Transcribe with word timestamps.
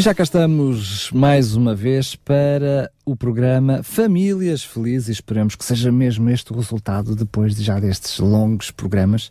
E 0.00 0.02
já 0.02 0.14
cá 0.14 0.22
estamos 0.22 1.10
mais 1.12 1.54
uma 1.54 1.74
vez 1.74 2.16
para 2.16 2.90
o 3.04 3.14
programa 3.14 3.82
Famílias 3.82 4.64
Felizes. 4.64 5.16
Esperamos 5.16 5.54
que 5.54 5.62
seja 5.62 5.92
mesmo 5.92 6.30
este 6.30 6.54
o 6.54 6.56
resultado 6.56 7.14
depois 7.14 7.54
de 7.54 7.62
já 7.62 7.78
destes 7.78 8.18
longos 8.18 8.70
programas. 8.70 9.30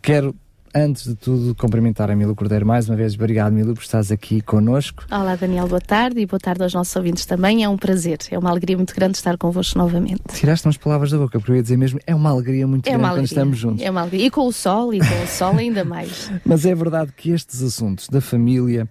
Quero 0.00 0.34
antes 0.74 1.04
de 1.04 1.14
tudo, 1.14 1.54
cumprimentar 1.54 2.10
a 2.10 2.16
Milo 2.16 2.34
Cordeiro 2.34 2.64
mais 2.64 2.88
uma 2.88 2.96
vez. 2.96 3.14
Obrigado, 3.14 3.52
Milo, 3.52 3.74
por 3.74 3.82
estares 3.82 4.10
aqui 4.10 4.40
connosco. 4.40 5.04
Olá, 5.10 5.36
Daniel, 5.36 5.68
boa 5.68 5.82
tarde 5.82 6.18
e 6.18 6.24
boa 6.24 6.40
tarde 6.40 6.62
aos 6.62 6.72
nossos 6.72 6.96
ouvintes 6.96 7.26
também. 7.26 7.62
É 7.62 7.68
um 7.68 7.76
prazer, 7.76 8.20
é 8.30 8.38
uma 8.38 8.48
alegria 8.48 8.78
muito 8.78 8.94
grande 8.94 9.18
estar 9.18 9.36
convosco 9.36 9.78
novamente. 9.78 10.22
Tiraste 10.32 10.66
umas 10.66 10.78
palavras 10.78 11.10
da 11.10 11.18
boca, 11.18 11.38
porque 11.38 11.52
eu 11.52 11.56
ia 11.56 11.62
dizer 11.62 11.76
mesmo, 11.76 12.00
é 12.06 12.14
uma 12.14 12.30
alegria 12.30 12.66
muito 12.66 12.86
é 12.86 12.92
grande 12.92 13.04
alegria, 13.04 13.20
quando 13.20 13.26
estamos 13.26 13.58
juntos. 13.58 13.84
É 13.84 13.90
uma 13.90 14.00
alegria. 14.00 14.28
E 14.28 14.30
com 14.30 14.46
o 14.46 14.52
sol, 14.52 14.94
e 14.94 14.98
com 14.98 15.24
o 15.24 15.26
sol 15.26 15.58
ainda 15.58 15.84
mais. 15.84 16.32
Mas 16.42 16.64
é 16.64 16.74
verdade 16.74 17.12
que 17.14 17.32
estes 17.32 17.62
assuntos 17.62 18.08
da 18.08 18.22
família 18.22 18.88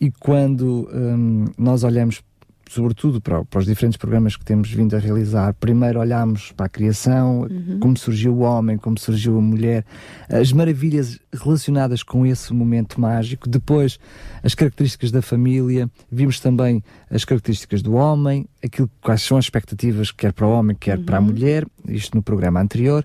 e 0.00 0.10
quando 0.10 0.88
hum, 0.92 1.46
nós 1.56 1.84
olhamos 1.84 2.22
sobretudo 2.68 3.20
para, 3.20 3.44
para, 3.44 3.60
os 3.60 3.66
diferentes 3.66 3.96
programas 3.96 4.36
que 4.36 4.44
temos 4.44 4.70
vindo 4.70 4.96
a 4.96 4.98
realizar, 4.98 5.54
primeiro 5.54 6.00
olhámos 6.00 6.52
para 6.52 6.66
a 6.66 6.68
criação, 6.68 7.42
uhum. 7.42 7.78
como 7.78 7.96
surgiu 7.96 8.34
o 8.34 8.40
homem, 8.40 8.76
como 8.76 8.98
surgiu 8.98 9.38
a 9.38 9.40
mulher, 9.40 9.84
as 10.28 10.52
maravilhas 10.52 11.18
relacionadas 11.32 12.02
com 12.02 12.26
esse 12.26 12.52
momento 12.52 13.00
mágico, 13.00 13.48
depois 13.48 13.98
as 14.42 14.54
características 14.54 15.12
da 15.12 15.22
família, 15.22 15.88
vimos 16.10 16.40
também 16.40 16.82
as 17.10 17.24
características 17.24 17.82
do 17.82 17.94
homem, 17.94 18.46
aquilo 18.62 18.90
quais 19.00 19.22
são 19.22 19.36
as 19.36 19.44
expectativas 19.44 20.10
quer 20.10 20.32
para 20.32 20.46
o 20.46 20.50
homem, 20.50 20.76
quer 20.78 20.98
uhum. 20.98 21.04
para 21.04 21.18
a 21.18 21.20
uhum. 21.20 21.26
mulher, 21.26 21.66
isto 21.88 22.16
no 22.16 22.22
programa 22.22 22.60
anterior. 22.60 23.04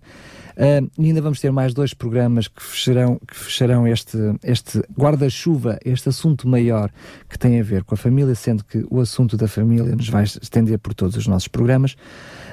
Uh, 0.59 0.91
e 0.99 1.05
ainda 1.05 1.21
vamos 1.21 1.39
ter 1.39 1.53
mais 1.53 1.73
dois 1.73 1.93
programas 1.93 2.49
que 2.49 2.61
fecharão, 2.61 3.17
que 3.25 3.33
fecharão 3.33 3.87
este, 3.87 4.17
este 4.43 4.79
guarda-chuva, 4.93 5.79
este 5.85 6.09
assunto 6.09 6.49
maior 6.49 6.91
que 7.29 7.39
tem 7.39 7.61
a 7.61 7.63
ver 7.63 7.85
com 7.85 7.95
a 7.95 7.97
família, 7.97 8.35
sendo 8.35 8.65
que 8.65 8.85
o 8.89 8.99
assunto 8.99 9.37
da 9.37 9.47
família 9.47 9.95
nos 9.95 10.09
vai 10.09 10.25
estender 10.25 10.77
por 10.77 10.93
todos 10.93 11.15
os 11.15 11.27
nossos 11.27 11.47
programas. 11.47 11.95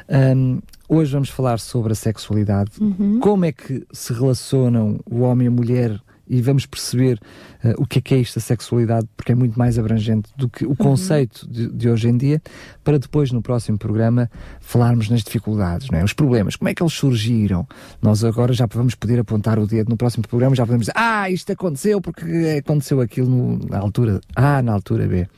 Um, 0.09 0.61
hoje 0.89 1.13
vamos 1.13 1.31
falar 1.31 1.59
sobre 1.59 1.95
a 1.95 1.97
sexualidade, 1.97 2.71
uhum. 2.81 3.19
como 3.19 3.45
é 3.45 3.51
que 3.51 3.85
se 3.93 4.13
relacionam 4.13 5.01
o 5.05 5.23
homem 5.23 5.47
e 5.47 5.49
a 5.49 5.51
mulher 5.51 6.01
e 6.29 6.41
vamos 6.41 6.67
perceber 6.67 7.21
uh, 7.65 7.75
o 7.79 7.87
que 7.87 7.99
é 7.99 8.03
que 8.03 8.15
é 8.15 8.19
isto, 8.19 8.39
a 8.39 8.43
sexualidade, 8.43 9.09
porque 9.17 9.33
é 9.33 9.35
muito 9.35 9.59
mais 9.59 9.79
abrangente 9.79 10.31
do 10.37 10.49
que 10.49 10.65
o 10.65 10.71
uhum. 10.71 10.77
conceito 10.77 11.49
de, 11.49 11.69
de, 11.69 11.89
hoje 11.89 12.09
em 12.09 12.17
dia, 12.17 12.43
para 12.83 12.99
depois, 12.99 13.31
no 13.31 13.41
próximo 13.41 13.79
programa, 13.79 14.31
falarmos 14.61 15.09
nas 15.09 15.23
dificuldades, 15.23 15.89
não 15.91 15.99
é? 15.99 16.05
os 16.05 16.13
problemas, 16.13 16.57
como 16.57 16.69
é 16.69 16.75
que 16.75 16.83
eles 16.83 16.93
surgiram. 16.93 17.67
Nós 18.03 18.25
agora 18.25 18.53
já 18.53 18.67
vamos 18.67 18.95
poder 18.95 19.21
apontar 19.21 19.59
o 19.59 19.67
dedo 19.67 19.91
no 19.91 19.97
próximo 19.97 20.27
programa, 20.27 20.55
já 20.55 20.65
podemos 20.65 20.87
dizer, 20.87 20.95
ah, 20.97 21.31
isto 21.31 21.53
aconteceu 21.53 22.01
porque 22.01 22.61
aconteceu 22.65 23.01
aquilo 23.01 23.29
no, 23.29 23.59
na 23.69 23.79
altura 23.79 24.21
A, 24.35 24.63
na 24.63 24.73
altura 24.73 25.07
B. 25.07 25.29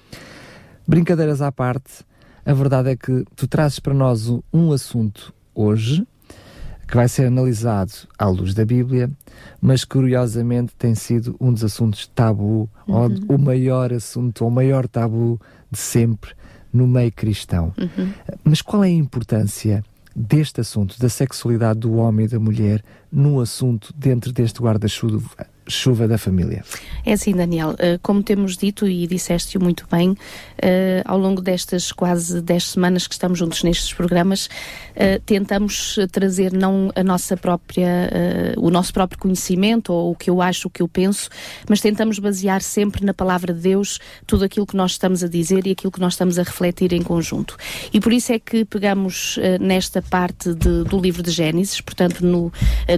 Brincadeiras 0.87 1.43
à 1.43 1.53
parte, 1.53 2.05
a 2.45 2.53
verdade 2.55 2.91
é 2.91 2.97
que 2.97 3.25
tu 3.37 3.47
trazes 3.47 3.79
para 3.79 3.93
nós 3.93 4.29
um 4.53 4.73
assunto 4.73 5.35
hoje 5.55 6.07
que 6.89 6.97
vai 6.97 7.07
ser 7.07 7.27
analisado 7.27 7.93
à 8.19 8.27
luz 8.27 8.55
da 8.55 8.65
Bíblia, 8.65 9.11
mas 9.61 9.85
curiosamente 9.85 10.73
tem 10.77 10.95
sido 10.95 11.37
um 11.39 11.53
dos 11.53 11.63
assuntos 11.63 12.11
tabu, 12.15 12.69
uhum. 12.89 13.21
ou 13.29 13.37
o 13.37 13.39
maior 13.39 13.93
assunto, 13.93 14.43
ou 14.43 14.49
o 14.49 14.51
maior 14.51 14.89
tabu 14.89 15.39
de 15.71 15.79
sempre 15.79 16.33
no 16.73 16.87
meio 16.87 17.13
cristão. 17.13 17.75
Uhum. 17.79 18.13
Mas 18.43 18.63
qual 18.63 18.83
é 18.83 18.87
a 18.87 18.91
importância 18.91 19.85
deste 20.17 20.63
assunto, 20.63 20.99
da 20.99 21.11
sexualidade 21.11 21.81
do 21.81 21.95
homem 21.95 22.25
e 22.25 22.29
da 22.29 22.41
mulher, 22.41 22.83
no 23.13 23.39
assunto 23.39 23.93
dentro 23.95 24.33
deste 24.33 24.61
guarda-chuva 24.61 25.47
chuva 25.69 26.09
da 26.09 26.19
família. 26.19 26.65
É 27.05 27.13
assim, 27.13 27.33
Daniel, 27.33 27.75
eh, 27.79 27.99
como 28.03 28.23
temos 28.23 28.57
dito 28.57 28.87
e 28.87 29.07
disseste-o 29.07 29.63
muito 29.63 29.87
bem, 29.91 30.17
eh, 30.61 31.03
ao 31.05 31.19
longo 31.19 31.41
destas 31.41 31.93
quase 31.93 32.41
10 32.41 32.71
semanas 32.71 33.07
que 33.07 33.15
estamos 33.15 33.39
juntos 33.39 33.63
nestes 33.63 33.93
programas, 33.93 34.49
eh, 34.97 35.21
tentamos 35.25 35.99
trazer 36.11 36.53
não 36.53 36.91
a 36.95 37.05
nossa 37.05 37.37
própria, 37.37 38.11
o 38.57 38.71
nosso 38.71 38.93
próprio 38.93 39.19
conhecimento 39.19 39.93
ou 39.93 40.13
o 40.13 40.15
que 40.15 40.31
eu 40.31 40.41
acho, 40.43 40.69
o 40.69 40.71
que 40.71 40.83
eu 40.83 40.89
penso, 40.89 41.29
mas 41.69 41.81
tentamos 41.81 42.19
basear 42.19 42.63
sempre 42.63 43.05
na 43.05 43.15
palavra 43.15 43.53
de 43.53 43.61
Deus 43.61 43.99
tudo 44.27 44.45
aquilo 44.45 44.67
que 44.67 44.77
nós 44.77 44.93
estamos 44.93 45.23
a 45.23 45.29
dizer 45.29 45.67
e 45.67 45.71
aquilo 45.71 45.93
que 45.93 46.01
nós 46.01 46.15
estamos 46.15 46.39
a 46.39 46.43
refletir 46.43 46.93
em 46.93 47.03
conjunto. 47.03 47.57
E 47.93 48.01
por 48.01 48.13
isso 48.13 48.33
é 48.33 48.39
que 48.39 48.65
pegamos 48.65 49.39
nesta 49.61 50.03
parte 50.03 50.55
de, 50.55 50.85
do 50.85 50.99
livro 50.99 51.23
de 51.23 51.31
Gênesis, 51.31 51.81
portanto, 51.81 52.25
no, 52.25 52.53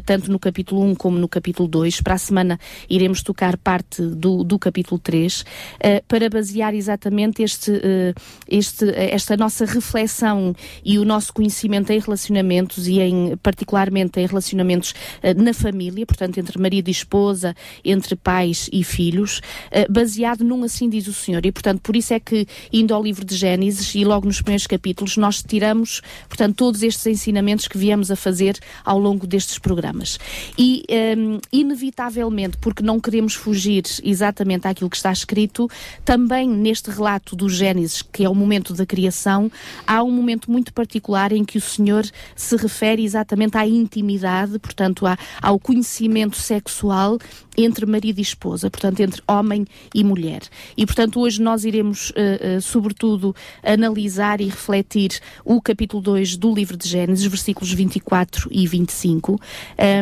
tanto 0.05 0.31
no 0.31 0.39
capítulo 0.39 0.83
1 0.83 0.95
como 0.95 1.19
no 1.19 1.29
capítulo 1.29 1.69
2, 1.69 2.01
para 2.01 2.15
a 2.15 2.19
semana 2.19 2.60
iremos 2.89 3.23
tocar 3.23 3.57
parte 3.57 4.03
do, 4.03 4.45
do 4.45 4.59
capítulo 4.59 4.99
3, 4.99 5.41
uh, 5.41 5.45
eh, 5.81 6.03
para 6.07 6.29
basear 6.29 6.75
exatamente 6.75 7.43
este, 7.43 7.71
uh, 7.71 8.15
este, 8.49 8.85
esta 8.95 9.37
nossa 9.37 9.65
reflexão 9.65 10.55
e 10.85 10.99
o 10.99 11.05
nosso 11.05 11.33
conhecimento 11.33 11.91
em 11.91 11.99
relacionamentos 11.99 12.87
e 12.87 13.01
em, 13.01 13.37
particularmente 13.43 14.21
em 14.21 14.27
relacionamentos 14.27 14.95
na 15.37 15.53
família, 15.53 16.05
portanto, 16.07 16.39
entre 16.39 16.59
marido 16.59 16.89
e 16.89 16.91
esposa, 16.91 17.55
entre 17.85 18.17
pais 18.17 18.69
e 18.73 18.83
filhos, 18.83 19.41
baseado 19.89 20.43
num 20.45 20.65
assim 20.65 20.89
diz 20.89 21.07
o 21.07 21.13
Senhor. 21.13 21.45
E, 21.45 21.53
portanto, 21.53 21.81
por 21.81 21.97
isso 21.97 22.15
é 22.15 22.21
que, 22.21 22.47
indo 22.73 22.95
ao 22.95 23.03
livro 23.03 23.25
de 23.25 23.37
Gênesis 23.37 23.95
e 23.95 24.05
logo 24.05 24.27
nos 24.27 24.41
primeiros 24.41 24.67
capítulos, 24.67 25.17
nós 25.17 25.43
tiramos, 25.43 26.01
portanto, 26.29 26.57
todos 26.57 26.83
estes 26.83 27.07
ensinamentos 27.07 27.69
que 27.69 27.79
viemos 27.79 28.11
a 28.11 28.17
fazer 28.17 28.59
ao 28.85 28.99
longo 28.99 29.27
destes 29.27 29.59
programas. 29.59 30.19
E, 30.59 30.85
um, 31.17 31.39
inevitavelmente, 31.53 32.50
porque 32.59 32.83
não 32.83 33.01
queremos 33.01 33.35
fugir 33.35 33.85
exatamente 34.03 34.67
àquilo 34.67 34.91
que 34.91 34.97
está 34.97 35.13
escrito, 35.13 35.69
também 36.05 36.49
neste 36.49 36.91
relato 36.91 37.37
do 37.37 37.49
Gênesis, 37.49 38.03
que 38.03 38.25
é 38.25 38.29
o 38.29 38.35
momento 38.35 38.75
da 38.75 38.87
criação, 38.87 39.51
há 39.87 40.03
um 40.03 40.11
momento 40.11 40.51
muito 40.51 40.73
particular 40.73 41.33
em 41.33 41.45
que 41.45 41.59
o 41.59 41.61
Senhor 41.61 42.05
se 42.35 42.57
refere 42.57 43.05
exatamente 43.05 43.57
à 43.57 43.67
intimidade, 43.67 44.59
portanto, 44.59 45.05
ao 45.41 45.59
conhecimento 45.59 46.37
sexual 46.37 47.19
entre 47.57 47.85
marido 47.87 48.19
e 48.19 48.23
esposa, 48.23 48.71
portanto, 48.71 49.01
entre 49.01 49.23
homem 49.29 49.67
e 49.95 50.03
mulher. 50.03 50.43
E, 50.77 50.87
portanto, 50.87 51.21
hoje 51.21 51.43
nós 51.43 51.65
iremos, 51.65 52.11
uh, 52.11 52.57
uh, 52.57 52.61
sobretudo, 52.61 53.35
analisar 53.63 54.41
e 54.41 54.45
refletir 54.47 55.21
o 55.45 55.61
capítulo 55.61 56.03
2 56.03 56.37
do 56.37 56.55
livro 56.55 56.77
de 56.77 56.89
Gênesis, 56.89 57.25
versículos 57.27 57.73
24 57.73 58.49
e 58.51 58.67
25. 58.67 59.41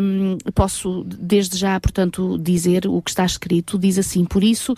Um, 0.03 0.39
posso, 0.55 1.05
desde 1.05 1.57
já, 1.57 1.79
portanto, 1.81 2.28
dizer 2.37 2.87
o 2.87 3.01
que 3.01 3.11
está 3.11 3.25
escrito. 3.25 3.79
Diz 3.79 3.99
assim: 3.99 4.25
Por 4.25 4.43
isso, 4.43 4.75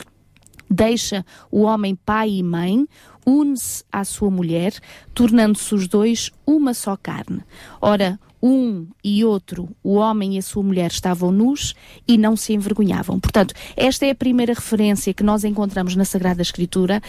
deixa 0.71 1.25
o 1.51 1.63
homem 1.63 1.97
pai 1.97 2.31
e 2.31 2.43
mãe, 2.43 2.87
une-se 3.27 3.83
à 3.91 4.05
sua 4.05 4.31
mulher, 4.31 4.75
tornando-se 5.15 5.75
os 5.75 5.89
dois 5.89 6.31
uma 6.47 6.75
só 6.75 6.97
carne. 6.97 7.43
Ora, 7.81 8.19
um 8.43 8.87
e 9.05 9.25
outro, 9.25 9.69
o 9.83 9.95
homem 9.95 10.37
e 10.37 10.39
a 10.39 10.43
sua 10.43 10.63
mulher, 10.63 10.91
estavam 10.91 11.31
nus 11.31 11.75
e 12.09 12.17
não 12.17 12.37
se 12.37 12.55
envergonhavam. 12.55 13.21
Portanto, 13.21 13.55
esta 13.77 14.07
é 14.07 14.11
a 14.11 14.15
primeira 14.15 14.55
referência 14.55 15.13
que 15.13 15.23
nós 15.23 15.45
encontramos 15.45 15.95
na 15.95 16.05
Sagrada 16.05 16.41
Escritura, 16.41 17.03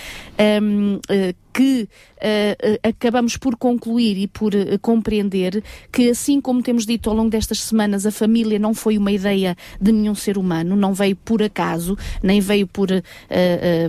um, 0.61 0.99
eh, 1.09 1.33
que 1.53 1.87
uh, 2.17 2.87
acabamos 2.87 3.37
por 3.37 3.55
concluir 3.55 4.17
e 4.17 4.27
por 4.27 4.53
uh, 4.53 4.79
compreender 4.81 5.63
que, 5.91 6.09
assim 6.09 6.39
como 6.39 6.61
temos 6.61 6.85
dito 6.85 7.09
ao 7.09 7.15
longo 7.15 7.29
destas 7.29 7.61
semanas, 7.61 8.05
a 8.05 8.11
família 8.11 8.57
não 8.57 8.73
foi 8.73 8.97
uma 8.97 9.11
ideia 9.11 9.55
de 9.79 9.91
nenhum 9.91 10.15
ser 10.15 10.37
humano, 10.37 10.75
não 10.75 10.93
veio 10.93 11.15
por 11.15 11.41
acaso, 11.43 11.97
nem 12.21 12.39
veio 12.39 12.67
por, 12.67 12.87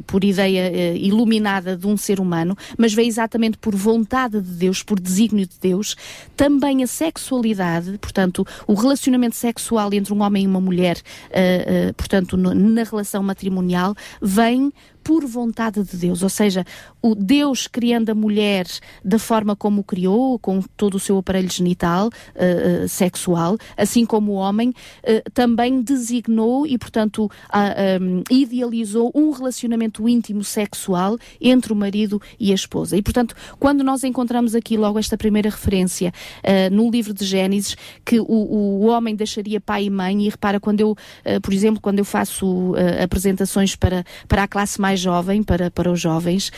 por 0.06 0.24
ideia 0.24 0.94
iluminada 0.96 1.76
de 1.76 1.86
um 1.86 1.96
ser 1.96 2.20
humano, 2.20 2.56
mas 2.76 2.92
veio 2.92 3.08
exatamente 3.08 3.58
por 3.58 3.74
vontade 3.74 4.40
de 4.40 4.50
Deus, 4.52 4.82
por 4.82 4.98
desígnio 4.98 5.46
de 5.46 5.54
Deus. 5.60 5.96
Também 6.36 6.82
a 6.82 6.86
sexualidade, 6.86 7.98
portanto, 7.98 8.46
o 8.66 8.74
relacionamento 8.74 9.36
sexual 9.36 9.92
entre 9.92 10.12
um 10.12 10.22
homem 10.22 10.44
e 10.44 10.46
uma 10.46 10.60
mulher, 10.60 11.00
portanto, 11.96 12.36
no, 12.36 12.54
na 12.54 12.82
relação 12.84 13.22
matrimonial, 13.22 13.94
vem 14.20 14.72
por 15.02 15.26
vontade 15.26 15.82
de 15.82 15.96
Deus, 15.96 16.22
ou 16.22 16.28
seja, 16.28 16.64
o 17.00 17.14
Deus 17.14 17.66
criando 17.66 18.10
a 18.10 18.14
mulher 18.14 18.66
da 19.04 19.18
forma 19.18 19.56
como 19.56 19.80
o 19.80 19.84
criou, 19.84 20.38
com 20.38 20.62
todo 20.76 20.94
o 20.94 21.00
seu 21.00 21.18
aparelho 21.18 21.50
genital 21.50 22.08
uh, 22.08 22.84
uh, 22.84 22.88
sexual, 22.88 23.56
assim 23.76 24.06
como 24.06 24.32
o 24.32 24.34
homem, 24.34 24.70
uh, 24.70 25.30
também 25.32 25.82
designou 25.82 26.66
e, 26.66 26.78
portanto, 26.78 27.30
um, 28.00 28.22
idealizou 28.30 29.10
um 29.14 29.30
relacionamento 29.30 30.08
íntimo 30.08 30.44
sexual 30.44 31.18
entre 31.40 31.72
o 31.72 31.76
marido 31.76 32.20
e 32.38 32.52
a 32.52 32.54
esposa. 32.54 32.96
E, 32.96 33.02
portanto, 33.02 33.34
quando 33.58 33.82
nós 33.82 34.04
encontramos 34.04 34.54
aqui 34.54 34.76
logo 34.76 34.98
esta 34.98 35.16
primeira 35.16 35.50
referência 35.50 36.12
no 36.70 36.90
livro 36.90 37.12
de 37.12 37.24
Gênesis, 37.24 37.76
que 38.04 38.20
o, 38.20 38.24
o, 38.24 38.86
homem 38.86 39.14
deixaria 39.14 39.60
pai 39.60 39.84
e 39.84 39.90
mãe, 39.90 40.22
e 40.22 40.28
repara, 40.28 40.60
quando 40.60 40.80
eu, 40.80 40.96
por 41.42 41.52
exemplo, 41.52 41.80
quando 41.80 41.98
eu 41.98 42.04
faço 42.04 42.74
apresentações 43.02 43.74
para, 43.76 44.04
para 44.28 44.44
a 44.44 44.48
classe 44.48 44.80
mais 44.80 44.91
jovem, 45.00 45.42
para, 45.42 45.70
para 45.70 45.90
os 45.90 46.00
jovens, 46.00 46.50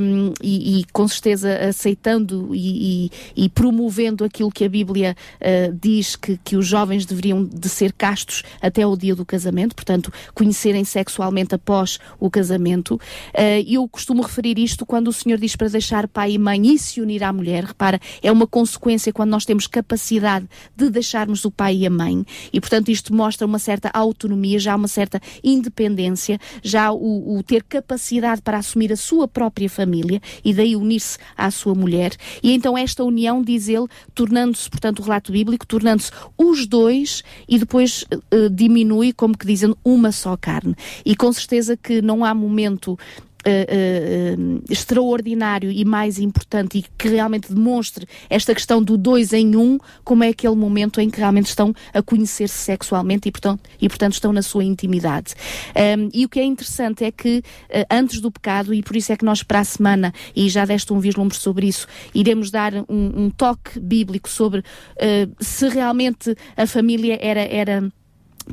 um, 0.00 0.32
e, 0.42 0.80
e, 0.80 0.84
com 0.92 1.06
certeza 1.06 1.68
aceitando 1.68 2.54
e, 2.54 3.06
e, 3.36 3.44
e, 3.44 3.48
promovendo 3.48 4.24
aquilo 4.24 4.50
que 4.50 4.64
a 4.64 4.68
Bíblia 4.68 5.16
uh, 5.40 5.78
diz 5.80 6.16
que, 6.16 6.38
que 6.42 6.56
os 6.56 6.66
jovens 6.66 7.04
deveriam 7.04 7.44
de 7.44 7.68
ser 7.68 7.92
castos 7.92 8.42
até 8.60 8.86
o 8.86 8.96
dia 8.96 9.14
do 9.14 9.24
casamento, 9.24 9.74
portanto, 9.74 10.12
conhecerem 10.34 10.84
sexualmente 10.84 11.54
após 11.54 11.98
o 12.18 12.30
casamento. 12.30 12.94
Uh, 12.94 13.64
eu 13.66 13.88
costumo 13.88 14.22
referir 14.22 14.58
isto 14.58 14.84
quando 14.86 15.08
o 15.08 15.12
Senhor 15.12 15.38
diz 15.38 15.56
para 15.56 15.68
deixar 15.68 16.08
pai 16.08 16.32
e 16.32 16.38
mãe 16.38 16.66
e 16.66 16.78
se 16.78 17.00
unir 17.00 17.22
à 17.22 17.32
mulher. 17.32 17.64
Repara, 17.64 18.00
é 18.22 18.30
uma 18.30 18.46
consequência 18.46 19.12
quando 19.12 19.30
nós 19.30 19.44
temos 19.44 19.66
capacidade 19.66 20.46
de 20.76 20.90
deixarmos 20.90 21.44
o 21.44 21.50
pai 21.50 21.76
e 21.76 21.86
a 21.86 21.90
mãe, 21.90 22.24
e 22.52 22.60
portanto 22.60 22.90
isto 22.90 23.14
mostra 23.14 23.46
uma 23.46 23.58
certa 23.58 23.90
autonomia, 23.92 24.58
já 24.58 24.74
uma 24.74 24.88
certa 24.88 25.20
independência, 25.42 26.38
já 26.62 26.92
o, 26.92 27.36
o 27.36 27.42
ter 27.42 27.62
capacidade 27.68 28.42
para 28.42 28.58
assumir 28.58 28.92
a 28.92 28.96
sua 28.96 29.28
própria 29.28 29.68
família 29.68 30.20
e 30.44 30.54
daí 30.54 30.74
unir-se 30.74 31.18
à 31.36 31.50
sua 31.50 31.74
mulher. 31.74 32.12
E 32.42 32.52
então 32.52 32.76
esta 32.76 33.04
união, 33.04 33.42
diz 33.42 33.68
ele, 33.68 33.86
tornando-se, 34.14 34.68
portanto, 34.68 35.00
o 35.00 35.02
relato 35.02 35.32
bíblico, 35.32 35.66
tornando-se 35.66 36.10
os 36.36 36.66
dois 36.66 37.22
e 37.48 37.58
depois 37.58 38.04
uh, 38.32 38.50
diminui, 38.50 39.12
como 39.12 39.36
que 39.36 39.46
dizem, 39.46 39.74
uma 39.84 40.12
só 40.12 40.36
carne. 40.36 40.74
E 41.04 41.14
com 41.14 41.32
certeza 41.32 41.76
que 41.76 42.00
não 42.00 42.24
há 42.24 42.34
momento 42.34 42.98
uh, 43.48 44.62
extraordinário 44.70 45.70
e 45.70 45.84
mais 45.84 46.18
importante 46.18 46.78
e 46.78 46.84
que 46.96 47.08
realmente 47.08 47.52
demonstre 47.52 48.06
esta 48.28 48.54
questão 48.54 48.82
do 48.82 48.96
dois 48.96 49.32
em 49.32 49.56
um, 49.56 49.78
como 50.04 50.24
é 50.24 50.28
aquele 50.28 50.54
momento 50.54 51.00
em 51.00 51.10
que 51.10 51.18
realmente 51.18 51.46
estão 51.46 51.74
a 51.92 52.02
conhecer-se 52.02 52.56
sexualmente 52.56 53.28
e 53.28 53.32
portanto, 53.32 53.60
e, 53.80 53.88
portanto, 53.88 54.14
estão 54.14 54.32
na 54.32 54.42
sua 54.42 54.64
intimidade. 54.64 55.34
Um, 55.76 56.08
e 56.12 56.24
o 56.24 56.28
que 56.28 56.40
é 56.40 56.44
interessante 56.44 57.04
é 57.04 57.10
que 57.10 57.38
uh, 57.38 57.84
antes 57.90 58.20
do 58.20 58.30
pecado, 58.30 58.72
e 58.74 58.82
por 58.82 58.96
isso 58.96 59.12
é 59.12 59.16
que 59.16 59.24
nós 59.24 59.42
para 59.42 59.60
a 59.60 59.64
semana, 59.64 60.12
e 60.34 60.48
já 60.48 60.64
deste 60.64 60.92
um 60.92 61.00
vislumbre 61.00 61.36
sobre 61.36 61.66
isso, 61.66 61.86
iremos 62.14 62.50
dar 62.50 62.74
um, 62.74 62.84
um 62.88 63.30
toque 63.30 63.78
bíblico 63.78 64.28
sobre 64.28 64.60
uh, 64.60 64.64
se 65.40 65.68
realmente 65.68 66.34
a 66.56 66.66
família 66.66 67.18
era, 67.20 67.40
era 67.40 67.92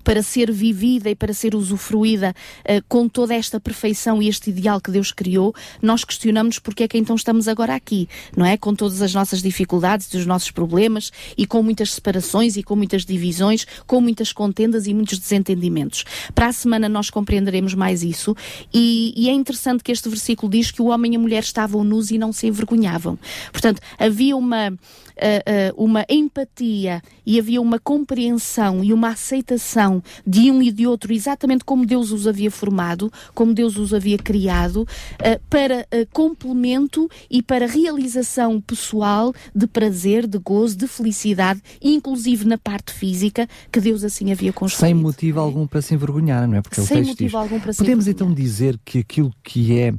para 0.04 0.22
ser 0.22 0.52
vivida 0.52 1.10
e 1.10 1.16
para 1.16 1.34
ser 1.34 1.56
usufruída 1.56 2.34
uh, 2.62 2.84
com 2.88 3.08
toda 3.08 3.34
esta 3.34 3.60
perfeição 3.60 4.22
e 4.22 4.28
este 4.28 4.50
ideal 4.50 4.80
que 4.80 4.92
Deus 4.92 5.12
criou, 5.12 5.54
nós 5.82 6.04
questionamos 6.04 6.60
porque 6.60 6.84
é 6.84 6.88
que 6.88 6.98
então 6.98 7.16
estamos 7.16 7.48
agora 7.48 7.76
aqui, 7.76 8.08
não 8.36 8.46
é? 8.46 8.58
Com 8.58 8.76
todas 8.76 9.02
as 9.02 9.14
nossas 9.14 9.42
dificuldades, 9.42 10.12
os 10.14 10.26
nossos 10.26 10.52
problemas 10.52 11.12
e 11.38 11.46
com 11.46 11.62
muitas 11.62 11.94
separações 11.94 12.58
e 12.58 12.64
com 12.64 12.76
muitas 12.76 13.06
divisões, 13.06 13.66
com 13.86 14.02
muitas 14.02 14.32
contendas 14.32 14.88
e 14.88 14.94
muitos 14.94 15.20
desentendimentos. 15.20 16.04
Para 16.34 16.48
a 16.48 16.54
semana 16.54 16.90
nós 16.90 17.10
compreenderemos 17.10 17.74
mais 17.74 18.04
isso 18.04 18.36
e, 18.74 19.14
e 19.16 19.30
é 19.30 19.34
interessante 19.34 19.84
que 19.84 19.92
este 19.92 20.10
versículo 20.10 20.52
diz 20.52 20.72
que 20.72 20.82
o 20.82 20.88
homem 20.88 21.14
e 21.14 21.16
a 21.16 21.20
mulher 21.20 21.44
estavam 21.44 21.84
nus 21.84 22.12
e 22.12 22.18
não 22.18 22.32
se 22.32 22.48
envergonhavam. 22.48 23.18
Portanto, 23.52 23.82
havia 23.98 24.36
uma 24.36 24.74
uh, 25.18 25.84
uma 25.84 26.06
empatia 26.10 27.02
e 27.26 27.40
havia 27.40 27.62
uma 27.62 27.80
compreensão 27.80 28.84
e 28.84 28.94
uma 28.94 29.10
aceitação 29.10 30.02
de 30.26 30.52
um 30.52 30.62
e 30.62 30.72
de 30.72 30.86
outro, 30.86 31.14
exatamente 31.14 31.64
como 31.64 31.86
Deus 31.86 32.12
os 32.12 32.28
havia 32.28 32.52
formado, 32.52 33.12
como 33.34 33.54
Deus 33.54 33.78
os 33.78 33.94
havia 33.94 34.18
criado, 34.18 34.82
uh, 34.82 35.42
para 35.50 35.86
complemento 36.12 37.10
e 37.30 37.42
para 37.42 37.66
realização 37.66 38.60
pessoal 38.62 39.34
de 39.54 39.68
prazer, 39.68 40.28
de 40.28 40.38
gozo, 40.38 40.78
de 40.78 40.88
felicidade, 40.88 41.62
inclusive 41.82 42.46
na 42.46 42.58
parte 42.58 42.92
física, 42.92 43.48
que 43.72 43.80
Deus 43.80 44.04
assim 44.04 44.32
havia 44.32 44.52
construído. 44.52 44.88
Sem 44.88 44.94
motivo 44.94 45.40
algum 45.40 45.68
para 45.68 45.82
se 45.82 45.94
envergonhar, 45.94 46.48
não 46.48 46.58
é? 46.58 46.62
Porque 46.62 46.82
Sem 46.82 47.04
motivo 47.04 47.16
diz, 47.16 47.34
algum 47.34 47.60
para 47.60 47.74
se 47.74 47.80
Podemos 47.80 48.08
então 48.08 48.34
dizer 48.34 48.80
que 48.84 49.00
aquilo 49.00 49.34
que 49.44 49.78
é 49.78 49.94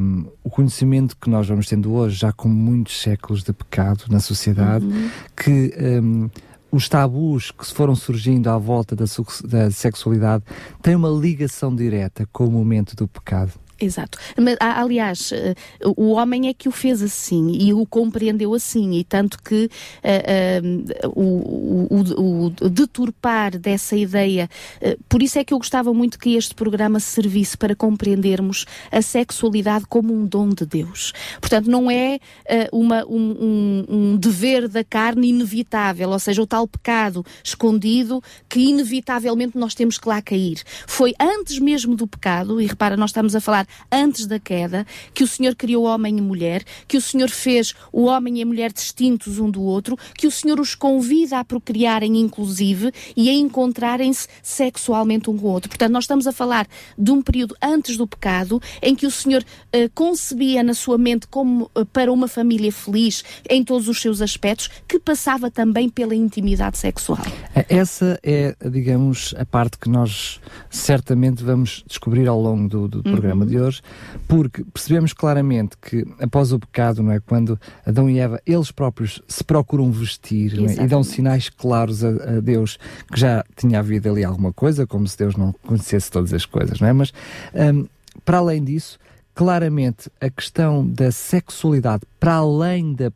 um, 0.00 0.26
o 0.44 0.50
conhecimento 0.50 1.16
que 1.16 1.28
nós 1.28 1.48
vamos 1.48 1.66
tendo 1.66 1.92
hoje, 1.92 2.16
já 2.16 2.32
com 2.32 2.48
muitos 2.48 3.00
séculos 3.00 3.42
de 3.42 3.52
pecado 3.52 4.04
na 4.08 4.20
sociedade, 4.20 4.84
uhum. 4.84 5.10
que 5.36 5.74
um, 6.02 6.30
os 6.70 6.88
tabus 6.88 7.50
que 7.50 7.66
foram 7.66 7.96
surgindo 7.96 8.48
à 8.48 8.56
volta 8.56 8.94
da, 8.94 9.04
da 9.44 9.70
sexualidade 9.70 10.44
têm 10.80 10.94
uma 10.94 11.10
ligação 11.10 11.74
direta 11.74 12.28
com 12.32 12.46
o 12.46 12.50
momento 12.50 12.94
do 12.94 13.08
pecado. 13.08 13.52
Exato. 13.80 14.18
Mas, 14.36 14.56
aliás, 14.60 15.32
eh, 15.32 15.54
o 15.96 16.10
homem 16.10 16.48
é 16.48 16.54
que 16.54 16.68
o 16.68 16.72
fez 16.72 17.00
assim 17.00 17.50
e 17.52 17.72
o 17.72 17.86
compreendeu 17.86 18.52
assim, 18.52 18.98
e 18.98 19.04
tanto 19.04 19.42
que 19.42 19.70
uh, 20.04 21.06
uh, 21.06 21.12
o, 21.18 21.94
o, 21.94 22.46
o, 22.46 22.68
deturpar 22.68 23.58
dessa 23.58 23.96
ideia. 23.96 24.50
Uh, 24.82 25.02
por 25.08 25.22
isso 25.22 25.38
é 25.38 25.44
que 25.44 25.54
eu 25.54 25.58
gostava 25.58 25.94
muito 25.94 26.18
que 26.18 26.36
este 26.36 26.54
programa 26.54 27.00
servisse 27.00 27.56
para 27.56 27.74
compreendermos 27.74 28.66
a 28.92 29.00
sexualidade 29.00 29.86
como 29.88 30.12
um 30.12 30.26
dom 30.26 30.50
de 30.50 30.66
Deus. 30.66 31.14
Portanto, 31.40 31.70
não 31.70 31.90
é 31.90 32.18
uma, 32.72 33.06
um, 33.06 33.36
um, 33.40 33.86
um 33.88 34.16
dever 34.16 34.68
da 34.68 34.84
carne 34.84 35.30
inevitável, 35.30 36.10
ou 36.10 36.18
seja, 36.18 36.42
o 36.42 36.46
tal 36.46 36.68
pecado 36.68 37.24
escondido 37.42 38.22
que 38.46 38.60
inevitavelmente 38.60 39.56
nós 39.56 39.74
temos 39.74 39.96
que 39.96 40.06
lá 40.06 40.20
cair. 40.20 40.62
Foi 40.86 41.14
antes 41.18 41.58
mesmo 41.58 41.96
do 41.96 42.06
pecado, 42.06 42.60
e 42.60 42.66
repara, 42.66 42.96
nós 42.96 43.10
estamos 43.10 43.34
a 43.34 43.40
falar 43.40 43.66
antes 43.90 44.26
da 44.26 44.38
queda, 44.38 44.86
que 45.12 45.24
o 45.24 45.26
Senhor 45.26 45.54
criou 45.54 45.84
homem 45.84 46.18
e 46.18 46.20
mulher, 46.20 46.62
que 46.86 46.96
o 46.96 47.00
Senhor 47.00 47.28
fez 47.28 47.74
o 47.92 48.04
homem 48.04 48.38
e 48.38 48.42
a 48.42 48.46
mulher 48.46 48.72
distintos 48.72 49.38
um 49.38 49.50
do 49.50 49.62
outro, 49.62 49.96
que 50.16 50.26
o 50.26 50.30
Senhor 50.30 50.60
os 50.60 50.74
convida 50.74 51.38
a 51.38 51.44
procriarem 51.44 52.18
inclusive 52.18 52.92
e 53.16 53.28
a 53.28 53.32
encontrarem-se 53.32 54.28
sexualmente 54.42 55.28
um 55.30 55.36
com 55.36 55.46
o 55.46 55.50
outro. 55.50 55.68
Portanto, 55.68 55.92
nós 55.92 56.04
estamos 56.04 56.26
a 56.26 56.32
falar 56.32 56.66
de 56.96 57.10
um 57.10 57.22
período 57.22 57.56
antes 57.62 57.96
do 57.96 58.06
pecado, 58.06 58.60
em 58.82 58.94
que 58.94 59.06
o 59.06 59.10
Senhor 59.10 59.42
uh, 59.42 59.90
concebia 59.94 60.62
na 60.62 60.74
sua 60.74 60.98
mente 60.98 61.26
como 61.26 61.70
uh, 61.74 61.84
para 61.86 62.12
uma 62.12 62.28
família 62.28 62.72
feliz 62.72 63.24
em 63.48 63.64
todos 63.64 63.88
os 63.88 64.00
seus 64.00 64.20
aspectos, 64.20 64.68
que 64.86 64.98
passava 64.98 65.50
também 65.50 65.88
pela 65.88 66.14
intimidade 66.14 66.78
sexual. 66.78 67.20
Essa 67.68 68.18
é, 68.22 68.54
digamos, 68.70 69.34
a 69.36 69.44
parte 69.44 69.78
que 69.78 69.88
nós 69.88 70.40
certamente 70.68 71.42
vamos 71.42 71.84
descobrir 71.86 72.28
ao 72.28 72.40
longo 72.40 72.68
do, 72.68 72.88
do 72.88 73.02
programa 73.02 73.44
uhum. 73.44 73.50
de 73.50 73.58
hoje, 73.58 73.59
porque 74.26 74.64
percebemos 74.64 75.12
claramente 75.12 75.76
que 75.80 76.06
após 76.20 76.52
o 76.52 76.58
pecado, 76.58 77.02
não 77.02 77.12
é, 77.12 77.20
quando 77.20 77.58
Adão 77.86 78.08
e 78.08 78.18
Eva 78.18 78.40
eles 78.46 78.70
próprios 78.70 79.22
se 79.28 79.44
procuram 79.44 79.90
vestir 79.90 80.58
é, 80.58 80.84
e 80.84 80.86
dão 80.86 81.02
sinais 81.02 81.48
claros 81.48 82.04
a, 82.04 82.08
a, 82.08 82.40
Deus 82.40 82.78
que 83.12 83.20
já 83.20 83.44
tinha 83.56 83.78
havido 83.78 84.10
ali 84.10 84.24
alguma 84.24 84.52
coisa, 84.52 84.86
como 84.86 85.06
se 85.06 85.18
Deus 85.18 85.36
não 85.36 85.52
conhecesse 85.52 86.10
todas 86.10 86.32
as 86.32 86.46
coisas, 86.46 86.80
não 86.80 86.88
é? 86.88 86.92
Mas 86.92 87.12
um, 87.54 87.86
para 88.24 88.38
além 88.38 88.62
disso, 88.62 88.98
claramente 89.40 90.10
a 90.20 90.28
questão 90.28 90.86
da 90.86 91.10
sexualidade 91.10 92.02
para 92.20 92.34
além 92.34 92.92
da, 92.92 93.10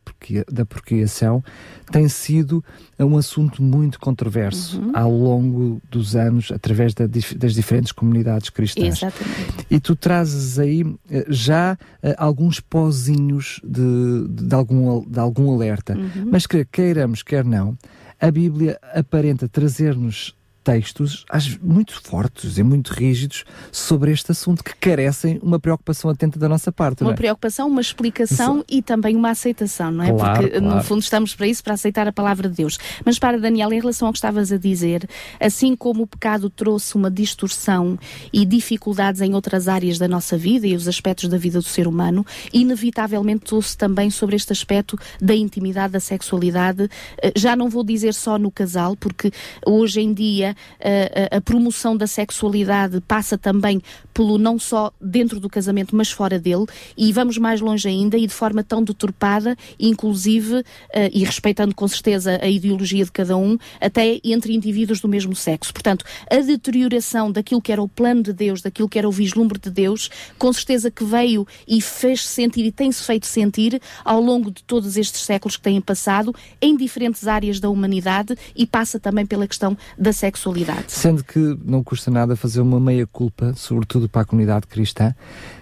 da 0.51 0.65
procriação 0.65 1.43
tem 1.91 2.09
sido 2.09 2.65
um 2.97 3.15
assunto 3.15 3.61
muito 3.61 3.99
controverso 3.99 4.81
uhum. 4.81 4.91
ao 4.95 5.11
longo 5.11 5.79
dos 5.87 6.15
anos 6.15 6.51
através 6.51 6.95
da, 6.95 7.05
das 7.05 7.53
diferentes 7.53 7.91
comunidades 7.91 8.49
cristãs. 8.49 9.03
Exatamente. 9.03 9.67
E 9.69 9.79
tu 9.79 9.95
trazes 9.95 10.57
aí 10.57 10.83
eh, 11.11 11.27
já 11.29 11.77
uh, 12.01 12.15
alguns 12.17 12.59
pozinhos 12.59 13.61
de, 13.63 14.27
de, 14.27 14.47
de, 14.47 14.55
algum, 14.55 15.07
de 15.07 15.19
algum 15.19 15.53
alerta, 15.53 15.95
uhum. 15.95 16.29
mas 16.31 16.47
que 16.47 16.65
queiramos, 16.65 17.21
quer 17.21 17.45
não, 17.45 17.77
a 18.19 18.31
Bíblia 18.31 18.79
aparenta 18.95 19.47
trazer-nos 19.47 20.35
textos 20.65 21.23
muito 21.61 22.01
fortes 22.01 22.57
e 22.57 22.63
muito 22.63 22.89
rígidos 22.91 23.45
sobre 23.71 24.11
este 24.11 24.31
assunto 24.31 24.63
que 24.63 24.75
carecem 24.75 25.39
uma 25.43 25.59
preocupação 25.59 26.09
atenta 26.09 26.39
da 26.39 26.49
nossa 26.49 26.71
parte. 26.71 27.03
Uma 27.03 27.11
é? 27.11 27.15
preocupação, 27.15 27.67
uma 27.67 27.79
explicação 27.79 28.57
isso. 28.57 28.65
e 28.67 28.81
também 28.81 29.15
uma 29.15 29.29
aceitação, 29.29 29.91
não 29.91 30.03
é? 30.03 30.11
Claro, 30.11 30.41
Porque 30.41 30.59
claro. 30.59 30.75
no 30.75 30.83
fundo 30.83 31.01
estamos 31.01 31.35
para 31.35 31.47
isso, 31.47 31.63
para 31.63 31.75
aceitar 31.75 32.07
a 32.07 32.11
palavra 32.11 32.49
de 32.49 32.55
Deus. 32.55 32.79
Mas 33.05 33.19
para 33.19 33.39
Daniel, 33.39 33.71
em 33.71 33.79
relação 33.79 34.07
ao 34.07 34.11
que 34.11 34.17
estavas 34.17 34.51
a 34.51 34.57
dizer, 34.57 35.07
assim 35.39 35.75
como 35.75 36.01
o 36.01 36.07
pecado 36.07 36.49
trouxe 36.49 36.95
uma 36.95 37.11
distorção 37.11 37.99
e 38.33 38.43
dificuldades 38.43 39.21
em 39.21 39.35
outras 39.35 39.67
áreas 39.67 39.99
da 39.99 40.07
nossa 40.07 40.35
vida 40.35 40.65
e 40.65 40.75
os 40.75 40.87
aspectos 40.87 41.29
da 41.29 41.37
vida 41.37 41.59
do 41.59 41.65
ser 41.65 41.87
humano, 41.87 42.25
inevitavelmente 42.51 43.45
trouxe 43.45 43.77
também 43.77 44.09
sobre 44.09 44.35
este 44.35 44.51
aspecto 44.51 44.97
da 45.21 45.35
intimidade, 45.35 45.93
da 45.93 45.99
sexualidade. 45.99 46.89
Eh, 47.21 47.33
já 47.35 47.55
não 47.55 47.69
vou 47.69 47.83
dizer 47.83 48.15
só 48.15 48.39
no 48.39 48.49
casal, 48.49 48.95
porque 48.95 49.31
hoje 49.63 50.01
em 50.01 50.11
dia 50.11 50.54
a, 50.79 51.37
a, 51.37 51.41
promoção 51.41 51.95
da 51.95 52.07
sexualidade 52.07 53.01
passa 53.01 53.37
também 53.37 53.81
pelo 54.13 54.37
não 54.37 54.57
só 54.57 54.91
dentro 54.99 55.39
do 55.39 55.49
casamento, 55.49 55.95
mas 55.95 56.11
fora 56.11 56.39
dele, 56.39 56.65
e 56.97 57.11
vamos 57.11 57.37
mais 57.37 57.61
longe 57.61 57.87
ainda 57.87 58.17
e 58.17 58.27
de 58.27 58.33
forma 58.33 58.63
tão 58.63 58.83
deturpada, 58.83 59.57
inclusive, 59.79 60.59
uh, 60.59 60.63
e 61.11 61.23
respeitando 61.23 61.75
com 61.75 61.87
certeza 61.87 62.39
a 62.41 62.47
ideologia 62.47 63.03
de 63.03 63.11
cada 63.11 63.35
um, 63.37 63.57
até 63.79 64.19
entre 64.23 64.53
indivíduos 64.53 64.99
do 64.99 65.07
mesmo 65.07 65.35
sexo. 65.35 65.73
Portanto, 65.73 66.05
a 66.31 66.37
deterioração 66.37 67.31
daquilo 67.31 67.61
que 67.61 67.71
era 67.71 67.81
o 67.81 67.87
plano 67.87 68.23
de 68.23 68.33
Deus, 68.33 68.61
daquilo 68.61 68.89
que 68.89 68.97
era 68.97 69.07
o 69.07 69.11
vislumbre 69.11 69.59
de 69.59 69.69
Deus, 69.69 70.09
com 70.37 70.51
certeza 70.53 70.89
que 70.89 71.03
veio 71.03 71.45
e 71.67 71.81
fez 71.81 72.25
sentir 72.25 72.65
e 72.65 72.71
tem-se 72.71 73.03
feito 73.03 73.25
sentir 73.25 73.81
ao 74.03 74.21
longo 74.21 74.51
de 74.51 74.63
todos 74.63 74.97
estes 74.97 75.21
séculos 75.21 75.57
que 75.57 75.63
têm 75.63 75.81
passado 75.81 76.33
em 76.61 76.75
diferentes 76.75 77.27
áreas 77.27 77.59
da 77.59 77.69
humanidade 77.69 78.37
e 78.55 78.65
passa 78.65 78.99
também 78.99 79.25
pela 79.25 79.47
questão 79.47 79.77
da 79.97 80.13
sexualidade. 80.13 80.44
Sendo 80.87 81.23
que 81.23 81.57
não 81.63 81.83
custa 81.83 82.09
nada 82.11 82.35
fazer 82.35 82.61
uma 82.61 82.79
meia-culpa, 82.79 83.53
sobretudo 83.55 84.09
para 84.09 84.21
a 84.21 84.25
comunidade 84.25 84.67
cristã, 84.67 85.13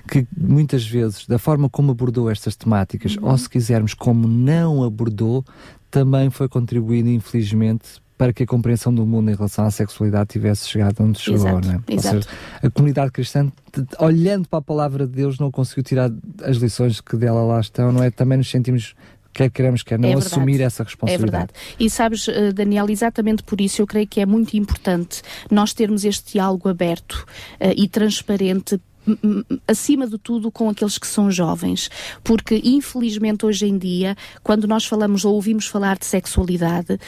que 0.07 0.27
muitas 0.35 0.85
vezes, 0.85 1.27
da 1.27 1.37
forma 1.37 1.69
como 1.69 1.91
abordou 1.91 2.29
estas 2.29 2.55
temáticas, 2.55 3.15
uhum. 3.15 3.29
ou 3.29 3.37
se 3.37 3.49
quisermos, 3.49 3.93
como 3.93 4.27
não 4.27 4.83
abordou, 4.83 5.43
também 5.89 6.29
foi 6.29 6.49
contribuído, 6.49 7.09
infelizmente, 7.09 8.01
para 8.17 8.31
que 8.31 8.43
a 8.43 8.47
compreensão 8.47 8.93
do 8.93 9.05
mundo 9.05 9.29
em 9.31 9.35
relação 9.35 9.65
à 9.65 9.71
sexualidade 9.71 10.29
tivesse 10.29 10.69
chegado 10.69 11.03
onde 11.03 11.19
chegou, 11.19 11.47
exato, 11.47 11.67
não 11.67 11.73
é? 11.73 11.93
Exato. 11.93 12.15
Ou 12.15 12.23
seja, 12.23 12.35
a 12.61 12.69
comunidade 12.69 13.11
cristã, 13.11 13.51
olhando 13.99 14.47
para 14.47 14.59
a 14.59 14.61
palavra 14.61 15.05
de 15.05 15.13
Deus, 15.13 15.39
não 15.39 15.51
conseguiu 15.51 15.83
tirar 15.83 16.11
as 16.43 16.57
lições 16.57 17.01
que 17.01 17.17
dela 17.17 17.43
lá 17.43 17.59
estão, 17.59 17.91
não 17.91 18.03
é? 18.03 18.09
Também 18.09 18.37
nos 18.37 18.49
sentimos 18.49 18.95
quer 19.33 19.49
queremos, 19.49 19.83
quer 19.83 19.99
não, 19.99 20.09
é 20.09 20.13
assumir 20.13 20.61
essa 20.61 20.83
responsabilidade. 20.83 21.51
É 21.51 21.53
verdade. 21.53 21.75
E 21.79 21.89
sabes, 21.89 22.27
eh, 22.27 22.51
Daniel, 22.51 22.89
exatamente 22.89 23.43
por 23.43 23.59
isso 23.59 23.81
eu 23.81 23.87
creio 23.87 24.07
que 24.07 24.21
é 24.21 24.25
muito 24.25 24.55
importante 24.55 25.21
nós 25.49 25.73
termos 25.73 26.05
este 26.05 26.33
diálogo 26.33 26.69
aberto 26.69 27.25
uh, 27.59 27.73
e 27.75 27.87
transparente 27.87 28.79
acima 29.67 30.07
de 30.07 30.17
tudo 30.17 30.51
com 30.51 30.69
aqueles 30.69 30.97
que 30.97 31.07
são 31.07 31.29
jovens, 31.29 31.89
porque 32.23 32.61
infelizmente 32.63 33.45
hoje 33.45 33.67
em 33.67 33.77
dia, 33.77 34.15
quando 34.41 34.67
nós 34.67 34.85
falamos 34.85 35.25
ou 35.25 35.33
ouvimos 35.33 35.65
falar 35.65 35.97
de 35.97 36.05
sexualidade, 36.05 36.99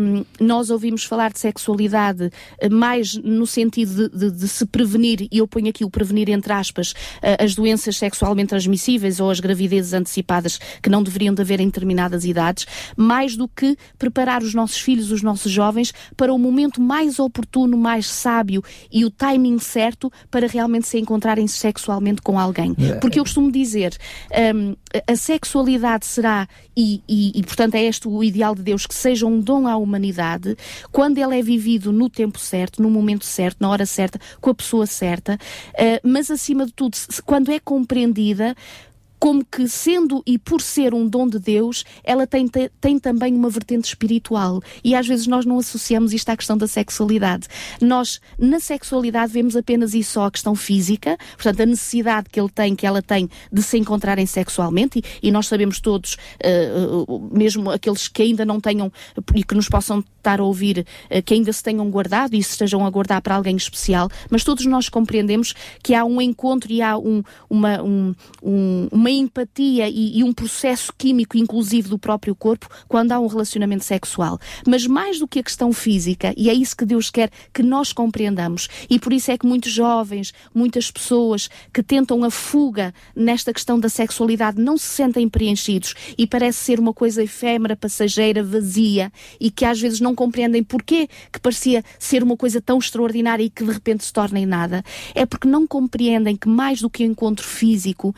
um, 0.00 0.24
nós 0.40 0.70
ouvimos 0.70 1.04
falar 1.04 1.32
de 1.32 1.38
sexualidade 1.38 2.30
eh, 2.58 2.68
mais 2.68 3.16
no 3.16 3.46
sentido 3.46 4.08
de, 4.08 4.18
de, 4.18 4.30
de, 4.30 4.48
se 4.48 4.66
prevenir, 4.66 5.28
e 5.30 5.38
eu 5.38 5.48
ponho 5.48 5.68
aqui 5.68 5.84
o 5.84 5.90
prevenir 5.90 6.28
entre 6.28 6.52
aspas, 6.52 6.92
uh, 6.92 7.42
as 7.42 7.54
doenças 7.54 7.96
sexualmente 7.96 8.48
transmissíveis 8.48 9.20
ou 9.20 9.30
as 9.30 9.40
gravidezes 9.40 9.92
antecipadas 9.92 10.58
que 10.82 10.90
não 10.90 11.02
deveriam 11.02 11.34
de 11.34 11.42
haver 11.42 11.60
em 11.60 11.66
determinadas 11.66 12.24
idades, 12.24 12.66
mais 12.96 13.36
do 13.36 13.48
que 13.48 13.76
preparar 13.98 14.42
os 14.42 14.54
nossos 14.54 14.78
filhos, 14.78 15.10
os 15.10 15.22
nossos 15.22 15.50
jovens, 15.50 15.92
para 16.16 16.32
o 16.32 16.38
momento 16.38 16.80
mais 16.80 17.18
oportuno, 17.18 17.76
mais 17.76 18.06
sábio 18.06 18.62
e 18.92 19.04
o 19.04 19.10
timing 19.10 19.58
certo 19.58 20.12
para 20.30 20.46
realmente 20.46 20.86
se 20.86 20.98
encontrar 20.98 21.29
encontrarem 21.30 21.46
sexualmente 21.46 22.22
com 22.22 22.38
alguém. 22.38 22.74
É. 22.78 22.94
Porque 22.94 23.18
eu 23.18 23.24
costumo 23.24 23.50
dizer, 23.50 23.96
um, 24.54 24.74
a 25.06 25.16
sexualidade 25.16 26.06
será, 26.06 26.48
e, 26.76 27.02
e, 27.08 27.32
e, 27.38 27.42
portanto 27.42 27.74
é 27.74 27.84
este 27.84 28.08
o 28.08 28.22
ideal 28.24 28.54
de 28.54 28.62
Deus, 28.62 28.86
que 28.86 28.94
seja 28.94 29.26
um 29.26 29.40
dom 29.40 29.66
à 29.66 29.76
humanidade, 29.76 30.56
quando 30.90 31.18
ele 31.18 31.38
é 31.38 31.42
vivido 31.42 31.92
no 31.92 32.08
tempo 32.08 32.38
certo, 32.38 32.82
no 32.82 32.90
momento 32.90 33.24
certo, 33.24 33.58
na 33.60 33.68
hora 33.68 33.86
certa, 33.86 34.18
com 34.40 34.50
a 34.50 34.54
pessoa 34.54 34.86
certa, 34.86 35.34
uh, 35.34 36.08
mas 36.08 36.30
acima 36.30 36.66
de 36.66 36.72
tudo, 36.72 36.96
quando 37.24 37.50
é 37.50 37.60
compreendida 37.60 38.54
como 39.20 39.44
que 39.44 39.68
sendo 39.68 40.22
e 40.26 40.38
por 40.38 40.62
ser 40.62 40.94
um 40.94 41.06
dom 41.06 41.28
de 41.28 41.38
Deus, 41.38 41.84
ela 42.02 42.26
tem, 42.26 42.48
tem 42.80 42.98
também 42.98 43.34
uma 43.34 43.50
vertente 43.50 43.84
espiritual. 43.84 44.62
E 44.82 44.94
às 44.94 45.06
vezes 45.06 45.26
nós 45.26 45.44
não 45.44 45.58
associamos 45.58 46.14
isto 46.14 46.30
à 46.30 46.36
questão 46.36 46.56
da 46.56 46.66
sexualidade. 46.66 47.46
Nós, 47.82 48.18
na 48.38 48.58
sexualidade, 48.58 49.30
vemos 49.30 49.54
apenas 49.54 49.92
e 49.92 50.02
só 50.02 50.24
a 50.24 50.30
questão 50.30 50.54
física, 50.54 51.18
portanto, 51.34 51.60
a 51.60 51.66
necessidade 51.66 52.30
que 52.30 52.40
ele 52.40 52.48
tem, 52.48 52.74
que 52.74 52.86
ela 52.86 53.02
tem 53.02 53.28
de 53.52 53.62
se 53.62 53.76
encontrarem 53.76 54.24
sexualmente, 54.24 55.02
e, 55.22 55.28
e 55.28 55.30
nós 55.30 55.46
sabemos 55.46 55.80
todos, 55.80 56.16
uh, 56.42 57.30
mesmo 57.30 57.70
aqueles 57.70 58.08
que 58.08 58.22
ainda 58.22 58.46
não 58.46 58.58
tenham 58.58 58.90
e 59.34 59.44
que 59.44 59.54
nos 59.54 59.68
possam 59.68 60.02
estar 60.16 60.40
a 60.40 60.44
ouvir, 60.44 60.86
uh, 61.10 61.22
que 61.22 61.34
ainda 61.34 61.52
se 61.52 61.62
tenham 61.62 61.90
guardado 61.90 62.34
e 62.34 62.42
se 62.42 62.52
estejam 62.52 62.86
a 62.86 62.90
guardar 62.90 63.20
para 63.20 63.34
alguém 63.34 63.56
especial, 63.56 64.08
mas 64.30 64.42
todos 64.44 64.64
nós 64.64 64.88
compreendemos 64.88 65.54
que 65.82 65.94
há 65.94 66.06
um 66.06 66.22
encontro 66.22 66.72
e 66.72 66.80
há 66.80 66.96
um, 66.96 67.22
uma, 67.50 67.82
um, 67.82 68.14
um, 68.42 68.88
uma 68.90 69.09
uma 69.10 69.18
empatia 69.18 69.88
e, 69.88 70.18
e, 70.18 70.24
um 70.24 70.32
processo 70.32 70.92
químico, 70.96 71.36
inclusive 71.36 71.88
do 71.88 71.98
próprio 71.98 72.34
corpo, 72.34 72.68
quando 72.86 73.12
há 73.12 73.18
um 73.18 73.26
relacionamento 73.26 73.84
sexual. 73.84 74.38
Mas 74.66 74.86
mais 74.86 75.18
do 75.18 75.26
que 75.26 75.40
a 75.40 75.42
questão 75.42 75.72
física, 75.72 76.32
e 76.36 76.48
é 76.48 76.54
isso 76.54 76.76
que 76.76 76.84
Deus 76.84 77.10
quer 77.10 77.30
que 77.52 77.62
nós 77.62 77.92
compreendamos, 77.92 78.68
e 78.88 78.98
por 78.98 79.12
isso 79.12 79.30
é 79.30 79.36
que 79.36 79.46
muitos 79.46 79.72
jovens, 79.72 80.32
muitas 80.54 80.90
pessoas 80.90 81.50
que 81.72 81.82
tentam 81.82 82.22
a 82.24 82.30
fuga 82.30 82.94
nesta 83.14 83.52
questão 83.52 83.78
da 83.78 83.88
sexualidade 83.88 84.60
não 84.60 84.78
se 84.78 84.86
sentem 84.86 85.28
preenchidos 85.28 85.94
e 86.16 86.26
parece 86.26 86.58
ser 86.58 86.78
uma 86.78 86.94
coisa 86.94 87.22
efêmera, 87.22 87.76
passageira, 87.76 88.42
vazia 88.44 89.12
e 89.40 89.50
que 89.50 89.64
às 89.64 89.80
vezes 89.80 90.00
não 90.00 90.14
compreendem 90.14 90.62
porquê 90.62 91.08
que 91.32 91.40
parecia 91.40 91.82
ser 91.98 92.22
uma 92.22 92.36
coisa 92.36 92.60
tão 92.60 92.78
extraordinária 92.78 93.42
e 93.42 93.50
que 93.50 93.64
de 93.64 93.72
repente 93.72 94.04
se 94.04 94.12
torna 94.12 94.38
em 94.38 94.46
nada. 94.46 94.84
É 95.14 95.26
porque 95.26 95.48
não 95.48 95.66
compreendem 95.66 96.36
que 96.36 96.48
mais 96.48 96.80
do 96.80 96.90
que 96.90 97.02
o 97.02 97.06
encontro 97.06 97.46
físico, 97.46 98.14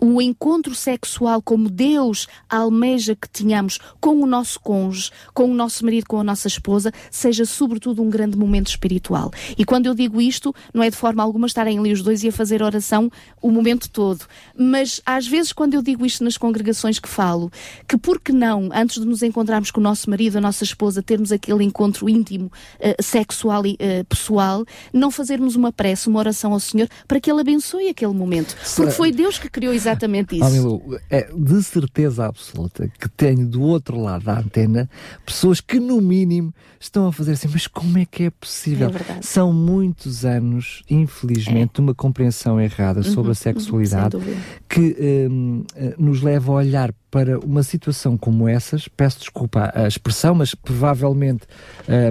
o 0.00 0.20
encontro 0.20 0.74
sexual 0.74 1.40
como 1.42 1.68
Deus 1.68 2.26
almeja 2.48 3.14
que 3.14 3.28
tenhamos 3.28 3.78
com 4.00 4.20
o 4.22 4.26
nosso 4.26 4.60
cônjuge, 4.60 5.10
com 5.32 5.44
o 5.44 5.54
nosso 5.54 5.84
marido, 5.84 6.06
com 6.06 6.18
a 6.20 6.24
nossa 6.24 6.48
esposa, 6.48 6.92
seja 7.10 7.44
sobretudo 7.44 8.02
um 8.02 8.10
grande 8.10 8.36
momento 8.36 8.68
espiritual. 8.68 9.30
E 9.56 9.64
quando 9.64 9.86
eu 9.86 9.94
digo 9.94 10.20
isto, 10.20 10.54
não 10.72 10.82
é 10.82 10.90
de 10.90 10.96
forma 10.96 11.22
alguma 11.22 11.46
estarem 11.46 11.78
ali 11.78 11.92
os 11.92 12.02
dois 12.02 12.22
e 12.22 12.28
a 12.28 12.32
fazer 12.32 12.62
oração 12.62 13.10
o 13.40 13.50
momento 13.50 13.88
todo. 13.90 14.24
Mas 14.56 15.00
às 15.04 15.26
vezes, 15.26 15.52
quando 15.52 15.74
eu 15.74 15.82
digo 15.82 16.04
isto 16.04 16.24
nas 16.24 16.36
congregações 16.36 16.98
que 16.98 17.08
falo, 17.08 17.50
que 17.86 17.96
por 17.96 18.20
que 18.20 18.32
não, 18.32 18.70
antes 18.72 19.00
de 19.00 19.06
nos 19.06 19.22
encontrarmos 19.22 19.70
com 19.70 19.80
o 19.80 19.82
nosso 19.82 20.08
marido, 20.10 20.38
a 20.38 20.40
nossa 20.40 20.64
esposa, 20.64 21.02
termos 21.02 21.32
aquele 21.32 21.64
encontro 21.64 22.08
íntimo, 22.08 22.46
uh, 22.46 23.02
sexual 23.02 23.66
e 23.66 23.74
uh, 23.74 24.04
pessoal, 24.04 24.64
não 24.92 25.10
fazermos 25.10 25.56
uma 25.56 25.72
prece, 25.72 26.08
uma 26.08 26.18
oração 26.18 26.52
ao 26.52 26.60
Senhor 26.60 26.88
para 27.06 27.20
que 27.20 27.30
Ele 27.30 27.40
abençoe 27.40 27.88
aquele 27.88 28.12
momento. 28.12 28.56
Porque 28.76 28.92
foi 28.92 29.12
Deus 29.12 29.38
que 29.38 29.48
criou 29.48 29.74
exatamente 29.84 30.36
isso. 30.36 30.44
Amigo, 30.44 30.98
é 31.10 31.28
de 31.32 31.62
certeza 31.62 32.26
absoluta 32.26 32.88
que 32.98 33.08
tenho 33.08 33.46
do 33.46 33.62
outro 33.62 34.00
lado 34.00 34.24
da 34.24 34.38
antena 34.38 34.88
pessoas 35.24 35.60
que, 35.60 35.78
no 35.78 36.00
mínimo, 36.00 36.52
estão 36.80 37.06
a 37.06 37.12
fazer 37.12 37.32
assim, 37.32 37.48
mas 37.50 37.66
como 37.66 37.98
é 37.98 38.04
que 38.04 38.24
é 38.24 38.30
possível? 38.30 38.88
É 38.88 39.22
São 39.22 39.52
muitos 39.52 40.24
anos, 40.24 40.82
infelizmente, 40.90 41.70
é. 41.70 41.74
de 41.74 41.80
uma 41.80 41.94
compreensão 41.94 42.60
errada 42.60 43.00
uhum, 43.00 43.04
sobre 43.04 43.28
a 43.28 43.30
uhum, 43.30 43.34
sexualidade 43.34 44.16
uhum, 44.16 44.36
que 44.68 45.28
um, 45.30 45.64
eh, 45.76 45.94
nos 45.98 46.22
leva 46.22 46.52
a 46.52 46.54
olhar 46.56 46.92
para 47.14 47.38
uma 47.38 47.62
situação 47.62 48.16
como 48.16 48.48
essas, 48.48 48.88
peço 48.88 49.20
desculpa 49.20 49.70
a 49.72 49.86
expressão, 49.86 50.34
mas 50.34 50.52
provavelmente 50.52 51.46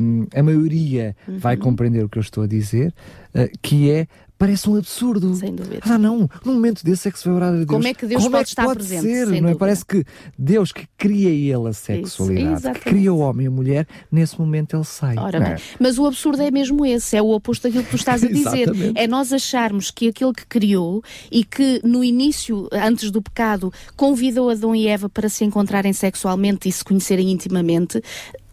um, 0.01 0.25
a 0.33 0.41
maioria 0.41 1.13
uhum. 1.27 1.39
vai 1.39 1.57
compreender 1.57 2.05
o 2.05 2.07
que 2.07 2.17
eu 2.17 2.21
estou 2.21 2.45
a 2.45 2.47
dizer, 2.47 2.93
uh, 3.35 3.49
que 3.61 3.91
é 3.91 4.07
parece 4.37 4.69
um 4.69 4.75
absurdo. 4.75 5.33
Sem 5.35 5.55
dúvida. 5.55 5.79
Ah, 5.83 5.97
não, 5.97 6.29
num 6.43 6.53
momento 6.53 6.83
desse 6.83 7.07
é 7.07 7.11
que 7.11 7.19
se 7.19 7.25
vai 7.25 7.35
orar 7.35 7.49
a 7.49 7.55
Deus. 7.55 7.65
Como 7.65 7.87
é 7.87 7.93
que 7.93 8.05
Deus 8.05 8.21
Como 8.21 8.31
pode 8.31 8.41
é 8.41 8.43
que 8.43 8.49
estar 8.49 8.63
pode 8.65 8.79
presente? 8.79 9.01
Ser, 9.01 9.41
não 9.41 9.49
é? 9.49 9.55
Parece 9.55 9.85
que 9.85 10.03
Deus 10.37 10.71
que 10.71 10.87
cria 10.97 11.29
ele 11.29 11.67
a 11.69 11.73
sexualidade, 11.73 12.79
que 12.79 12.89
cria 12.89 13.13
o 13.13 13.19
homem 13.19 13.45
e 13.45 13.47
a 13.47 13.51
mulher, 13.51 13.87
nesse 14.11 14.39
momento 14.39 14.75
ele 14.75 14.83
sai. 14.83 15.17
Ora 15.17 15.39
bem, 15.39 15.53
é? 15.53 15.57
mas 15.79 15.97
o 15.97 16.05
absurdo 16.05 16.41
é 16.41 16.51
mesmo 16.51 16.85
esse, 16.85 17.15
é 17.15 17.21
o 17.21 17.29
oposto 17.29 17.63
daquilo 17.63 17.83
que 17.83 17.91
tu 17.91 17.95
estás 17.95 18.23
a 18.23 18.27
dizer. 18.31 18.69
é 18.95 19.07
nós 19.07 19.31
acharmos 19.31 19.91
que 19.91 20.09
aquele 20.09 20.33
que 20.33 20.45
criou 20.45 21.03
e 21.31 21.43
que 21.43 21.81
no 21.83 22.03
início, 22.03 22.67
antes 22.71 23.11
do 23.11 23.21
pecado, 23.21 23.71
convidou 23.95 24.49
Adão 24.49 24.75
e 24.75 24.87
Eva 24.87 25.09
para 25.09 25.29
se 25.29 25.43
encontrarem 25.43 25.93
sexualmente 25.93 26.67
e 26.67 26.71
se 26.71 26.83
conhecerem 26.83 27.31
intimamente, 27.31 28.01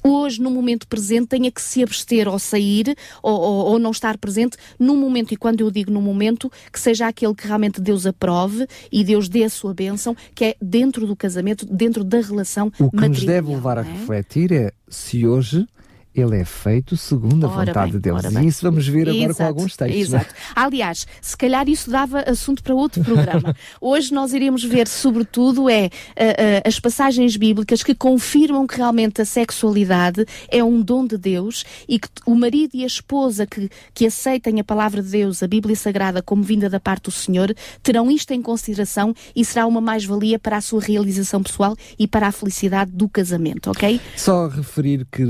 hoje, 0.02 0.40
no 0.40 0.50
momento 0.50 0.86
presente, 0.86 1.28
tenha 1.28 1.50
que 1.50 1.60
se 1.60 1.82
abster 1.82 2.28
ou 2.28 2.38
sair 2.38 2.96
ou, 3.22 3.38
ou, 3.38 3.66
ou, 3.66 3.78
não 3.78 3.90
estar 3.90 4.16
presente 4.18 4.56
no 4.78 4.96
momento, 4.96 5.32
e 5.32 5.36
quando 5.36 5.60
eu 5.60 5.70
digo 5.70 5.90
no 5.90 6.00
momento, 6.00 6.50
que 6.72 6.80
seja 6.80 7.06
aquele 7.08 7.34
que 7.34 7.46
realmente 7.46 7.80
Deus 7.80 8.06
aprove 8.06 8.66
e 8.90 9.04
Deus 9.04 9.28
dê 9.28 9.44
a 9.44 9.50
sua 9.50 9.74
bênção, 9.74 10.16
que 10.34 10.44
é 10.44 10.56
dentro 10.60 11.06
do 11.06 11.16
casamento, 11.16 11.66
dentro 11.66 12.04
da 12.04 12.20
relação 12.20 12.72
O 12.78 12.90
que 12.90 13.08
nos 13.08 13.24
deve 13.24 13.48
levar 13.48 13.78
a 13.78 13.82
é? 13.82 13.84
refletir 13.84 14.52
é 14.52 14.72
se 14.88 15.26
hoje 15.26 15.66
ele 16.14 16.40
é 16.40 16.44
feito 16.44 16.96
segundo 16.96 17.46
a 17.46 17.48
ora 17.48 17.66
vontade 17.66 17.92
bem, 17.92 17.92
de 17.92 17.98
Deus. 18.00 18.24
E 18.24 18.46
isso 18.46 18.62
vamos 18.62 18.86
ver 18.86 19.08
agora 19.08 19.34
com 19.34 19.44
alguns 19.44 19.76
textos. 19.76 19.96
É? 19.96 20.00
Exato. 20.00 20.34
Aliás, 20.54 21.06
se 21.20 21.36
calhar 21.36 21.68
isso 21.68 21.90
dava 21.90 22.20
assunto 22.22 22.62
para 22.62 22.74
outro 22.74 23.02
programa. 23.04 23.54
Hoje 23.80 24.12
nós 24.12 24.32
iremos 24.32 24.64
ver, 24.64 24.88
sobretudo, 24.88 25.68
é 25.68 25.86
uh, 25.86 25.88
uh, 25.88 26.68
as 26.68 26.80
passagens 26.80 27.36
bíblicas 27.36 27.82
que 27.82 27.94
confirmam 27.94 28.66
que 28.66 28.76
realmente 28.76 29.22
a 29.22 29.24
sexualidade 29.24 30.26
é 30.48 30.62
um 30.64 30.82
dom 30.82 31.06
de 31.06 31.16
Deus 31.16 31.64
e 31.88 31.98
que 31.98 32.08
o 32.26 32.34
marido 32.34 32.74
e 32.74 32.82
a 32.82 32.86
esposa 32.86 33.46
que, 33.46 33.70
que 33.94 34.06
aceitem 34.06 34.58
a 34.58 34.64
palavra 34.64 35.02
de 35.02 35.10
Deus, 35.10 35.42
a 35.42 35.46
Bíblia 35.46 35.76
Sagrada, 35.76 36.22
como 36.22 36.42
vinda 36.42 36.68
da 36.68 36.80
parte 36.80 37.04
do 37.04 37.10
Senhor, 37.10 37.54
terão 37.82 38.10
isto 38.10 38.32
em 38.32 38.42
consideração 38.42 39.14
e 39.34 39.44
será 39.44 39.66
uma 39.66 39.80
mais-valia 39.80 40.38
para 40.38 40.56
a 40.56 40.60
sua 40.60 40.80
realização 40.80 41.42
pessoal 41.42 41.76
e 41.98 42.08
para 42.08 42.26
a 42.26 42.32
felicidade 42.32 42.90
do 42.90 43.08
casamento, 43.08 43.70
ok? 43.70 44.00
Só 44.16 44.48
referir 44.48 45.06
que 45.10 45.22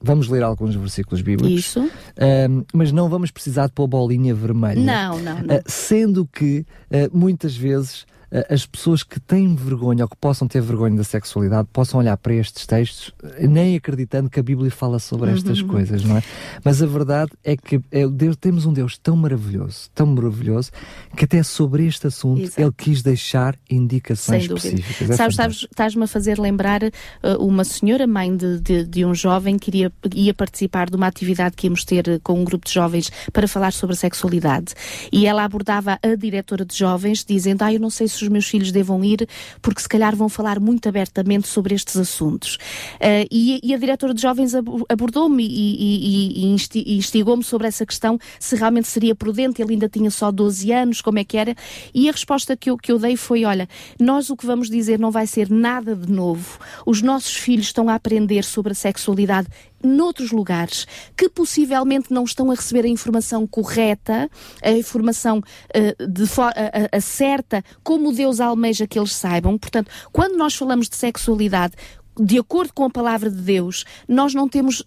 vamos 0.00 0.28
ler 0.28 0.42
alguns 0.42 0.74
versículos 0.74 1.20
bíblicos. 1.20 1.58
Isso. 1.58 1.80
Uh, 1.80 2.66
mas 2.72 2.92
não 2.92 3.08
vamos 3.08 3.30
precisar 3.30 3.66
de 3.66 3.72
pôr 3.72 3.86
bolinha 3.86 4.34
vermelha. 4.34 4.80
Não, 4.80 5.18
não, 5.18 5.42
não. 5.42 5.56
Uh, 5.56 5.62
sendo 5.66 6.26
que 6.26 6.64
muitas 7.12 7.56
vezes 7.56 8.06
as 8.48 8.66
pessoas 8.66 9.02
que 9.02 9.18
têm 9.18 9.54
vergonha 9.54 10.04
ou 10.04 10.08
que 10.08 10.16
possam 10.16 10.46
ter 10.46 10.60
vergonha 10.60 10.96
da 10.96 11.04
sexualidade 11.04 11.68
possam 11.72 12.00
olhar 12.00 12.16
para 12.16 12.34
estes 12.34 12.66
textos 12.66 13.12
nem 13.40 13.76
acreditando 13.76 14.28
que 14.28 14.38
a 14.38 14.42
Bíblia 14.42 14.70
fala 14.70 14.98
sobre 14.98 15.30
estas 15.30 15.60
uhum. 15.60 15.68
coisas, 15.68 16.04
não 16.04 16.16
é? 16.16 16.22
Mas 16.64 16.82
a 16.82 16.86
verdade 16.86 17.30
é 17.42 17.56
que 17.56 17.80
é, 17.90 18.06
Deus, 18.06 18.36
temos 18.36 18.66
um 18.66 18.72
Deus 18.72 18.98
tão 18.98 19.16
maravilhoso, 19.16 19.90
tão 19.94 20.06
maravilhoso, 20.06 20.70
que 21.16 21.24
até 21.24 21.42
sobre 21.42 21.86
este 21.86 22.06
assunto 22.06 22.42
Exato. 22.42 22.60
Ele 22.60 22.72
quis 22.76 23.02
deixar 23.02 23.56
indicações 23.70 24.44
específicas. 24.44 25.10
É 25.10 25.16
sabes, 25.16 25.36
sabes, 25.36 25.56
estás-me 25.70 26.04
a 26.04 26.06
fazer 26.06 26.38
lembrar 26.38 26.82
uh, 26.82 26.90
uma 27.40 27.64
senhora, 27.64 28.06
mãe 28.06 28.34
de, 28.34 28.60
de, 28.60 28.84
de, 28.84 29.04
um 29.04 29.14
jovem, 29.14 29.58
que 29.58 29.70
iria, 29.70 29.92
ia 30.14 30.34
participar 30.34 30.90
de 30.90 30.96
uma 30.96 31.06
atividade 31.06 31.56
que 31.56 31.66
íamos 31.66 31.84
ter 31.84 32.08
uh, 32.08 32.20
com 32.22 32.40
um 32.40 32.44
grupo 32.44 32.66
de 32.66 32.72
jovens 32.72 33.10
para 33.32 33.48
falar 33.48 33.72
sobre 33.72 33.94
a 33.94 33.96
sexualidade. 33.96 34.74
E 35.12 35.26
ela 35.26 35.44
abordava 35.44 35.98
a 36.02 36.14
diretora 36.14 36.64
de 36.64 36.76
jovens, 36.76 37.24
dizendo: 37.24 37.62
Ah, 37.62 37.72
eu 37.72 37.80
não 37.80 37.90
sei 37.90 38.08
se 38.08 38.17
os 38.22 38.28
meus 38.28 38.46
filhos 38.46 38.72
devam 38.72 39.04
ir, 39.04 39.28
porque 39.60 39.80
se 39.80 39.88
calhar 39.88 40.14
vão 40.14 40.28
falar 40.28 40.60
muito 40.60 40.88
abertamente 40.88 41.48
sobre 41.48 41.74
estes 41.74 41.96
assuntos. 41.96 42.56
Uh, 42.96 43.26
e, 43.30 43.60
e, 43.62 43.74
a 43.74 43.78
diretora 43.78 44.14
de 44.14 44.20
jovens 44.20 44.54
abordou-me 44.88 45.44
e, 45.44 46.42
e, 46.42 46.44
e 46.44 46.96
instigou-me 46.96 47.44
sobre 47.44 47.66
essa 47.68 47.84
questão, 47.84 48.18
se 48.38 48.56
realmente 48.56 48.88
seria 48.88 49.14
prudente, 49.14 49.62
ele 49.62 49.72
ainda 49.72 49.88
tinha 49.88 50.10
só 50.10 50.30
12 50.30 50.72
anos, 50.72 51.00
como 51.00 51.18
é 51.18 51.24
que 51.24 51.36
era, 51.36 51.54
e 51.94 52.08
a 52.08 52.12
resposta 52.12 52.56
que 52.56 52.70
eu, 52.70 52.76
que 52.76 52.90
eu 52.90 52.98
dei 52.98 53.16
foi, 53.16 53.44
olha, 53.44 53.68
nós 53.98 54.30
o 54.30 54.36
que 54.36 54.46
vamos 54.46 54.68
dizer 54.68 54.98
não 54.98 55.10
vai 55.10 55.26
ser 55.26 55.50
nada 55.50 55.94
de 55.94 56.10
novo, 56.10 56.58
os 56.86 57.02
nossos 57.02 57.34
filhos 57.36 57.66
estão 57.66 57.88
a 57.88 57.94
aprender 57.94 58.44
sobre 58.44 58.72
a 58.72 58.74
sexualidade 58.74 59.48
noutros 59.82 60.30
lugares 60.30 60.86
que 61.16 61.28
possivelmente 61.28 62.12
não 62.12 62.24
estão 62.24 62.50
a 62.50 62.54
receber 62.54 62.84
a 62.84 62.88
informação 62.88 63.46
correta, 63.46 64.30
a 64.62 64.70
informação 64.72 65.38
uh, 65.38 66.06
de 66.06 66.24
a, 66.40 66.96
a 66.96 67.00
certa, 67.00 67.64
como 67.82 68.12
Deus 68.12 68.40
almeja 68.40 68.86
que 68.86 68.98
eles 68.98 69.12
saibam. 69.12 69.56
Portanto, 69.58 69.90
quando 70.12 70.36
nós 70.36 70.54
falamos 70.54 70.88
de 70.88 70.96
sexualidade, 70.96 71.74
de 72.18 72.38
acordo 72.38 72.72
com 72.72 72.84
a 72.84 72.90
palavra 72.90 73.30
de 73.30 73.40
Deus, 73.40 73.84
nós 74.06 74.34
não 74.34 74.48
temos 74.48 74.80
uh, 74.80 74.84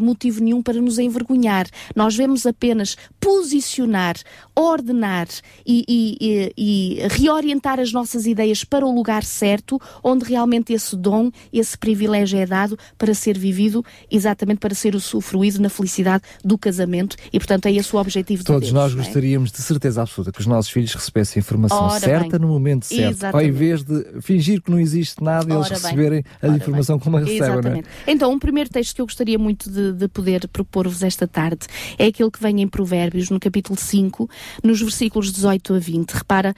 motivo 0.00 0.42
nenhum 0.42 0.62
para 0.62 0.80
nos 0.80 0.98
envergonhar. 0.98 1.66
Nós 1.94 2.16
vemos 2.16 2.44
apenas 2.46 2.96
posicionar, 3.20 4.16
ordenar 4.54 5.28
e, 5.64 5.84
e, 5.88 6.16
e, 6.20 6.52
e, 6.56 7.08
reorientar 7.08 7.78
as 7.78 7.92
nossas 7.92 8.26
ideias 8.26 8.64
para 8.64 8.84
o 8.84 8.94
lugar 8.94 9.22
certo, 9.22 9.80
onde 10.02 10.24
realmente 10.24 10.72
esse 10.72 10.96
dom, 10.96 11.30
esse 11.52 11.78
privilégio 11.78 12.38
é 12.38 12.46
dado 12.46 12.76
para 12.98 13.14
ser 13.14 13.38
vivido, 13.38 13.84
exatamente 14.10 14.58
para 14.58 14.74
ser 14.74 14.94
usufruído 14.94 15.60
na 15.60 15.68
felicidade 15.68 16.24
do 16.44 16.58
casamento. 16.58 17.16
E, 17.32 17.38
portanto, 17.38 17.66
é 17.66 17.72
esse 17.72 17.94
o 17.94 17.98
objetivo 17.98 18.42
Todos 18.42 18.68
de 18.68 18.72
Deus. 18.72 18.82
Todos 18.82 18.94
nós 18.96 19.04
é? 19.04 19.06
gostaríamos, 19.06 19.52
de 19.52 19.62
certeza 19.62 20.02
absoluta, 20.02 20.32
que 20.32 20.40
os 20.40 20.46
nossos 20.46 20.70
filhos 20.70 20.92
recebessem 20.94 21.38
a 21.38 21.42
informação 21.42 21.84
Ora 21.84 22.00
certa 22.00 22.38
bem. 22.38 22.40
no 22.40 22.48
momento 22.48 22.86
certo, 22.86 23.10
exatamente. 23.10 23.48
ao 23.48 23.54
invés 23.54 23.82
de 23.84 24.20
fingir 24.20 24.60
que 24.60 24.70
não 24.70 24.78
existe 24.78 25.22
nada 25.22 25.52
e 25.52 25.56
eles 25.56 25.68
receberem 25.68 26.24
a 26.40 26.48
informação 26.48 26.71
informação 26.72 26.98
como 26.98 27.16
a 27.16 27.20
recebem, 27.20 27.62
não 27.62 27.78
é? 27.78 27.82
Então, 28.06 28.32
um 28.32 28.38
primeiro 28.38 28.70
texto 28.70 28.94
que 28.94 29.00
eu 29.00 29.06
gostaria 29.06 29.38
muito 29.38 29.70
de, 29.70 29.92
de 29.92 30.08
poder 30.08 30.48
propor-vos 30.48 31.02
esta 31.02 31.26
tarde 31.26 31.66
é 31.98 32.06
aquele 32.06 32.30
que 32.30 32.40
vem 32.40 32.62
em 32.62 32.68
Provérbios, 32.68 33.30
no 33.30 33.38
capítulo 33.38 33.78
5, 33.78 34.28
nos 34.62 34.80
versículos 34.80 35.32
18 35.32 35.74
a 35.74 35.78
20. 35.78 36.10
Repara, 36.12 36.54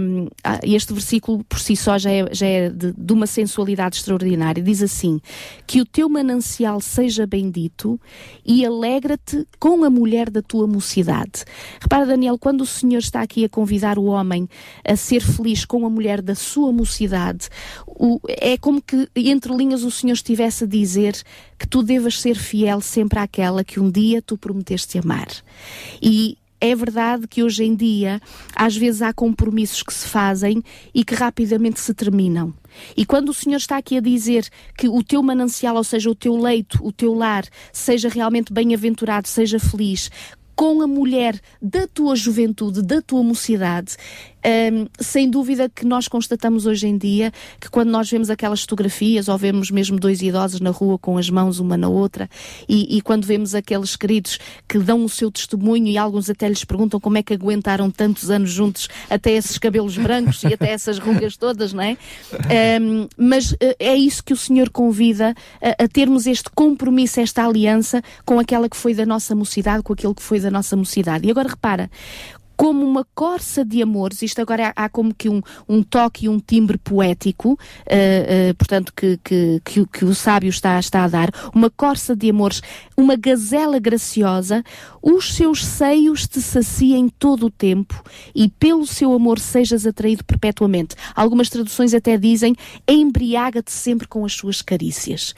um, 0.00 0.28
ah, 0.44 0.60
este 0.62 0.92
versículo 0.92 1.44
por 1.44 1.58
si 1.58 1.76
só 1.76 1.98
já 1.98 2.10
é, 2.10 2.32
já 2.32 2.46
é 2.46 2.68
de, 2.68 2.92
de 2.92 3.12
uma 3.12 3.26
sensualidade 3.26 3.96
extraordinária. 3.96 4.62
Diz 4.62 4.82
assim: 4.82 5.20
Que 5.66 5.80
o 5.80 5.86
teu 5.86 6.08
manancial 6.08 6.80
seja 6.80 7.26
bendito 7.26 8.00
e 8.44 8.64
alegra-te 8.64 9.46
com 9.58 9.84
a 9.84 9.90
mulher 9.90 10.30
da 10.30 10.42
tua 10.42 10.66
mocidade. 10.66 11.44
Repara, 11.80 12.06
Daniel, 12.06 12.38
quando 12.38 12.62
o 12.62 12.66
Senhor 12.66 12.98
está 12.98 13.20
aqui 13.20 13.44
a 13.44 13.48
convidar 13.48 13.98
o 13.98 14.04
homem 14.04 14.48
a 14.84 14.96
ser 14.96 15.20
feliz 15.20 15.64
com 15.64 15.86
a 15.86 15.90
mulher 15.90 16.20
da 16.22 16.34
sua 16.34 16.72
mocidade, 16.72 17.48
o, 18.04 18.20
é 18.26 18.58
como 18.58 18.82
que 18.82 19.08
entre 19.14 19.54
linhas 19.54 19.84
o 19.84 19.90
Senhor 19.90 20.14
estivesse 20.14 20.64
a 20.64 20.66
dizer 20.66 21.14
que 21.56 21.68
tu 21.68 21.84
devas 21.84 22.20
ser 22.20 22.34
fiel 22.34 22.80
sempre 22.80 23.20
àquela 23.20 23.62
que 23.62 23.78
um 23.78 23.88
dia 23.88 24.20
tu 24.20 24.36
prometeste 24.36 24.98
amar. 24.98 25.28
E 26.02 26.36
é 26.60 26.74
verdade 26.74 27.28
que 27.28 27.44
hoje 27.44 27.62
em 27.62 27.76
dia, 27.76 28.20
às 28.56 28.76
vezes 28.76 29.02
há 29.02 29.12
compromissos 29.12 29.84
que 29.84 29.94
se 29.94 30.08
fazem 30.08 30.64
e 30.92 31.04
que 31.04 31.14
rapidamente 31.14 31.78
se 31.78 31.94
terminam. 31.94 32.52
E 32.96 33.06
quando 33.06 33.28
o 33.28 33.34
Senhor 33.34 33.58
está 33.58 33.76
aqui 33.76 33.98
a 33.98 34.00
dizer 34.00 34.48
que 34.76 34.88
o 34.88 35.00
teu 35.04 35.22
manancial, 35.22 35.76
ou 35.76 35.84
seja, 35.84 36.10
o 36.10 36.14
teu 36.14 36.36
leito, 36.36 36.80
o 36.82 36.90
teu 36.90 37.14
lar, 37.14 37.44
seja 37.72 38.08
realmente 38.08 38.52
bem-aventurado, 38.52 39.28
seja 39.28 39.60
feliz, 39.60 40.10
com 40.56 40.82
a 40.82 40.86
mulher 40.88 41.40
da 41.60 41.86
tua 41.86 42.14
juventude, 42.16 42.82
da 42.82 43.00
tua 43.00 43.22
mocidade, 43.22 43.96
um, 44.44 44.86
sem 44.98 45.28
dúvida 45.30 45.68
que 45.68 45.84
nós 45.84 46.08
constatamos 46.08 46.66
hoje 46.66 46.86
em 46.86 46.98
dia 46.98 47.32
que 47.60 47.70
quando 47.70 47.90
nós 47.90 48.10
vemos 48.10 48.30
aquelas 48.30 48.62
fotografias 48.62 49.28
ou 49.28 49.38
vemos 49.38 49.70
mesmo 49.70 49.98
dois 49.98 50.20
idosos 50.20 50.60
na 50.60 50.70
rua 50.70 50.98
com 50.98 51.16
as 51.16 51.30
mãos 51.30 51.58
uma 51.58 51.76
na 51.76 51.88
outra 51.88 52.28
e, 52.68 52.96
e 52.96 53.00
quando 53.00 53.24
vemos 53.24 53.54
aqueles 53.54 53.96
queridos 53.96 54.38
que 54.68 54.78
dão 54.78 55.04
o 55.04 55.08
seu 55.08 55.30
testemunho 55.30 55.86
e 55.86 55.96
alguns 55.96 56.28
até 56.28 56.48
lhes 56.48 56.64
perguntam 56.64 56.98
como 56.98 57.18
é 57.18 57.22
que 57.22 57.34
aguentaram 57.34 57.90
tantos 57.90 58.30
anos 58.30 58.50
juntos 58.50 58.88
até 59.08 59.32
esses 59.32 59.58
cabelos 59.58 59.96
brancos 59.96 60.42
e 60.44 60.54
até 60.54 60.70
essas 60.70 60.98
rugas 60.98 61.36
todas, 61.36 61.72
não 61.72 61.82
é? 61.82 61.96
Um, 62.80 63.08
mas 63.16 63.52
uh, 63.52 63.58
é 63.78 63.94
isso 63.94 64.22
que 64.24 64.32
o 64.32 64.36
Senhor 64.36 64.70
convida 64.70 65.34
a, 65.60 65.84
a 65.84 65.88
termos 65.88 66.26
este 66.26 66.50
compromisso, 66.54 67.20
esta 67.20 67.44
aliança 67.44 68.02
com 68.24 68.38
aquela 68.38 68.68
que 68.68 68.76
foi 68.76 68.94
da 68.94 69.06
nossa 69.06 69.34
mocidade, 69.34 69.82
com 69.82 69.92
aquilo 69.92 70.14
que 70.14 70.22
foi 70.22 70.40
da 70.40 70.50
nossa 70.50 70.76
mocidade. 70.76 71.26
E 71.26 71.30
agora 71.30 71.48
repara, 71.48 71.90
como 72.56 72.86
uma 72.86 73.06
corça 73.14 73.64
de 73.64 73.82
amores, 73.82 74.22
isto 74.22 74.40
agora 74.40 74.72
há, 74.74 74.88
como 74.88 75.14
que 75.14 75.28
um, 75.28 75.40
um 75.68 75.82
toque 75.82 76.26
e 76.26 76.28
um 76.28 76.38
timbre 76.38 76.78
poético, 76.78 77.52
uh, 77.52 77.54
uh, 77.54 78.54
portanto, 78.56 78.92
que, 78.94 79.18
que, 79.22 79.60
que, 79.64 79.86
que, 79.86 80.04
o 80.04 80.14
sábio 80.14 80.48
está, 80.48 80.78
está 80.78 81.04
a 81.04 81.08
dar, 81.08 81.30
uma 81.54 81.70
corça 81.70 82.14
de 82.14 82.30
amores, 82.30 82.62
uma 82.96 83.16
gazela 83.16 83.78
graciosa, 83.78 84.62
os 85.00 85.34
seus 85.34 85.64
seios 85.64 86.28
te 86.28 86.40
saciem 86.40 87.08
todo 87.08 87.46
o 87.46 87.50
tempo 87.50 88.02
e 88.34 88.48
pelo 88.48 88.86
seu 88.86 89.12
amor 89.12 89.38
sejas 89.38 89.86
atraído 89.86 90.24
perpetuamente. 90.24 90.94
Algumas 91.14 91.48
traduções 91.48 91.94
até 91.94 92.16
dizem, 92.16 92.54
embriaga-te 92.86 93.72
sempre 93.72 94.06
com 94.06 94.24
as 94.24 94.32
suas 94.32 94.62
carícias. 94.62 95.34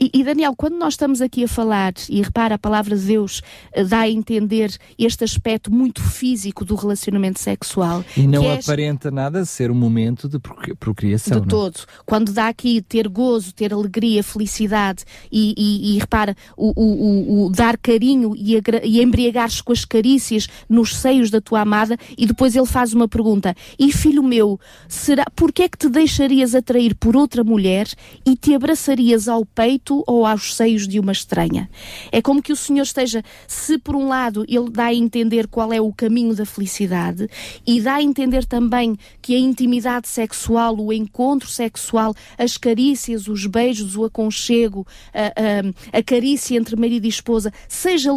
E, 0.00 0.10
e, 0.12 0.24
Daniel, 0.24 0.54
quando 0.56 0.76
nós 0.76 0.94
estamos 0.94 1.20
aqui 1.20 1.44
a 1.44 1.48
falar, 1.48 1.92
e 2.08 2.20
repara, 2.20 2.56
a 2.56 2.58
palavra 2.58 2.96
de 2.96 3.04
Deus 3.04 3.40
uh, 3.76 3.84
dá 3.84 4.00
a 4.00 4.10
entender 4.10 4.76
este 4.98 5.22
aspecto 5.22 5.72
muito 5.72 6.02
físico 6.02 6.43
do 6.52 6.74
relacionamento 6.74 7.40
sexual. 7.40 8.04
E 8.16 8.26
não 8.26 8.44
é 8.44 8.54
aparenta 8.54 9.10
nada 9.10 9.44
ser 9.44 9.70
um 9.70 9.74
momento 9.74 10.28
de 10.28 10.38
procriação. 10.78 11.40
De 11.40 11.40
não? 11.40 11.46
É? 11.46 11.48
todo. 11.48 11.80
Quando 12.04 12.32
dá 12.32 12.48
aqui 12.48 12.80
ter 12.82 13.08
gozo, 13.08 13.52
ter 13.52 13.72
alegria, 13.72 14.22
felicidade 14.22 15.04
e, 15.30 15.54
e, 15.56 15.94
e 15.94 15.98
repara, 15.98 16.36
o, 16.56 16.72
o, 16.76 17.46
o, 17.46 17.50
dar 17.50 17.76
carinho 17.76 18.34
e, 18.36 18.60
e 18.82 19.02
embriagar-se 19.02 19.62
com 19.62 19.72
as 19.72 19.84
carícias 19.84 20.48
nos 20.68 20.96
seios 20.96 21.30
da 21.30 21.40
tua 21.40 21.60
amada, 21.60 21.96
e 22.16 22.26
depois 22.26 22.54
ele 22.56 22.66
faz 22.66 22.92
uma 22.92 23.08
pergunta: 23.08 23.54
E 23.78 23.92
filho 23.92 24.22
meu, 24.22 24.58
será, 24.88 25.24
porquê 25.34 25.64
é 25.64 25.68
que 25.68 25.78
te 25.78 25.88
deixarias 25.88 26.54
atrair 26.54 26.94
por 26.94 27.16
outra 27.16 27.44
mulher 27.44 27.86
e 28.24 28.36
te 28.36 28.54
abraçarias 28.54 29.28
ao 29.28 29.44
peito? 29.44 29.64
peito 29.64 30.04
ou 30.06 30.26
aos 30.26 30.54
seios 30.54 30.86
de 30.86 31.00
uma 31.00 31.12
estranha. 31.12 31.70
É 32.12 32.20
como 32.20 32.42
que 32.42 32.52
o 32.52 32.56
Senhor 32.56 32.82
esteja, 32.82 33.22
se 33.46 33.78
por 33.78 33.96
um 33.96 34.08
lado 34.08 34.44
ele 34.48 34.70
dá 34.70 34.86
a 34.86 34.94
entender 34.94 35.46
qual 35.46 35.72
é 35.72 35.80
o 35.80 35.92
caminho 35.92 36.33
da 36.34 36.46
felicidade 36.46 37.28
e 37.66 37.80
dá 37.80 37.94
a 37.94 38.02
entender 38.02 38.44
também 38.44 38.96
que 39.20 39.34
a 39.34 39.38
intimidade 39.38 40.08
sexual, 40.08 40.76
o 40.76 40.92
encontro 40.92 41.48
sexual, 41.48 42.14
as 42.38 42.56
carícias, 42.56 43.28
os 43.28 43.46
beijos, 43.46 43.96
o 43.96 44.04
aconchego, 44.04 44.86
a, 45.12 45.96
a, 45.96 45.98
a 45.98 46.02
carícia 46.02 46.56
entre 46.56 46.76
marido 46.76 47.04
e 47.06 47.08
esposa, 47.08 47.52
seja 47.68 48.10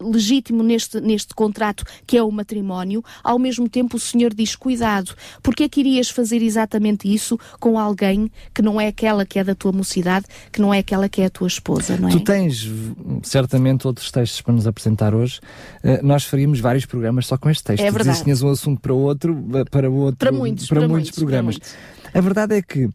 legítimo 0.00 0.62
neste, 0.62 1.00
neste 1.00 1.34
contrato 1.34 1.84
que 2.06 2.16
é 2.16 2.22
o 2.22 2.30
matrimónio, 2.30 3.04
ao 3.22 3.38
mesmo 3.38 3.68
tempo 3.68 3.96
o 3.96 4.00
Senhor 4.00 4.32
diz: 4.34 4.54
cuidado, 4.56 5.14
porque 5.42 5.64
é 5.64 5.68
que 5.68 5.80
irias 5.80 6.10
fazer 6.10 6.42
exatamente 6.42 7.12
isso 7.12 7.38
com 7.60 7.78
alguém 7.78 8.30
que 8.54 8.62
não 8.62 8.80
é 8.80 8.88
aquela 8.88 9.24
que 9.24 9.38
é 9.38 9.44
da 9.44 9.54
tua 9.54 9.72
mocidade, 9.72 10.26
que 10.52 10.60
não 10.60 10.72
é 10.72 10.78
aquela 10.78 11.08
que 11.08 11.22
é 11.22 11.26
a 11.26 11.30
tua 11.30 11.48
esposa, 11.48 11.96
não 11.96 12.08
é? 12.08 12.12
Tu 12.12 12.20
tens 12.20 12.68
certamente 13.22 13.86
outros 13.86 14.10
textos 14.10 14.40
para 14.40 14.54
nos 14.54 14.66
apresentar 14.66 15.14
hoje. 15.14 15.40
Uh, 15.82 16.04
nós 16.04 16.24
faríamos 16.24 16.60
vários 16.60 16.86
programas 16.86 17.26
só 17.26 17.36
com 17.36 17.50
este 17.50 17.57
texto. 17.62 17.82
É 17.82 17.90
verdade. 17.90 18.22
tinhas 18.22 18.42
um 18.42 18.50
assunto 18.50 18.80
para 18.80 18.92
outro, 18.92 19.44
eh, 19.54 19.64
para 19.70 19.90
outro, 19.90 20.16
para 20.16 20.32
muitos, 20.32 20.68
para, 20.68 20.80
para 20.80 20.88
muitos, 20.88 21.08
muitos, 21.08 21.18
programas. 21.18 21.58
Para 21.58 21.68
muitos. 21.68 21.98
A 22.14 22.20
verdade 22.20 22.56
é 22.56 22.62
que 22.62 22.86
uh, 22.86 22.92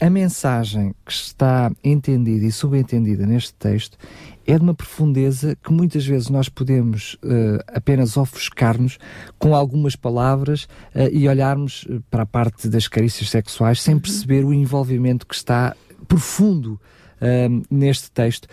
a 0.00 0.10
mensagem 0.10 0.94
que 1.04 1.12
está 1.12 1.70
entendida 1.84 2.46
e 2.46 2.52
subentendida 2.52 3.26
neste 3.26 3.52
texto 3.54 3.98
é 4.46 4.56
de 4.56 4.62
uma 4.62 4.74
profundeza 4.74 5.56
que 5.62 5.72
muitas 5.72 6.06
vezes 6.06 6.30
nós 6.30 6.48
podemos 6.48 7.14
uh, 7.22 7.62
apenas 7.68 8.16
ofuscar-nos 8.16 8.98
com 9.38 9.54
algumas 9.54 9.94
palavras 9.94 10.64
uh, 10.94 11.08
e 11.12 11.28
olharmos 11.28 11.86
para 12.10 12.22
a 12.22 12.26
parte 12.26 12.68
das 12.68 12.88
carícias 12.88 13.28
sexuais 13.28 13.82
sem 13.82 13.94
uhum. 13.94 14.00
perceber 14.00 14.44
o 14.44 14.52
envolvimento 14.52 15.26
que 15.26 15.34
está 15.34 15.76
profundo 16.06 16.80
neste 17.68 18.12
texto, 18.12 18.46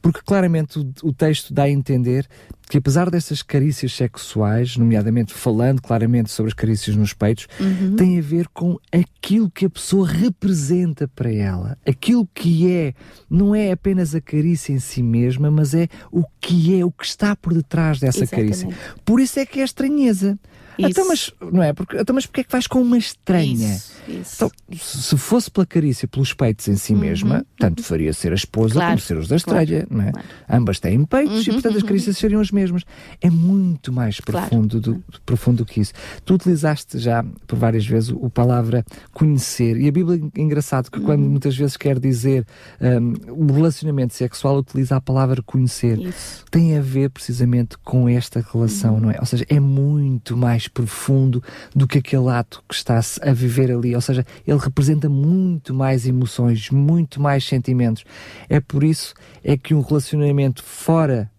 porque 0.00 0.20
claramente 0.24 0.78
o, 0.78 0.92
o 1.02 1.12
texto 1.12 1.52
dá 1.52 1.64
a 1.64 1.70
entender 1.70 2.26
que 2.70 2.78
apesar 2.78 3.10
dessas 3.10 3.42
carícias 3.42 3.92
sexuais, 3.92 4.76
nomeadamente 4.76 5.34
falando 5.34 5.82
claramente 5.82 6.30
sobre 6.30 6.50
as 6.50 6.54
carícias 6.54 6.94
nos 6.94 7.12
peitos, 7.12 7.48
uhum. 7.58 7.96
tem 7.96 8.16
a 8.16 8.22
ver 8.22 8.46
com 8.48 8.78
aquilo 8.92 9.50
que 9.50 9.66
a 9.66 9.70
pessoa 9.70 10.06
representa 10.06 11.08
para 11.08 11.32
ela. 11.32 11.76
Aquilo 11.84 12.28
que 12.32 12.70
é, 12.70 12.94
não 13.28 13.56
é 13.56 13.72
apenas 13.72 14.14
a 14.14 14.20
carícia 14.20 14.72
em 14.72 14.78
si 14.78 15.02
mesma, 15.02 15.50
mas 15.50 15.74
é 15.74 15.88
o 16.12 16.22
que 16.40 16.78
é, 16.78 16.84
o 16.84 16.92
que 16.92 17.04
está 17.04 17.34
por 17.34 17.52
detrás 17.52 17.98
dessa 17.98 18.22
Exatamente. 18.22 18.64
carícia. 18.64 18.78
Por 19.04 19.18
isso 19.20 19.40
é 19.40 19.44
que 19.44 19.60
é 19.60 19.64
estranheza. 19.64 20.38
Então, 20.88 21.08
mas, 21.08 21.32
não 21.52 21.62
é? 21.62 21.72
Porque, 21.72 21.96
então, 21.96 22.14
mas 22.14 22.26
porquê 22.26 22.40
é 22.42 22.44
que 22.44 22.52
vais 22.52 22.66
com 22.66 22.80
uma 22.80 22.98
estranha? 22.98 23.74
Isso, 23.74 23.92
isso. 24.08 24.34
Então, 24.36 24.50
se 24.78 25.16
fosse 25.16 25.50
pela 25.50 25.66
carícia, 25.66 26.06
pelos 26.08 26.32
peitos 26.32 26.68
em 26.68 26.76
si 26.76 26.92
uhum, 26.92 27.00
mesma, 27.00 27.36
uhum. 27.38 27.44
tanto 27.58 27.82
faria 27.82 28.12
ser 28.12 28.32
a 28.32 28.34
esposa 28.34 28.74
claro, 28.74 28.88
como 28.90 29.00
ser 29.00 29.16
os 29.16 29.28
da 29.28 29.36
estrela, 29.36 29.66
claro, 29.66 29.86
não 29.90 30.02
é? 30.02 30.12
Claro. 30.12 30.28
Ambas 30.48 30.80
têm 30.80 31.04
peitos 31.04 31.46
uhum, 31.46 31.52
e, 31.52 31.52
portanto, 31.52 31.76
as 31.76 31.82
uhum. 31.82 31.88
carícias 31.88 32.18
seriam 32.18 32.40
as 32.40 32.50
mesmas. 32.50 32.84
É 33.20 33.30
muito 33.30 33.92
mais 33.92 34.20
profundo, 34.20 34.80
do, 34.80 35.04
profundo 35.24 35.58
do 35.58 35.64
que 35.64 35.80
isso. 35.80 35.92
Tu 36.24 36.34
utilizaste 36.34 36.98
já 36.98 37.24
por 37.46 37.58
várias 37.58 37.86
vezes 37.86 38.10
o 38.10 38.30
palavra 38.30 38.84
conhecer, 39.12 39.76
e 39.76 39.88
a 39.88 39.92
Bíblia 39.92 40.20
é 40.34 40.40
engraçado 40.40 40.90
que 40.90 41.00
quando 41.00 41.22
uhum. 41.22 41.30
muitas 41.30 41.56
vezes 41.56 41.76
quer 41.76 41.98
dizer 41.98 42.46
um, 42.80 43.14
o 43.32 43.52
relacionamento 43.52 44.14
sexual, 44.14 44.58
utiliza 44.58 44.96
a 44.96 45.00
palavra 45.00 45.42
conhecer. 45.42 45.98
Isso. 45.98 46.44
Tem 46.50 46.76
a 46.76 46.80
ver 46.80 47.10
precisamente 47.10 47.76
com 47.78 48.08
esta 48.08 48.44
relação, 48.52 48.94
uhum. 48.94 49.00
não 49.00 49.10
é? 49.10 49.16
Ou 49.20 49.26
seja, 49.26 49.44
é 49.48 49.60
muito 49.60 50.36
mais 50.36 50.68
profundo 50.72 51.42
do 51.74 51.86
que 51.86 51.98
aquele 51.98 52.28
ato 52.28 52.62
que 52.68 52.74
está-se 52.74 53.20
a 53.22 53.32
viver 53.32 53.70
ali. 53.70 53.94
Ou 53.94 54.00
seja, 54.00 54.24
ele 54.46 54.58
representa 54.58 55.08
muito 55.08 55.74
mais 55.74 56.06
emoções, 56.06 56.70
muito 56.70 57.20
mais 57.20 57.44
sentimentos. 57.44 58.04
É 58.48 58.60
por 58.60 58.84
isso 58.84 59.14
é 59.44 59.56
que 59.56 59.74
um 59.74 59.80
relacionamento 59.80 60.62
fora 60.62 61.30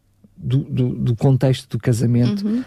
do, 0.43 0.60
do, 0.60 0.89
do, 0.89 1.15
contexto 1.15 1.69
do 1.69 1.80
casamento 1.80 2.45
uhum. 2.47 2.63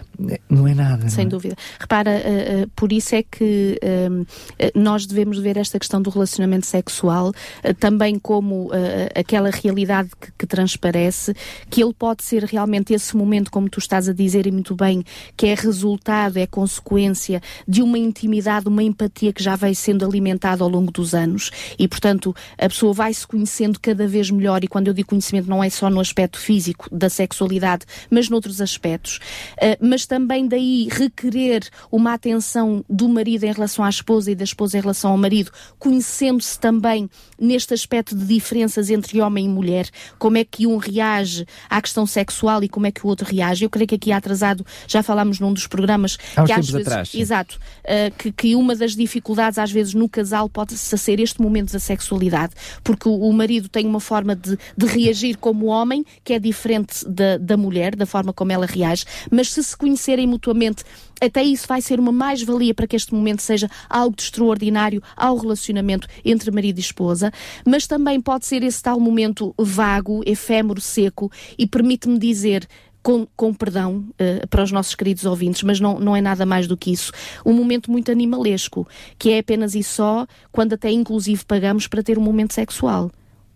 não 0.49 0.69
é 0.69 0.75
nada. 0.75 1.09
Sem 1.09 1.25
é? 1.25 1.29
dúvida. 1.29 1.57
Repara, 1.79 2.11
uh, 2.11 2.65
uh, 2.65 2.71
por 2.77 2.93
isso 2.93 3.15
é 3.15 3.23
que 3.23 3.79
uh, 3.83 4.27
nós 4.75 5.07
devemos 5.07 5.39
ver 5.39 5.57
esta 5.57 5.79
questão 5.79 6.01
do 6.01 6.09
relacionamento 6.09 6.67
sexual 6.67 7.33
também 7.81 8.19
como 8.19 8.71
aquela 9.15 9.51
realidade 9.51 10.11
que, 10.21 10.31
que, 10.39 10.47
transparece, 10.47 11.35
que 11.69 11.83
ele 11.83 11.93
pode 11.93 12.23
ser 12.23 12.45
realmente 12.45 12.93
esse 12.93 13.17
momento, 13.17 13.51
como 13.51 13.69
tu 13.69 13.79
estás 13.79 14.09
a 14.09 14.13
dizer 14.13 14.47
e 14.47 14.53
muito 14.53 14.75
bem, 14.75 15.05
que 15.37 15.47
é 15.47 15.55
resultado, 15.55 16.37
é 16.37 16.47
consequência 16.47 17.41
de 17.67 17.83
uma 17.83 17.99
intimidade, 17.99 18.69
uma 18.69 18.83
empatia 18.83 19.33
que 19.33 19.43
já 19.43 19.57
vai 19.57 19.75
sendo 19.75 20.05
alimentada 20.05 20.63
ao 20.63 20.69
longo 20.69 20.93
dos 20.93 21.15
anos 21.15 21.51
e, 21.79 21.89
portanto, 21.89 22.35
a 22.59 22.69
pessoa 22.69 22.93
vai 22.93 23.13
se 23.13 23.27
conhecendo 23.27 23.81
cada 23.81 24.07
vez 24.07 24.31
melhor 24.31 24.63
e 24.63 24.69
quando 24.69 24.89
eu 24.89 24.95
digo 24.95 25.09
conhecimento 25.09 25.49
não 25.49 25.63
é 25.63 25.71
só 25.71 25.89
no 25.89 26.01
aspecto 26.01 26.39
físico 26.39 26.89
da 26.95 27.09
sexualidade 27.09 27.64
mas 28.11 28.29
noutros 28.29 28.61
aspectos. 28.61 29.19
Uh, 29.55 29.77
mas 29.81 30.07
também 30.07 30.47
daí 30.47 30.89
requerer 30.91 31.69
uma 31.91 32.13
atenção 32.13 32.85
do 32.89 33.09
marido 33.09 33.45
em 33.45 33.53
relação 33.53 33.85
à 33.85 33.89
esposa 33.89 34.31
e 34.31 34.35
da 34.35 34.45
esposa 34.45 34.79
em 34.79 34.81
relação 34.81 35.13
ao 35.13 35.17
marido, 35.17 35.51
conhecendo-se 35.79 36.59
também 36.59 37.09
neste 37.39 37.75
aspecto 37.75 38.15
de 38.15 38.25
diferenças 38.25 38.91
entre 38.91 39.21
homem 39.21 39.47
e 39.47 39.49
mulher, 39.49 39.89
como 40.19 40.37
é 40.37 40.45
que 40.45 40.67
um 40.67 40.77
reage 40.77 41.47
à 41.69 41.81
questão 41.81 42.07
sexual 42.07 42.63
e 42.63 42.69
como 42.69 42.87
é 42.87 42.91
que 42.91 43.05
o 43.05 43.09
outro 43.09 43.27
reage. 43.27 43.65
Eu 43.65 43.71
creio 43.71 43.89
que 43.89 43.95
aqui 43.95 44.13
atrasado 44.13 44.65
já 44.87 45.03
falámos 45.03 45.41
num 45.41 45.53
dos 45.53 45.67
programas 45.67 46.19
Há 46.37 46.45
que 46.45 46.53
às 46.53 46.69
vezes, 46.69 46.87
atrás, 46.87 47.15
exato, 47.15 47.59
uh, 47.85 48.15
que, 48.17 48.33
que 48.33 48.57
uma 48.57 48.75
das 48.75 48.95
dificuldades 48.95 49.59
às 49.59 49.71
vezes 49.71 49.95
no 49.95 50.09
casal 50.09 50.49
pode 50.49 50.77
ser 50.77 51.21
este 51.21 51.41
momento 51.41 51.73
da 51.73 51.79
sexualidade, 51.79 52.55
porque 52.83 53.09
o, 53.09 53.15
o 53.15 53.33
marido 53.33 53.69
tem 53.69 53.87
uma 53.87 54.01
forma 54.01 54.35
de, 54.35 54.59
de 54.77 54.87
reagir 54.87 55.37
como 55.37 55.67
homem 55.67 56.05
que 56.23 56.33
é 56.33 56.39
diferente 56.39 57.05
da, 57.07 57.37
da 57.39 57.54
da 57.55 57.57
mulher, 57.57 57.95
da 57.95 58.05
forma 58.05 58.33
como 58.33 58.51
ela 58.51 58.67
reage, 58.67 59.05
mas 59.31 59.53
se 59.53 59.63
se 59.63 59.77
conhecerem 59.77 60.27
mutuamente, 60.27 60.83
até 61.21 61.43
isso 61.43 61.69
vai 61.69 61.81
ser 61.81 62.01
uma 62.01 62.11
mais-valia 62.11 62.75
para 62.75 62.87
que 62.87 62.97
este 62.97 63.15
momento 63.15 63.41
seja 63.41 63.71
algo 63.89 64.17
de 64.17 64.23
extraordinário 64.23 65.01
ao 65.17 65.37
relacionamento 65.37 66.09
entre 66.25 66.51
marido 66.51 66.79
e 66.79 66.81
esposa, 66.81 67.33
mas 67.65 67.87
também 67.87 68.21
pode 68.21 68.45
ser 68.45 68.63
esse 68.65 68.83
tal 68.83 68.99
momento 68.99 69.55
vago, 69.57 70.23
efêmero, 70.27 70.81
seco, 70.81 71.31
e 71.57 71.67
permite-me 71.67 72.19
dizer 72.19 72.67
com, 73.03 73.27
com, 73.37 73.55
perdão 73.55 74.05
uh, 74.13 74.49
para 74.49 74.65
os 74.65 74.73
nossos 74.73 74.95
queridos 74.95 75.25
ouvintes, 75.25 75.63
mas 75.63 75.79
não, 75.79 76.01
não 76.01 76.17
é 76.17 76.23
nada 76.23 76.45
mais 76.45 76.67
do 76.67 76.77
que 76.77 76.91
isso. 76.91 77.13
Um 77.45 77.53
momento 77.53 77.91
muito 77.91 78.11
animalesco, 78.11 78.89
que 79.19 79.31
é 79.31 79.39
apenas 79.39 79.75
e 79.75 79.83
só 79.83 80.27
quando 80.51 80.73
até 80.73 80.91
inclusive 80.91 81.45
pagamos 81.45 81.87
para 81.87 82.03
ter 82.03 82.19
um 82.19 82.23
momento 82.23 82.55
sexual 82.55 83.11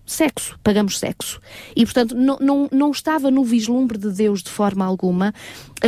sexo, 0.09 0.59
pagamos 0.63 0.99
sexo. 0.99 1.41
E, 1.77 1.85
portanto, 1.85 2.15
não, 2.15 2.39
não, 2.41 2.69
não 2.73 2.91
estava 2.91 3.31
no 3.31 3.45
vislumbre 3.45 3.99
de 3.99 4.11
Deus 4.11 4.43
de 4.43 4.51
forma 4.51 4.85
alguma 4.85 5.35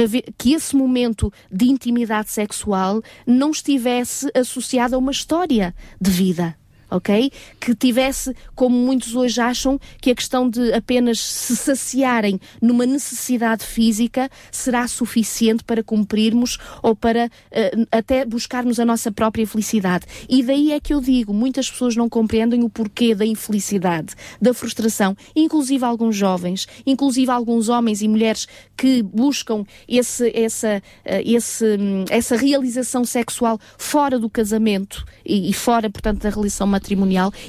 ver, 0.08 0.24
que 0.36 0.52
esse 0.52 0.76
momento 0.76 1.32
de 1.50 1.66
intimidade 1.66 2.30
sexual 2.30 3.02
não 3.26 3.50
estivesse 3.50 4.30
associado 4.34 4.94
a 4.94 4.98
uma 4.98 5.10
história 5.10 5.74
de 6.00 6.10
vida 6.10 6.59
ok? 6.90 7.30
Que 7.58 7.74
tivesse, 7.74 8.34
como 8.54 8.76
muitos 8.76 9.14
hoje 9.14 9.40
acham, 9.40 9.78
que 10.00 10.10
a 10.10 10.14
questão 10.14 10.48
de 10.48 10.72
apenas 10.72 11.20
se 11.20 11.56
saciarem 11.56 12.40
numa 12.60 12.84
necessidade 12.84 13.64
física 13.64 14.28
será 14.50 14.86
suficiente 14.88 15.62
para 15.64 15.82
cumprirmos 15.82 16.58
ou 16.82 16.96
para 16.96 17.26
uh, 17.26 17.86
até 17.92 18.24
buscarmos 18.24 18.80
a 18.80 18.84
nossa 18.84 19.12
própria 19.12 19.46
felicidade. 19.46 20.06
E 20.28 20.42
daí 20.42 20.72
é 20.72 20.80
que 20.80 20.92
eu 20.92 21.00
digo, 21.00 21.32
muitas 21.32 21.70
pessoas 21.70 21.94
não 21.96 22.08
compreendem 22.08 22.62
o 22.64 22.68
porquê 22.68 23.14
da 23.14 23.24
infelicidade, 23.24 24.14
da 24.40 24.52
frustração, 24.52 25.16
inclusive 25.34 25.84
alguns 25.84 26.16
jovens, 26.16 26.66
inclusive 26.86 27.30
alguns 27.30 27.68
homens 27.68 28.02
e 28.02 28.08
mulheres 28.08 28.46
que 28.76 29.02
buscam 29.02 29.64
esse, 29.86 30.30
essa, 30.34 30.82
uh, 31.06 31.22
esse, 31.24 31.64
um, 31.76 32.04
essa 32.10 32.36
realização 32.36 33.04
sexual 33.04 33.58
fora 33.78 34.18
do 34.18 34.28
casamento 34.28 35.04
e, 35.24 35.50
e 35.50 35.52
fora, 35.52 35.88
portanto, 35.88 36.22
da 36.22 36.30
relação 36.30 36.66
matrimonial 36.66 36.79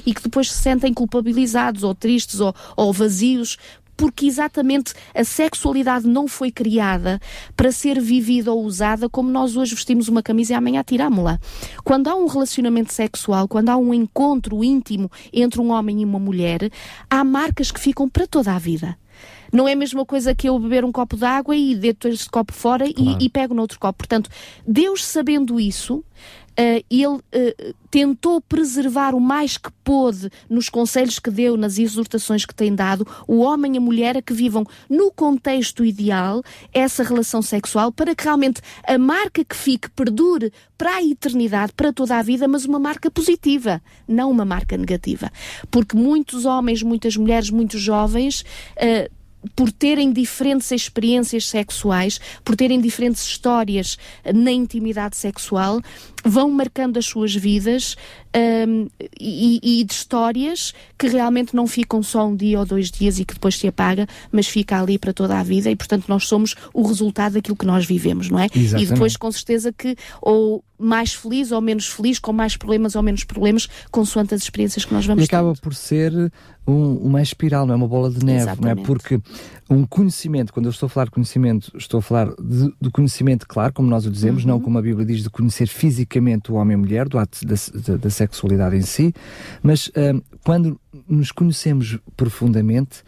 e 0.04 0.14
que 0.14 0.22
depois 0.22 0.50
se 0.50 0.62
sentem 0.62 0.92
culpabilizados 0.92 1.82
ou 1.82 1.94
tristes 1.94 2.40
ou, 2.40 2.54
ou 2.76 2.92
vazios 2.92 3.56
porque 3.96 4.26
exatamente 4.26 4.94
a 5.14 5.22
sexualidade 5.22 6.08
não 6.08 6.26
foi 6.26 6.50
criada 6.50 7.20
para 7.56 7.70
ser 7.70 8.00
vivida 8.00 8.52
ou 8.52 8.64
usada 8.64 9.08
como 9.08 9.30
nós 9.30 9.56
hoje 9.56 9.74
vestimos 9.74 10.08
uma 10.08 10.22
camisa 10.22 10.52
e 10.52 10.56
amanhã 10.56 10.82
tirámo-la. 10.82 11.38
Quando 11.84 12.08
há 12.08 12.16
um 12.16 12.26
relacionamento 12.26 12.92
sexual, 12.92 13.46
quando 13.46 13.68
há 13.68 13.76
um 13.76 13.94
encontro 13.94 14.64
íntimo 14.64 15.10
entre 15.32 15.60
um 15.60 15.70
homem 15.70 16.02
e 16.02 16.04
uma 16.04 16.18
mulher, 16.18 16.70
há 17.08 17.22
marcas 17.22 17.70
que 17.70 17.78
ficam 17.78 18.08
para 18.08 18.26
toda 18.26 18.52
a 18.52 18.58
vida. 18.58 18.96
Não 19.52 19.68
é 19.68 19.72
a 19.72 19.76
mesma 19.76 20.06
coisa 20.06 20.34
que 20.34 20.48
eu 20.48 20.58
beber 20.58 20.82
um 20.82 20.90
copo 20.90 21.14
de 21.14 21.24
água 21.24 21.54
e 21.54 21.74
deito 21.74 22.08
este 22.08 22.30
copo 22.30 22.54
fora 22.54 22.90
claro. 22.90 23.18
e, 23.20 23.26
e 23.26 23.28
pego 23.28 23.54
noutro 23.54 23.78
copo. 23.78 23.98
Portanto, 23.98 24.30
Deus 24.66 25.04
sabendo 25.04 25.60
isso, 25.60 26.02
ele 26.90 27.06
uh, 27.06 27.22
tentou 27.90 28.40
preservar 28.40 29.14
o 29.14 29.20
mais 29.20 29.56
que 29.56 29.70
pôde 29.84 30.30
nos 30.48 30.68
conselhos 30.68 31.18
que 31.18 31.30
deu, 31.30 31.56
nas 31.56 31.78
exortações 31.78 32.44
que 32.44 32.54
tem 32.54 32.74
dado, 32.74 33.06
o 33.26 33.38
homem 33.38 33.74
e 33.74 33.78
a 33.78 33.80
mulher 33.80 34.16
a 34.16 34.22
que 34.22 34.32
vivam 34.32 34.64
no 34.88 35.10
contexto 35.10 35.84
ideal 35.84 36.42
essa 36.72 37.02
relação 37.02 37.42
sexual 37.42 37.92
para 37.92 38.14
que 38.14 38.24
realmente 38.24 38.60
a 38.86 38.98
marca 38.98 39.44
que 39.44 39.56
fique 39.56 39.90
perdure 39.90 40.52
para 40.76 40.96
a 40.96 41.02
eternidade, 41.02 41.72
para 41.74 41.92
toda 41.92 42.16
a 42.16 42.22
vida, 42.22 42.48
mas 42.48 42.64
uma 42.64 42.78
marca 42.78 43.10
positiva, 43.10 43.80
não 44.06 44.30
uma 44.30 44.44
marca 44.44 44.76
negativa. 44.76 45.30
Porque 45.70 45.96
muitos 45.96 46.44
homens, 46.44 46.82
muitas 46.82 47.16
mulheres, 47.16 47.50
muitos 47.50 47.80
jovens. 47.80 48.44
Uh, 48.76 49.22
por 49.56 49.72
terem 49.72 50.12
diferentes 50.12 50.70
experiências 50.70 51.48
sexuais, 51.48 52.20
por 52.44 52.56
terem 52.56 52.80
diferentes 52.80 53.26
histórias 53.26 53.98
na 54.32 54.52
intimidade 54.52 55.16
sexual, 55.16 55.80
vão 56.24 56.50
marcando 56.50 56.98
as 56.98 57.06
suas 57.06 57.34
vidas 57.34 57.96
um, 58.34 58.88
e, 59.20 59.80
e, 59.80 59.84
de 59.84 59.92
histórias 59.92 60.72
que 60.98 61.06
realmente 61.06 61.54
não 61.54 61.66
ficam 61.66 62.02
só 62.02 62.26
um 62.26 62.34
dia 62.34 62.58
ou 62.58 62.64
dois 62.64 62.90
dias 62.90 63.18
e 63.18 63.24
que 63.24 63.34
depois 63.34 63.56
se 63.56 63.68
apaga, 63.68 64.06
mas 64.30 64.46
fica 64.46 64.80
ali 64.80 64.98
para 64.98 65.12
toda 65.12 65.38
a 65.38 65.42
vida 65.42 65.70
e, 65.70 65.76
portanto, 65.76 66.06
nós 66.08 66.26
somos 66.26 66.54
o 66.72 66.86
resultado 66.86 67.34
daquilo 67.34 67.56
que 67.56 67.66
nós 67.66 67.84
vivemos, 67.84 68.30
não 68.30 68.38
é? 68.38 68.46
Exatamente. 68.54 68.90
E 68.90 68.92
depois, 68.92 69.16
com 69.16 69.30
certeza, 69.30 69.72
que 69.72 69.96
ou 70.20 70.64
mais 70.78 71.14
feliz 71.14 71.52
ou 71.52 71.60
menos 71.60 71.86
feliz, 71.86 72.18
com 72.18 72.32
mais 72.32 72.56
problemas 72.56 72.96
ou 72.96 73.02
menos 73.02 73.22
problemas, 73.22 73.68
consoante 73.90 74.34
as 74.34 74.42
experiências 74.42 74.84
que 74.84 74.92
nós 74.92 75.06
vamos 75.06 75.22
E 75.22 75.26
acaba 75.26 75.52
tendo. 75.52 75.60
por 75.62 75.74
ser 75.74 76.12
um, 76.66 76.94
uma 76.96 77.22
espiral, 77.22 77.66
não 77.66 77.74
é? 77.74 77.76
Uma 77.76 77.88
bola 77.88 78.10
de 78.10 78.24
neve, 78.24 78.42
Exatamente. 78.42 78.76
não 78.76 78.82
é? 78.82 78.86
Porque 78.86 79.20
um 79.72 79.86
conhecimento, 79.86 80.52
quando 80.52 80.66
eu 80.66 80.70
estou 80.70 80.86
a 80.86 80.90
falar 80.90 81.04
de 81.06 81.10
conhecimento, 81.10 81.72
estou 81.76 81.98
a 81.98 82.02
falar 82.02 82.28
de, 82.38 82.72
do 82.80 82.90
conhecimento, 82.90 83.46
claro, 83.46 83.72
como 83.72 83.88
nós 83.88 84.06
o 84.06 84.10
dizemos, 84.10 84.42
uhum. 84.42 84.50
não 84.50 84.60
como 84.60 84.78
a 84.78 84.82
Bíblia 84.82 85.04
diz, 85.04 85.22
de 85.22 85.30
conhecer 85.30 85.66
fisicamente 85.66 86.52
o 86.52 86.56
homem 86.56 86.72
e 86.72 86.74
a 86.74 86.78
mulher, 86.78 87.08
do 87.08 87.18
ato 87.18 87.38
da, 87.46 87.54
da, 87.86 87.96
da 87.96 88.10
sexualidade 88.10 88.76
em 88.76 88.82
si, 88.82 89.14
mas 89.62 89.90
um, 89.96 90.20
quando 90.44 90.80
nos 91.08 91.32
conhecemos 91.32 91.98
profundamente, 92.16 93.02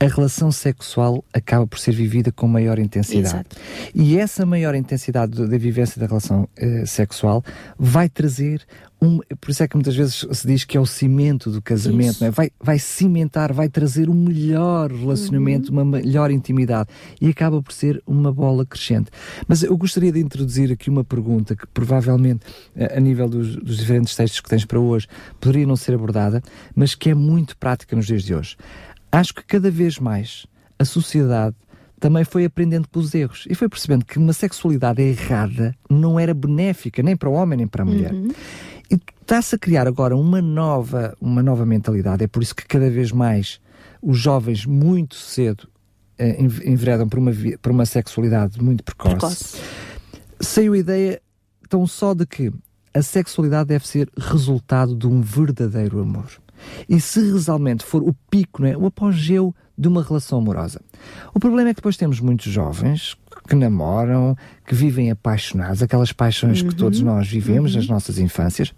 a 0.00 0.06
relação 0.06 0.50
sexual 0.50 1.24
acaba 1.32 1.66
por 1.66 1.78
ser 1.78 1.92
vivida 1.92 2.32
com 2.32 2.46
maior 2.48 2.78
intensidade. 2.78 3.26
Exato. 3.26 3.56
E 3.94 4.18
essa 4.18 4.44
maior 4.44 4.74
intensidade 4.74 5.46
da 5.46 5.58
vivência 5.58 6.00
da 6.00 6.06
relação 6.06 6.48
uh, 6.60 6.86
sexual 6.86 7.42
vai 7.78 8.08
trazer 8.08 8.66
um, 9.04 9.20
por 9.38 9.50
isso 9.50 9.62
é 9.62 9.68
que 9.68 9.76
muitas 9.76 9.94
vezes 9.94 10.26
se 10.32 10.46
diz 10.46 10.64
que 10.64 10.76
é 10.76 10.80
o 10.80 10.86
cimento 10.86 11.50
do 11.50 11.60
casamento, 11.60 12.24
é? 12.24 12.30
vai, 12.30 12.50
vai 12.58 12.78
cimentar, 12.78 13.52
vai 13.52 13.68
trazer 13.68 14.08
um 14.08 14.14
melhor 14.14 14.90
relacionamento, 14.90 15.70
uhum. 15.70 15.82
uma 15.82 15.98
melhor 15.98 16.30
intimidade 16.30 16.88
e 17.20 17.28
acaba 17.28 17.60
por 17.62 17.72
ser 17.72 18.02
uma 18.06 18.32
bola 18.32 18.64
crescente. 18.64 19.10
Mas 19.46 19.62
eu 19.62 19.76
gostaria 19.76 20.10
de 20.10 20.20
introduzir 20.20 20.72
aqui 20.72 20.88
uma 20.88 21.04
pergunta 21.04 21.54
que 21.54 21.66
provavelmente, 21.66 22.46
a 22.96 22.98
nível 22.98 23.28
dos, 23.28 23.56
dos 23.56 23.76
diferentes 23.76 24.16
textos 24.16 24.40
que 24.40 24.48
tens 24.48 24.64
para 24.64 24.80
hoje, 24.80 25.06
poderia 25.38 25.66
não 25.66 25.76
ser 25.76 25.94
abordada, 25.94 26.42
mas 26.74 26.94
que 26.94 27.10
é 27.10 27.14
muito 27.14 27.56
prática 27.58 27.94
nos 27.94 28.06
dias 28.06 28.22
de 28.22 28.34
hoje. 28.34 28.56
Acho 29.14 29.34
que 29.34 29.44
cada 29.44 29.70
vez 29.70 29.98
mais 29.98 30.46
a 30.78 30.84
sociedade 30.84 31.54
também 32.00 32.24
foi 32.24 32.44
aprendendo 32.44 32.88
com 32.88 32.98
os 32.98 33.14
erros 33.14 33.46
e 33.48 33.54
foi 33.54 33.68
percebendo 33.68 34.04
que 34.04 34.18
uma 34.18 34.32
sexualidade 34.32 35.00
errada 35.00 35.74
não 35.88 36.18
era 36.18 36.34
benéfica 36.34 37.02
nem 37.02 37.16
para 37.16 37.28
o 37.28 37.32
homem 37.32 37.58
nem 37.58 37.66
para 37.66 37.82
a 37.82 37.86
mulher. 37.86 38.12
Uhum. 38.12 38.28
E 38.90 38.98
está-se 39.20 39.54
a 39.54 39.58
criar 39.58 39.86
agora 39.86 40.16
uma 40.16 40.42
nova, 40.42 41.16
uma 41.20 41.42
nova 41.42 41.64
mentalidade. 41.64 42.24
É 42.24 42.26
por 42.26 42.42
isso 42.42 42.54
que 42.54 42.66
cada 42.66 42.90
vez 42.90 43.12
mais 43.12 43.60
os 44.02 44.18
jovens 44.18 44.66
muito 44.66 45.14
cedo 45.14 45.68
eh, 46.18 46.42
enveredam 46.42 47.08
por 47.08 47.18
uma, 47.18 47.32
por 47.62 47.72
uma 47.72 47.86
sexualidade 47.86 48.62
muito 48.62 48.84
precoce. 48.84 49.14
precoce. 49.14 49.56
Saiu 50.40 50.74
a 50.74 50.78
ideia 50.78 51.22
tão 51.68 51.86
só 51.86 52.14
de 52.14 52.26
que 52.26 52.52
a 52.92 53.00
sexualidade 53.00 53.68
deve 53.68 53.86
ser 53.86 54.10
resultado 54.16 54.94
de 54.94 55.06
um 55.06 55.20
verdadeiro 55.20 56.00
amor. 56.00 56.26
E 56.88 57.00
se 57.00 57.20
realmente 57.38 57.84
for 57.84 58.02
o 58.02 58.14
pico, 58.30 58.62
né, 58.62 58.76
o 58.76 58.86
apogeu 58.86 59.54
de 59.76 59.88
uma 59.88 60.02
relação 60.02 60.38
amorosa. 60.38 60.80
O 61.34 61.40
problema 61.40 61.70
é 61.70 61.74
que 61.74 61.80
depois 61.80 61.96
temos 61.96 62.20
muitos 62.20 62.50
jovens 62.52 63.16
que 63.48 63.54
namoram, 63.54 64.36
que 64.66 64.74
vivem 64.74 65.10
apaixonados, 65.10 65.82
aquelas 65.82 66.12
paixões 66.12 66.62
uhum. 66.62 66.68
que 66.68 66.76
todos 66.76 67.00
nós 67.00 67.28
vivemos 67.28 67.72
uhum. 67.72 67.78
nas 67.78 67.88
nossas 67.88 68.18
infâncias, 68.18 68.72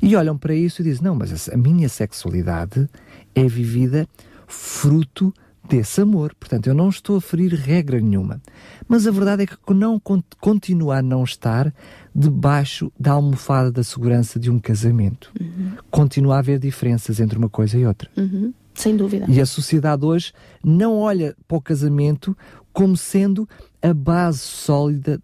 e 0.00 0.16
olham 0.16 0.36
para 0.36 0.54
isso 0.54 0.82
e 0.82 0.84
dizem: 0.84 1.04
Não, 1.04 1.14
mas 1.14 1.48
a 1.48 1.56
minha 1.56 1.88
sexualidade 1.88 2.88
é 3.34 3.46
vivida 3.46 4.08
fruto 4.46 5.32
desse 5.68 6.00
amor. 6.00 6.34
Portanto, 6.34 6.66
eu 6.66 6.74
não 6.74 6.88
estou 6.88 7.16
a 7.16 7.20
ferir 7.20 7.54
regra 7.54 8.00
nenhuma. 8.00 8.40
Mas 8.88 9.06
a 9.06 9.10
verdade 9.10 9.44
é 9.44 9.46
que 9.46 9.56
não 9.72 10.00
continua 10.40 10.98
a 10.98 11.02
não 11.02 11.22
estar 11.24 11.72
debaixo 12.14 12.92
da 12.98 13.12
almofada 13.12 13.72
da 13.72 13.82
segurança 13.82 14.38
de 14.38 14.50
um 14.50 14.58
casamento. 14.58 15.32
Uhum. 15.40 15.72
Continua 15.90 16.36
a 16.36 16.38
haver 16.38 16.58
diferenças 16.58 17.20
entre 17.20 17.38
uma 17.38 17.48
coisa 17.48 17.78
e 17.78 17.86
outra. 17.86 18.10
Uhum. 18.16 18.52
Sem 18.74 18.96
dúvida. 18.96 19.26
E 19.28 19.40
a 19.40 19.46
sociedade 19.46 20.04
hoje 20.04 20.32
não 20.64 20.98
olha 20.98 21.36
para 21.46 21.56
o 21.56 21.60
casamento 21.60 22.36
como 22.72 22.96
sendo 22.96 23.48
a 23.82 23.92
base 23.92 24.38
sólida 24.38 25.20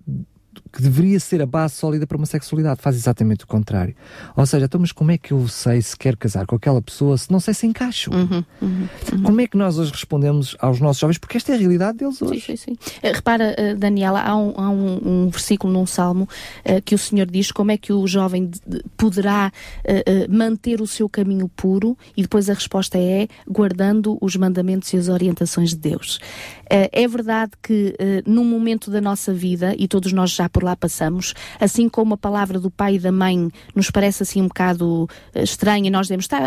que 0.73 0.83
deveria 0.83 1.19
ser 1.19 1.43
a 1.43 1.47
base 1.47 1.75
sólida 1.75 2.07
para 2.07 2.17
uma 2.17 2.27
sexualidade, 2.27 2.81
faz 2.81 2.97
exatamente 2.97 3.45
o 3.45 3.47
contrário. 3.47 3.95
Ou 4.37 4.47
seja, 4.47 4.67
então, 4.67 4.81
mas 4.81 4.93
como 4.93 5.11
é 5.11 5.19
que 5.19 5.33
eu 5.33 5.49
sei 5.49 5.81
se 5.81 5.97
quero 5.97 6.17
casar 6.17 6.47
com 6.47 6.57
aquela 6.57 6.81
pessoa 6.81 7.17
se 7.17 7.31
não 7.31 7.41
sei 7.41 7.55
se 7.55 7.67
encaixo? 7.67 8.11
Uhum, 8.13 8.45
uhum, 8.61 8.89
uhum. 9.13 9.23
Como 9.23 9.41
é 9.41 9.47
que 9.47 9.57
nós 9.57 9.79
hoje 9.79 9.93
respondemos 9.93 10.57
aos 10.59 10.81
nossos 10.81 11.01
jovens? 11.01 11.19
Porque 11.19 11.37
esta 11.37 11.53
é 11.53 11.55
a 11.55 11.59
realidade 11.59 11.99
deles 11.99 12.21
hoje. 12.21 12.41
Sim, 12.41 12.57
sim, 12.57 12.77
sim. 12.81 12.99
Uh, 13.03 13.15
repara, 13.15 13.55
uh, 13.59 13.77
Daniela, 13.77 14.21
há, 14.21 14.37
um, 14.37 14.55
há 14.57 14.71
um, 14.71 15.01
um, 15.05 15.29
versículo 15.29 15.73
num 15.73 15.87
salmo 15.87 16.29
uh, 16.65 16.83
que 16.85 16.95
o 16.95 16.99
Senhor 16.99 17.27
diz 17.27 17.51
como 17.51 17.71
é 17.71 17.77
que 17.77 17.93
o 17.93 18.07
jovem 18.07 18.51
poderá 18.97 19.53
manter 20.29 20.81
o 20.81 20.87
seu 20.87 21.09
caminho 21.09 21.49
puro 21.49 21.97
e 22.17 22.23
depois 22.23 22.49
a 22.51 22.55
resposta 22.55 22.99
é 22.99 23.29
guardando 23.49 24.19
os 24.21 24.37
mandamentos 24.37 24.93
e 24.93 24.97
as 24.97 25.09
orientações 25.09 25.71
de 25.71 25.77
Deus. 25.77 26.19
é 26.69 27.09
verdade 27.09 27.53
que 27.63 27.95
num 28.27 28.45
momento 28.45 28.91
da 28.91 29.01
nossa 29.01 29.33
vida, 29.33 29.75
e 29.79 29.89
todos 29.89 30.13
nós 30.13 30.31
já 30.31 30.49
por 30.59 30.65
lá 30.65 30.75
passamos, 30.75 31.35
assim 31.61 31.89
como 31.89 32.15
a 32.15 32.17
palavra 32.17 32.59
do 32.59 32.69
pai 32.69 32.97
e 32.97 32.99
da 32.99 33.13
mãe 33.13 33.49
nos 33.77 33.93
parece 33.93 34.25
assim 34.25 34.43
um 34.43 34.49
bocado 34.49 35.09
eh, 35.33 35.45
estranha 35.45 35.87
e 35.87 35.91
nós 35.91 36.07
dizemos, 36.07 36.27
tá, 36.27 36.41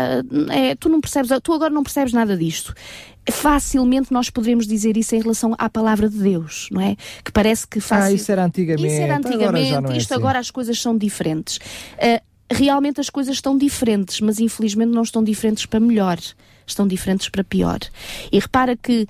é, 0.50 0.74
tu 0.74 0.90
não 0.90 1.00
percebes, 1.00 1.30
tu 1.42 1.54
agora 1.54 1.72
não 1.72 1.82
percebes 1.82 2.12
nada 2.12 2.36
disto 2.36 2.74
facilmente 3.30 4.12
nós 4.12 4.28
poderemos 4.28 4.66
dizer 4.66 4.96
isso 4.96 5.14
em 5.14 5.20
relação 5.20 5.54
à 5.56 5.70
palavra 5.70 6.08
de 6.08 6.18
Deus, 6.18 6.68
não 6.72 6.80
é? 6.80 6.96
Que 7.24 7.30
parece 7.30 7.68
que 7.68 7.78
fácil... 7.78 8.06
Ah, 8.06 8.12
isso 8.12 8.32
era 8.32 8.44
antigamente. 8.44 8.84
Isso 8.84 9.00
era 9.00 9.16
antigamente, 9.16 9.74
agora 9.74 9.94
é 9.94 9.96
isto 9.96 10.12
assim. 10.12 10.20
agora 10.20 10.38
as 10.40 10.50
coisas 10.50 10.82
são 10.82 10.98
diferentes. 10.98 11.58
Uh, 11.58 12.20
realmente 12.52 13.00
as 13.00 13.08
coisas 13.08 13.36
estão 13.36 13.56
diferentes, 13.56 14.20
mas 14.20 14.40
infelizmente 14.40 14.90
não 14.90 15.02
estão 15.02 15.22
diferentes 15.22 15.66
para 15.66 15.78
melhor, 15.78 16.18
estão 16.66 16.84
diferentes 16.84 17.28
para 17.28 17.44
pior. 17.44 17.78
E 18.32 18.40
repara 18.40 18.76
que 18.76 19.02
eh, 19.02 19.06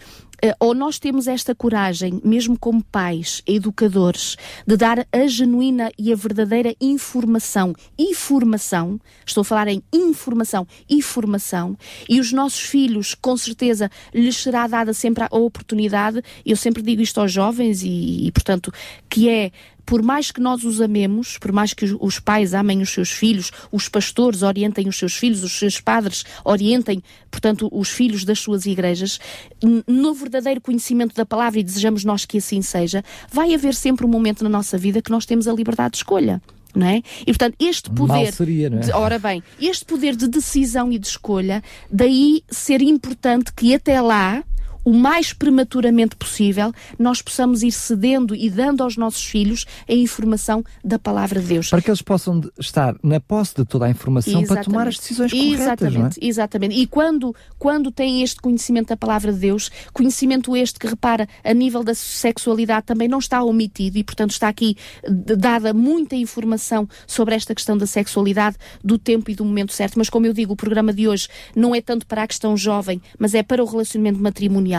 ou 0.58 0.74
nós 0.74 0.98
temos 0.98 1.28
esta 1.28 1.54
coragem, 1.54 2.20
mesmo 2.24 2.58
como 2.58 2.82
pais, 2.82 3.42
educadores, 3.46 4.36
de 4.66 4.76
dar 4.76 5.06
a 5.12 5.26
genuína 5.26 5.90
e 5.96 6.12
a 6.12 6.16
verdadeira 6.16 6.74
informação, 6.80 7.72
informação, 7.96 9.00
estou 9.24 9.42
a 9.42 9.44
falar 9.44 9.68
em 9.68 9.82
informação 9.92 10.66
e 10.90 11.00
formação, 11.00 11.76
e 12.08 12.18
os 12.18 12.32
nossos 12.32 12.60
filhos, 12.60 13.14
com 13.14 13.36
certeza, 13.36 13.90
lhes 14.12 14.36
será 14.36 14.66
dada 14.66 14.92
sempre 14.92 15.24
a 15.24 15.36
oportunidade, 15.36 16.22
eu 16.44 16.56
sempre 16.56 16.82
digo 16.82 17.02
isto 17.02 17.20
aos 17.20 17.30
jovens 17.30 17.82
e, 17.82 18.26
e 18.26 18.32
portanto, 18.32 18.72
que 19.08 19.28
é 19.28 19.52
por 19.84 20.02
mais 20.02 20.30
que 20.30 20.40
nós 20.40 20.64
os 20.64 20.80
amemos, 20.80 21.38
por 21.38 21.52
mais 21.52 21.72
que 21.72 21.96
os 22.00 22.18
pais 22.18 22.54
amem 22.54 22.82
os 22.82 22.90
seus 22.90 23.10
filhos, 23.10 23.50
os 23.70 23.88
pastores 23.88 24.42
orientem 24.42 24.88
os 24.88 24.96
seus 24.96 25.14
filhos, 25.14 25.42
os 25.42 25.52
seus 25.52 25.80
padres 25.80 26.24
orientem, 26.44 27.02
portanto, 27.30 27.68
os 27.72 27.88
filhos 27.88 28.24
das 28.24 28.38
suas 28.38 28.66
igrejas, 28.66 29.18
no 29.86 30.14
verdadeiro 30.14 30.60
conhecimento 30.60 31.14
da 31.14 31.26
palavra, 31.26 31.60
e 31.60 31.62
desejamos 31.62 32.04
nós 32.04 32.24
que 32.24 32.38
assim 32.38 32.62
seja, 32.62 33.04
vai 33.30 33.54
haver 33.54 33.74
sempre 33.74 34.06
um 34.06 34.08
momento 34.08 34.44
na 34.44 34.50
nossa 34.50 34.78
vida 34.78 35.02
que 35.02 35.10
nós 35.10 35.26
temos 35.26 35.48
a 35.48 35.52
liberdade 35.52 35.92
de 35.92 35.96
escolha. 35.98 36.40
Não 36.74 36.86
é? 36.86 37.02
E 37.20 37.26
portanto, 37.26 37.54
este 37.60 37.90
poder. 37.90 38.32
Seria, 38.32 38.70
não 38.70 38.78
é? 38.78 38.80
de, 38.80 38.92
ora 38.92 39.18
bem, 39.18 39.42
este 39.60 39.84
poder 39.84 40.16
de 40.16 40.26
decisão 40.26 40.90
e 40.90 40.98
de 40.98 41.06
escolha, 41.06 41.62
daí 41.90 42.42
ser 42.50 42.80
importante 42.80 43.52
que 43.52 43.74
até 43.74 44.00
lá 44.00 44.42
o 44.84 44.92
mais 44.92 45.32
prematuramente 45.32 46.16
possível, 46.16 46.72
nós 46.98 47.22
possamos 47.22 47.62
ir 47.62 47.72
cedendo 47.72 48.34
e 48.34 48.50
dando 48.50 48.82
aos 48.82 48.96
nossos 48.96 49.24
filhos 49.24 49.64
a 49.88 49.92
informação 49.92 50.64
da 50.84 50.98
palavra 50.98 51.40
de 51.40 51.46
Deus. 51.46 51.70
Para 51.70 51.80
que 51.80 51.90
eles 51.90 52.02
possam 52.02 52.40
estar 52.58 52.96
na 53.02 53.20
posse 53.20 53.54
de 53.56 53.64
toda 53.64 53.86
a 53.86 53.90
informação 53.90 54.40
exatamente. 54.40 54.48
para 54.48 54.64
tomar 54.64 54.88
as 54.88 54.98
decisões 54.98 55.32
corretas. 55.32 55.60
Exatamente, 55.60 56.18
é? 56.20 56.26
exatamente. 56.26 56.74
E 56.74 56.86
quando, 56.86 57.34
quando 57.58 57.90
têm 57.90 58.22
este 58.22 58.40
conhecimento 58.40 58.88
da 58.88 58.96
palavra 58.96 59.32
de 59.32 59.38
Deus, 59.38 59.70
conhecimento 59.92 60.56
este 60.56 60.78
que, 60.78 60.86
repara, 60.86 61.28
a 61.44 61.54
nível 61.54 61.84
da 61.84 61.94
sexualidade 61.94 62.86
também 62.86 63.08
não 63.08 63.18
está 63.18 63.42
omitido 63.42 63.98
e, 63.98 64.04
portanto, 64.04 64.30
está 64.30 64.48
aqui 64.48 64.76
dada 65.08 65.72
muita 65.72 66.16
informação 66.16 66.88
sobre 67.06 67.34
esta 67.34 67.54
questão 67.54 67.76
da 67.76 67.86
sexualidade, 67.86 68.56
do 68.82 68.98
tempo 68.98 69.30
e 69.30 69.34
do 69.34 69.44
momento 69.44 69.72
certo. 69.72 69.98
Mas, 69.98 70.10
como 70.10 70.26
eu 70.26 70.32
digo, 70.32 70.54
o 70.54 70.56
programa 70.56 70.92
de 70.92 71.06
hoje 71.06 71.28
não 71.54 71.74
é 71.74 71.80
tanto 71.80 72.06
para 72.06 72.22
a 72.22 72.26
questão 72.26 72.56
jovem, 72.56 73.00
mas 73.18 73.34
é 73.34 73.42
para 73.42 73.62
o 73.62 73.66
relacionamento 73.66 74.20
matrimonial 74.20 74.71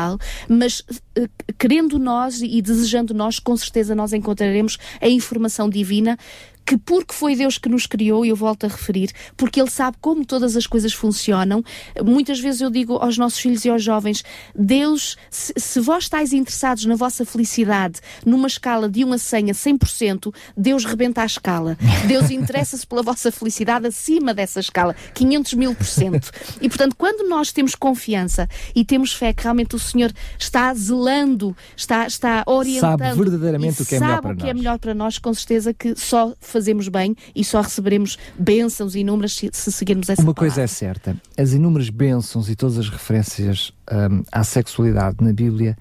mas 0.48 0.80
uh, 0.80 1.30
querendo 1.58 1.98
nós 2.00 2.42
e 2.42 2.62
desejando 2.62 3.14
nós, 3.14 3.40
com 3.40 3.56
certeza 3.56 3.96
nós 3.96 4.14
encontraremos 4.14 4.78
a 5.02 5.08
informação 5.08 5.70
divina 5.70 6.18
que 6.66 6.78
porque 6.78 7.14
foi 7.14 7.36
Deus 7.36 7.58
que 7.58 7.70
nos 7.70 7.86
criou, 7.86 8.26
e 8.26 8.30
eu 8.30 8.36
volto 8.36 8.66
a 8.66 8.70
referir, 8.70 9.12
porque 9.36 9.60
Ele 9.60 9.70
sabe 9.70 9.98
como 10.00 10.26
todas 10.26 10.56
as 10.56 10.66
coisas 10.68 10.94
funcionam. 10.94 11.64
Muitas 12.04 12.40
vezes 12.40 12.62
eu 12.62 12.70
digo 12.70 12.98
aos 12.98 13.18
nossos 13.18 13.40
filhos 13.40 13.66
e 13.66 13.70
aos 13.70 13.84
jovens: 13.84 14.24
Deus, 14.56 15.18
se, 15.30 15.54
se 15.56 15.80
vós 15.80 16.06
estáis 16.06 16.34
interessados 16.34 16.86
na 16.86 16.96
vossa 16.96 17.26
felicidade 17.26 18.00
numa 18.26 18.48
escala 18.48 18.90
de 18.90 19.04
1 19.04 19.14
a 19.14 19.18
100 19.18 19.52
a 19.52 19.54
100%, 19.54 20.34
Deus 20.56 20.86
rebenta 20.86 21.22
a 21.22 21.26
escala. 21.26 21.78
Deus 22.08 22.30
interessa-se 22.32 22.86
pela 22.86 23.02
vossa 23.02 23.32
felicidade 23.32 23.88
acima 23.88 24.34
dessa 24.34 24.60
escala, 24.60 24.96
500 25.14 25.54
mil 25.54 25.76
por 25.76 25.86
cento. 25.86 26.32
E 26.62 26.70
portanto, 26.70 26.96
quando 26.96 27.28
nós 27.28 27.52
temos 27.52 27.76
confiança 27.76 28.48
e 28.76 28.86
temos 28.86 29.14
fé 29.14 29.34
que 29.34 29.44
realmente 29.44 29.76
o 29.76 29.80
Senhor 29.80 30.12
está 30.40 30.74
zelando, 30.74 31.56
está, 31.76 32.08
está 32.08 32.44
orientando, 32.46 33.00
sabe 33.00 33.18
verdadeiramente 33.18 33.82
o 33.82 33.86
que 33.86 33.96
é 33.96 34.00
melhor 34.00 34.22
para 34.22 34.34
nós. 34.34 34.38
o 34.38 34.44
que 34.44 34.50
é 34.50 34.54
melhor 34.54 34.80
para 34.80 34.94
nós, 34.94 35.18
com 35.18 35.34
certeza 35.34 35.74
que 35.74 35.96
só 35.96 36.34
fazemos 36.54 36.88
bem 36.88 37.16
e 37.36 37.44
só 37.44 37.60
receberemos 37.60 38.18
bênçãos 38.38 38.96
inúmeras 38.96 39.34
se, 39.34 39.50
se 39.52 39.72
seguirmos 39.72 40.08
essa 40.08 40.22
Uma 40.22 40.34
palavra. 40.34 40.56
coisa 40.56 40.62
é 40.62 40.68
certa, 40.68 41.18
as 41.38 41.52
inúmeras 41.52 41.90
bênçãos 41.90 42.50
e 42.50 42.56
todas 42.56 42.78
as 42.78 42.88
referências 42.88 43.74
um, 43.92 44.24
à 44.32 44.44
sexualidade 44.44 45.18
na 45.20 45.34
Bíblia 45.34 45.76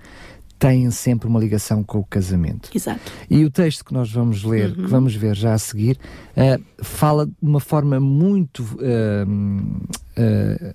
têm 0.58 0.88
sempre 0.92 1.28
uma 1.28 1.40
ligação 1.40 1.82
com 1.82 1.98
o 1.98 2.04
casamento. 2.04 2.70
Exato. 2.72 3.00
E 3.28 3.44
o 3.44 3.50
texto 3.50 3.84
que 3.84 3.92
nós 3.92 4.12
vamos 4.12 4.44
ler, 4.44 4.70
uhum. 4.70 4.84
que 4.84 4.86
vamos 4.86 5.14
ver 5.14 5.34
já 5.34 5.54
a 5.54 5.58
seguir, 5.58 5.98
uh, 6.36 6.62
fala 6.80 7.26
de 7.26 7.32
uma 7.42 7.58
forma 7.58 7.98
muito 7.98 8.62
uh, 8.62 9.26
uh, 10.16 10.74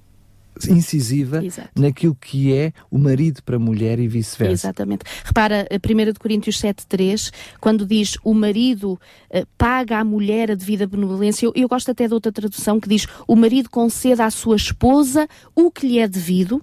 incisiva 0.70 1.44
Exato. 1.44 1.70
naquilo 1.76 2.16
que 2.16 2.54
é 2.54 2.72
o 2.90 2.98
marido 2.98 3.42
para 3.44 3.56
a 3.58 3.60
mulher 3.60 4.00
e 4.00 4.08
vice-versa. 4.08 4.68
Exatamente. 4.68 5.04
Repara, 5.24 5.68
1 5.72 6.14
Coríntios 6.20 6.60
7.3, 6.62 7.32
quando 7.60 7.86
diz 7.86 8.18
o 8.24 8.34
marido 8.34 8.94
uh, 8.94 9.48
paga 9.58 10.00
à 10.00 10.04
mulher 10.04 10.52
a 10.52 10.56
devida 10.56 10.88
benevolência, 10.88 11.46
eu, 11.46 11.54
eu 11.56 11.68
gosto 11.68 11.92
até 11.92 12.08
de 12.08 12.14
outra 12.14 12.32
tradução 12.32 12.80
que 12.80 12.90
diz 12.90 13.08
o 13.28 13.36
marido 13.36 13.70
concede 13.70 14.22
à 14.22 14.30
sua 14.30 14.56
esposa 14.56 15.28
o 15.56 15.72
que 15.72 15.88
lhe 15.88 16.00
é 16.00 16.08
devido, 16.08 16.62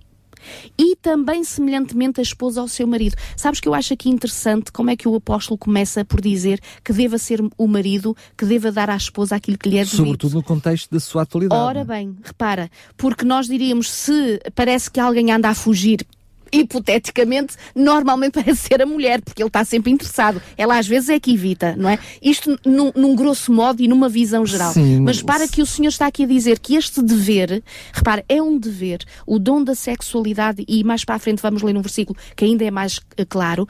E 0.79 0.97
também, 0.97 1.45
semelhantemente, 1.45 2.21
a 2.21 2.23
esposa 2.23 2.61
ao 2.61 2.69
seu 2.69 2.87
marido. 2.87 3.17
Sabes 3.37 3.61
que 3.61 3.69
eu 3.69 3.75
acho 3.75 3.95
aqui 3.95 4.09
interessante 4.09 4.73
como 4.73 4.91
é 4.91 4.97
que 4.97 5.09
o 5.09 5.15
apóstolo 5.15 5.59
começa 5.59 6.05
por 6.05 6.21
dizer 6.21 6.61
que 6.83 6.93
deva 6.93 7.19
ser 7.19 7.43
o 7.57 7.67
marido 7.67 8.17
que 8.37 8.45
deva 8.45 8.71
dar 8.71 8.91
à 8.91 8.97
esposa 8.97 9.37
aquilo 9.37 9.59
que 9.59 9.69
lhe 9.69 9.79
é 9.79 9.85
devido. 9.85 9.97
Sobretudo 9.97 10.35
no 10.35 10.43
contexto 10.43 10.91
da 10.91 11.01
sua 11.01 11.23
atualidade. 11.23 11.61
Ora 11.61 11.85
bem, 11.85 12.17
repara, 12.23 12.71
porque 12.97 13.25
nós 13.25 13.47
diríamos 13.47 13.91
se 13.91 14.41
parece 14.55 14.91
que 14.91 15.01
alguém 15.01 15.31
anda 15.33 15.49
a 15.49 15.55
fugir 15.55 16.07
hipoteticamente, 16.55 17.57
normalmente 17.75 18.35
parece 18.43 18.69
ser 18.69 18.83
a 18.83 18.87
mulher, 18.87 19.21
porque 19.21 19.43
ele 19.43 19.49
está 19.49 19.65
sempre 19.65 19.91
interessado. 19.91 20.41
Ela 20.57 20.79
às 20.79 20.87
vezes 20.87 21.09
é 21.09 21.21
que 21.21 21.33
evita, 21.33 21.75
não 21.77 21.89
é? 21.89 21.99
Isto 22.23 22.59
num, 22.65 22.93
num 22.95 23.15
grosso 23.15 23.53
modo 23.53 23.83
e 23.83 23.89
numa 23.89 24.09
visão 24.09 24.47
geral. 24.47 24.73
Sim, 24.73 25.01
mas 25.01 25.23
para 25.23 25.49
que 25.49 25.63
o 25.63 25.67
senhor 25.67 25.89
está 25.89 26.07
aqui 26.07 26.25
a 26.25 26.27
dizer 26.27 26.59
que 26.59 26.77
este 26.77 27.03
dever, 27.03 27.63
repara, 27.93 28.25
é 28.29 28.43
um 28.43 28.59
dever, 28.59 29.01
o 29.27 29.39
dom 29.39 29.63
da 29.63 29.75
sexualidade, 29.75 30.65
e 30.69 30.85
mais 30.85 31.05
para 31.05 31.17
a 31.17 31.19
frente 31.19 31.43
vamos 31.43 31.63
ler 31.63 31.77
um 31.77 31.83
versículo 31.83 32.19
que 32.37 32.45
ainda 32.45 32.65
é 32.65 32.71
mais 32.71 33.01
eh, 33.17 33.25
claro, 33.25 33.67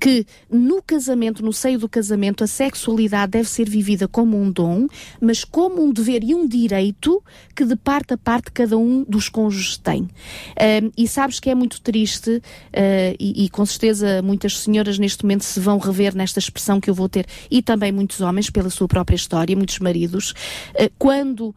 que 0.00 0.26
no 0.50 0.82
casamento, 0.82 1.44
no 1.44 1.52
seio 1.52 1.78
do 1.78 1.88
casamento, 1.88 2.42
a 2.42 2.46
sexualidade 2.46 3.32
deve 3.32 3.48
ser 3.48 3.68
vivida 3.68 4.08
como 4.08 4.40
um 4.40 4.50
dom, 4.50 4.86
mas 5.20 5.44
como 5.44 5.84
um 5.84 5.92
dever 5.92 6.24
e 6.24 6.34
um 6.34 6.48
direito 6.48 7.22
que 7.54 7.66
de 7.66 7.76
parte 7.76 8.14
a 8.14 8.18
parte 8.18 8.50
cada 8.50 8.78
um 8.78 9.04
dos 9.06 9.28
cônjuges 9.28 9.76
tem. 9.76 10.02
Um, 10.02 10.90
e 10.96 11.06
sabes 11.06 11.38
que 11.38 11.50
é 11.50 11.54
muito 11.54 11.82
triste, 11.82 12.30
uh, 12.30 12.42
e, 13.18 13.44
e, 13.44 13.50
com 13.50 13.66
certeza 13.66 14.22
muitas 14.22 14.58
senhoras 14.58 14.98
neste 14.98 15.22
momento 15.22 15.44
se 15.44 15.60
vão 15.60 15.76
rever 15.76 16.16
nesta 16.16 16.38
expressão 16.38 16.80
que 16.80 16.88
eu 16.88 16.94
vou 16.94 17.08
ter, 17.08 17.26
e 17.50 17.60
também 17.60 17.92
muitos 17.92 18.22
homens 18.22 18.48
pela 18.48 18.70
sua 18.70 18.88
própria 18.88 19.16
história, 19.16 19.54
muitos 19.54 19.78
maridos, 19.80 20.30
uh, 20.30 20.90
quando 20.98 21.54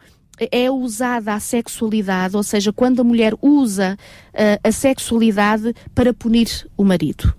é 0.52 0.70
usada 0.70 1.34
a 1.34 1.40
sexualidade, 1.40 2.36
ou 2.36 2.44
seja, 2.44 2.74
quando 2.74 3.00
a 3.00 3.04
mulher 3.04 3.34
usa 3.42 3.98
uh, 4.34 4.68
a 4.68 4.72
sexualidade 4.72 5.74
para 5.96 6.14
punir 6.14 6.68
o 6.76 6.84
marido 6.84 7.34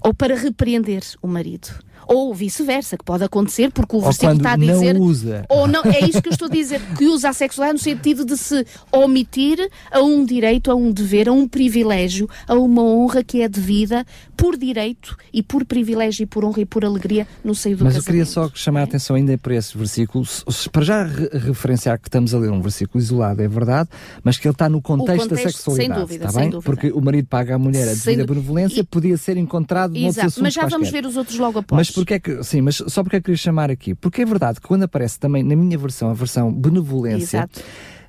ou 0.00 0.14
para 0.14 0.34
repreender 0.34 1.02
o 1.20 1.26
marido 1.26 1.68
ou 2.08 2.34
vice-versa, 2.34 2.96
que 2.96 3.04
pode 3.04 3.22
acontecer, 3.22 3.70
porque 3.70 3.94
o 3.94 4.00
versículo 4.00 4.38
está 4.38 4.54
a 4.54 4.56
dizer. 4.56 4.94
Não 4.94 5.02
usa. 5.02 5.44
Ou 5.48 5.68
não, 5.68 5.84
é 5.84 6.00
isso 6.00 6.22
que 6.22 6.28
eu 6.28 6.32
estou 6.32 6.48
a 6.48 6.50
dizer, 6.50 6.80
que 6.96 7.04
usa 7.04 7.28
a 7.28 7.32
sexualidade 7.34 7.78
no 7.78 7.84
sentido 7.84 8.24
de 8.24 8.36
se 8.36 8.66
omitir 8.90 9.58
a 9.92 10.00
um 10.00 10.24
direito, 10.24 10.70
a 10.70 10.74
um 10.74 10.90
dever, 10.90 11.28
a 11.28 11.32
um 11.32 11.46
privilégio, 11.46 12.28
a 12.46 12.54
uma 12.54 12.82
honra 12.82 13.22
que 13.22 13.42
é 13.42 13.48
devida 13.48 14.06
por 14.36 14.56
direito 14.56 15.16
e 15.32 15.42
por 15.42 15.64
privilégio 15.64 16.22
e 16.22 16.26
por 16.26 16.44
honra 16.44 16.62
e 16.62 16.64
por 16.64 16.84
alegria 16.84 17.26
no 17.44 17.54
seio 17.54 17.76
do 17.76 17.84
Mas 17.84 17.94
casamento. 17.94 18.08
eu 18.08 18.12
queria 18.12 18.24
só 18.24 18.50
chamar 18.54 18.80
a 18.80 18.84
atenção 18.84 19.16
ainda 19.16 19.36
para 19.36 19.54
esse 19.54 19.76
versículo, 19.76 20.24
para 20.72 20.84
já 20.84 21.04
re 21.04 21.28
referenciar 21.38 21.98
que 21.98 22.08
estamos 22.08 22.32
a 22.32 22.38
ler 22.38 22.50
um 22.50 22.62
versículo 22.62 23.02
isolado, 23.02 23.42
é 23.42 23.48
verdade, 23.48 23.88
mas 24.22 24.38
que 24.38 24.46
ele 24.46 24.54
está 24.54 24.68
no 24.68 24.80
contexto, 24.80 25.28
contexto 25.28 25.44
da 25.44 25.50
sexualidade, 25.50 25.94
sem 25.94 26.00
dúvida, 26.00 26.26
está 26.26 26.40
bem? 26.40 26.50
Dúvida. 26.50 26.64
Porque 26.64 26.90
o 26.90 27.00
marido 27.00 27.26
paga 27.26 27.56
à 27.56 27.58
mulher 27.58 27.88
a 27.88 27.92
devida 27.92 28.24
benevolência, 28.24 28.80
e... 28.80 28.84
podia 28.84 29.16
ser 29.16 29.36
encontrado 29.36 29.96
Exato, 29.96 30.40
mas 30.40 30.54
já 30.54 30.66
vamos 30.66 30.88
ver 30.88 31.04
os 31.04 31.16
outros 31.16 31.38
logo 31.38 31.58
após. 31.58 31.76
Mas 31.76 31.90
porque 31.98 32.14
é 32.14 32.18
que, 32.18 32.42
sim, 32.44 32.60
mas 32.60 32.76
só 32.76 33.02
porque 33.02 33.16
é 33.16 33.20
que 33.20 33.26
queria 33.26 33.36
chamar 33.36 33.70
aqui? 33.70 33.94
Porque 33.94 34.22
é 34.22 34.24
verdade 34.24 34.60
que 34.60 34.66
quando 34.66 34.82
aparece 34.84 35.18
também 35.18 35.42
na 35.42 35.56
minha 35.56 35.76
versão, 35.78 36.10
a 36.10 36.14
versão 36.14 36.52
benevolência, 36.52 37.38
Exato. 37.38 37.60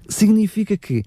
significa 0.08 0.78
que 0.78 1.04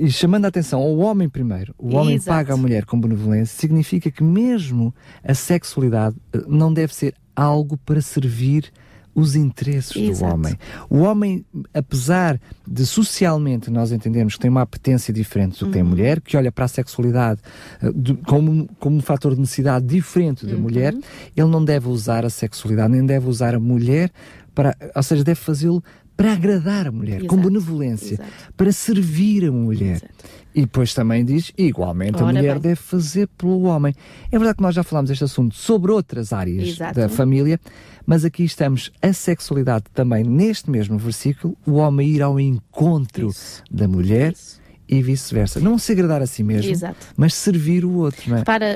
e 0.00 0.10
chamando 0.10 0.44
a 0.44 0.48
atenção 0.48 0.80
ao 0.80 0.96
homem 0.98 1.28
primeiro, 1.28 1.72
o 1.78 1.94
homem 1.94 2.16
Exato. 2.16 2.36
paga 2.36 2.54
a 2.54 2.56
mulher 2.56 2.84
com 2.84 3.00
benevolência, 3.00 3.56
significa 3.56 4.10
que 4.10 4.22
mesmo 4.22 4.92
a 5.22 5.34
sexualidade 5.34 6.16
eh, 6.32 6.42
não 6.48 6.72
deve 6.72 6.92
ser 6.92 7.14
algo 7.34 7.76
para 7.76 8.00
servir 8.00 8.72
os 9.16 9.34
interesses 9.34 9.96
Exato. 9.96 10.30
do 10.30 10.34
homem. 10.34 10.58
O 10.90 10.98
homem, 10.98 11.44
apesar 11.72 12.38
de 12.68 12.84
socialmente 12.84 13.70
nós 13.70 13.90
entendemos 13.90 14.34
que 14.34 14.40
tem 14.40 14.50
uma 14.50 14.60
apetência 14.60 15.12
diferente 15.12 15.58
do 15.58 15.66
que 15.66 15.72
tem 15.72 15.80
a 15.80 15.84
uhum. 15.84 15.90
mulher, 15.90 16.20
que 16.20 16.36
olha 16.36 16.52
para 16.52 16.66
a 16.66 16.68
sexualidade 16.68 17.40
uh, 17.82 17.92
de, 17.94 18.14
como, 18.14 18.68
como 18.78 18.96
um 18.96 19.00
fator 19.00 19.34
de 19.34 19.40
necessidade 19.40 19.86
diferente 19.86 20.44
da 20.44 20.54
uhum. 20.54 20.60
mulher, 20.60 20.92
ele 21.34 21.48
não 21.48 21.64
deve 21.64 21.88
usar 21.88 22.26
a 22.26 22.30
sexualidade, 22.30 22.92
nem 22.92 23.06
deve 23.06 23.26
usar 23.26 23.54
a 23.54 23.58
mulher 23.58 24.12
para, 24.56 24.74
ou 24.96 25.02
seja, 25.02 25.22
deve 25.22 25.38
fazê-lo 25.38 25.84
para 26.16 26.32
agradar 26.32 26.86
a 26.86 26.90
mulher, 26.90 27.18
Exato. 27.18 27.26
com 27.26 27.36
benevolência, 27.36 28.14
Exato. 28.14 28.30
para 28.56 28.72
servir 28.72 29.44
a 29.44 29.52
mulher. 29.52 29.96
Exato. 29.96 30.14
E 30.54 30.62
depois 30.62 30.94
também 30.94 31.22
diz, 31.22 31.52
igualmente, 31.58 32.16
Ora 32.16 32.30
a 32.30 32.32
mulher 32.32 32.54
bem. 32.54 32.62
deve 32.62 32.76
fazer 32.76 33.28
pelo 33.36 33.64
homem. 33.64 33.94
É 34.32 34.38
verdade 34.38 34.56
que 34.56 34.62
nós 34.62 34.74
já 34.74 34.82
falámos 34.82 35.10
deste 35.10 35.24
assunto 35.24 35.54
sobre 35.54 35.92
outras 35.92 36.32
áreas 36.32 36.78
da 36.94 37.10
família, 37.10 37.60
mas 38.06 38.24
aqui 38.24 38.44
estamos 38.44 38.90
a 39.02 39.12
sexualidade 39.12 39.84
também 39.92 40.24
neste 40.24 40.70
mesmo 40.70 40.96
versículo, 40.96 41.54
o 41.66 41.74
homem 41.74 42.08
ir 42.08 42.22
ao 42.22 42.40
encontro 42.40 43.28
Isso. 43.28 43.62
da 43.70 43.86
mulher. 43.86 44.32
Isso 44.32 44.65
e 44.88 45.02
vice-versa. 45.02 45.58
Não 45.60 45.78
se 45.78 45.92
agradar 45.92 46.22
a 46.22 46.26
si 46.26 46.42
mesmo, 46.42 46.70
Exato. 46.70 47.06
mas 47.16 47.34
servir 47.34 47.84
o 47.84 47.92
outro. 47.94 48.30
Não 48.30 48.38
é? 48.38 48.44
Para 48.44 48.66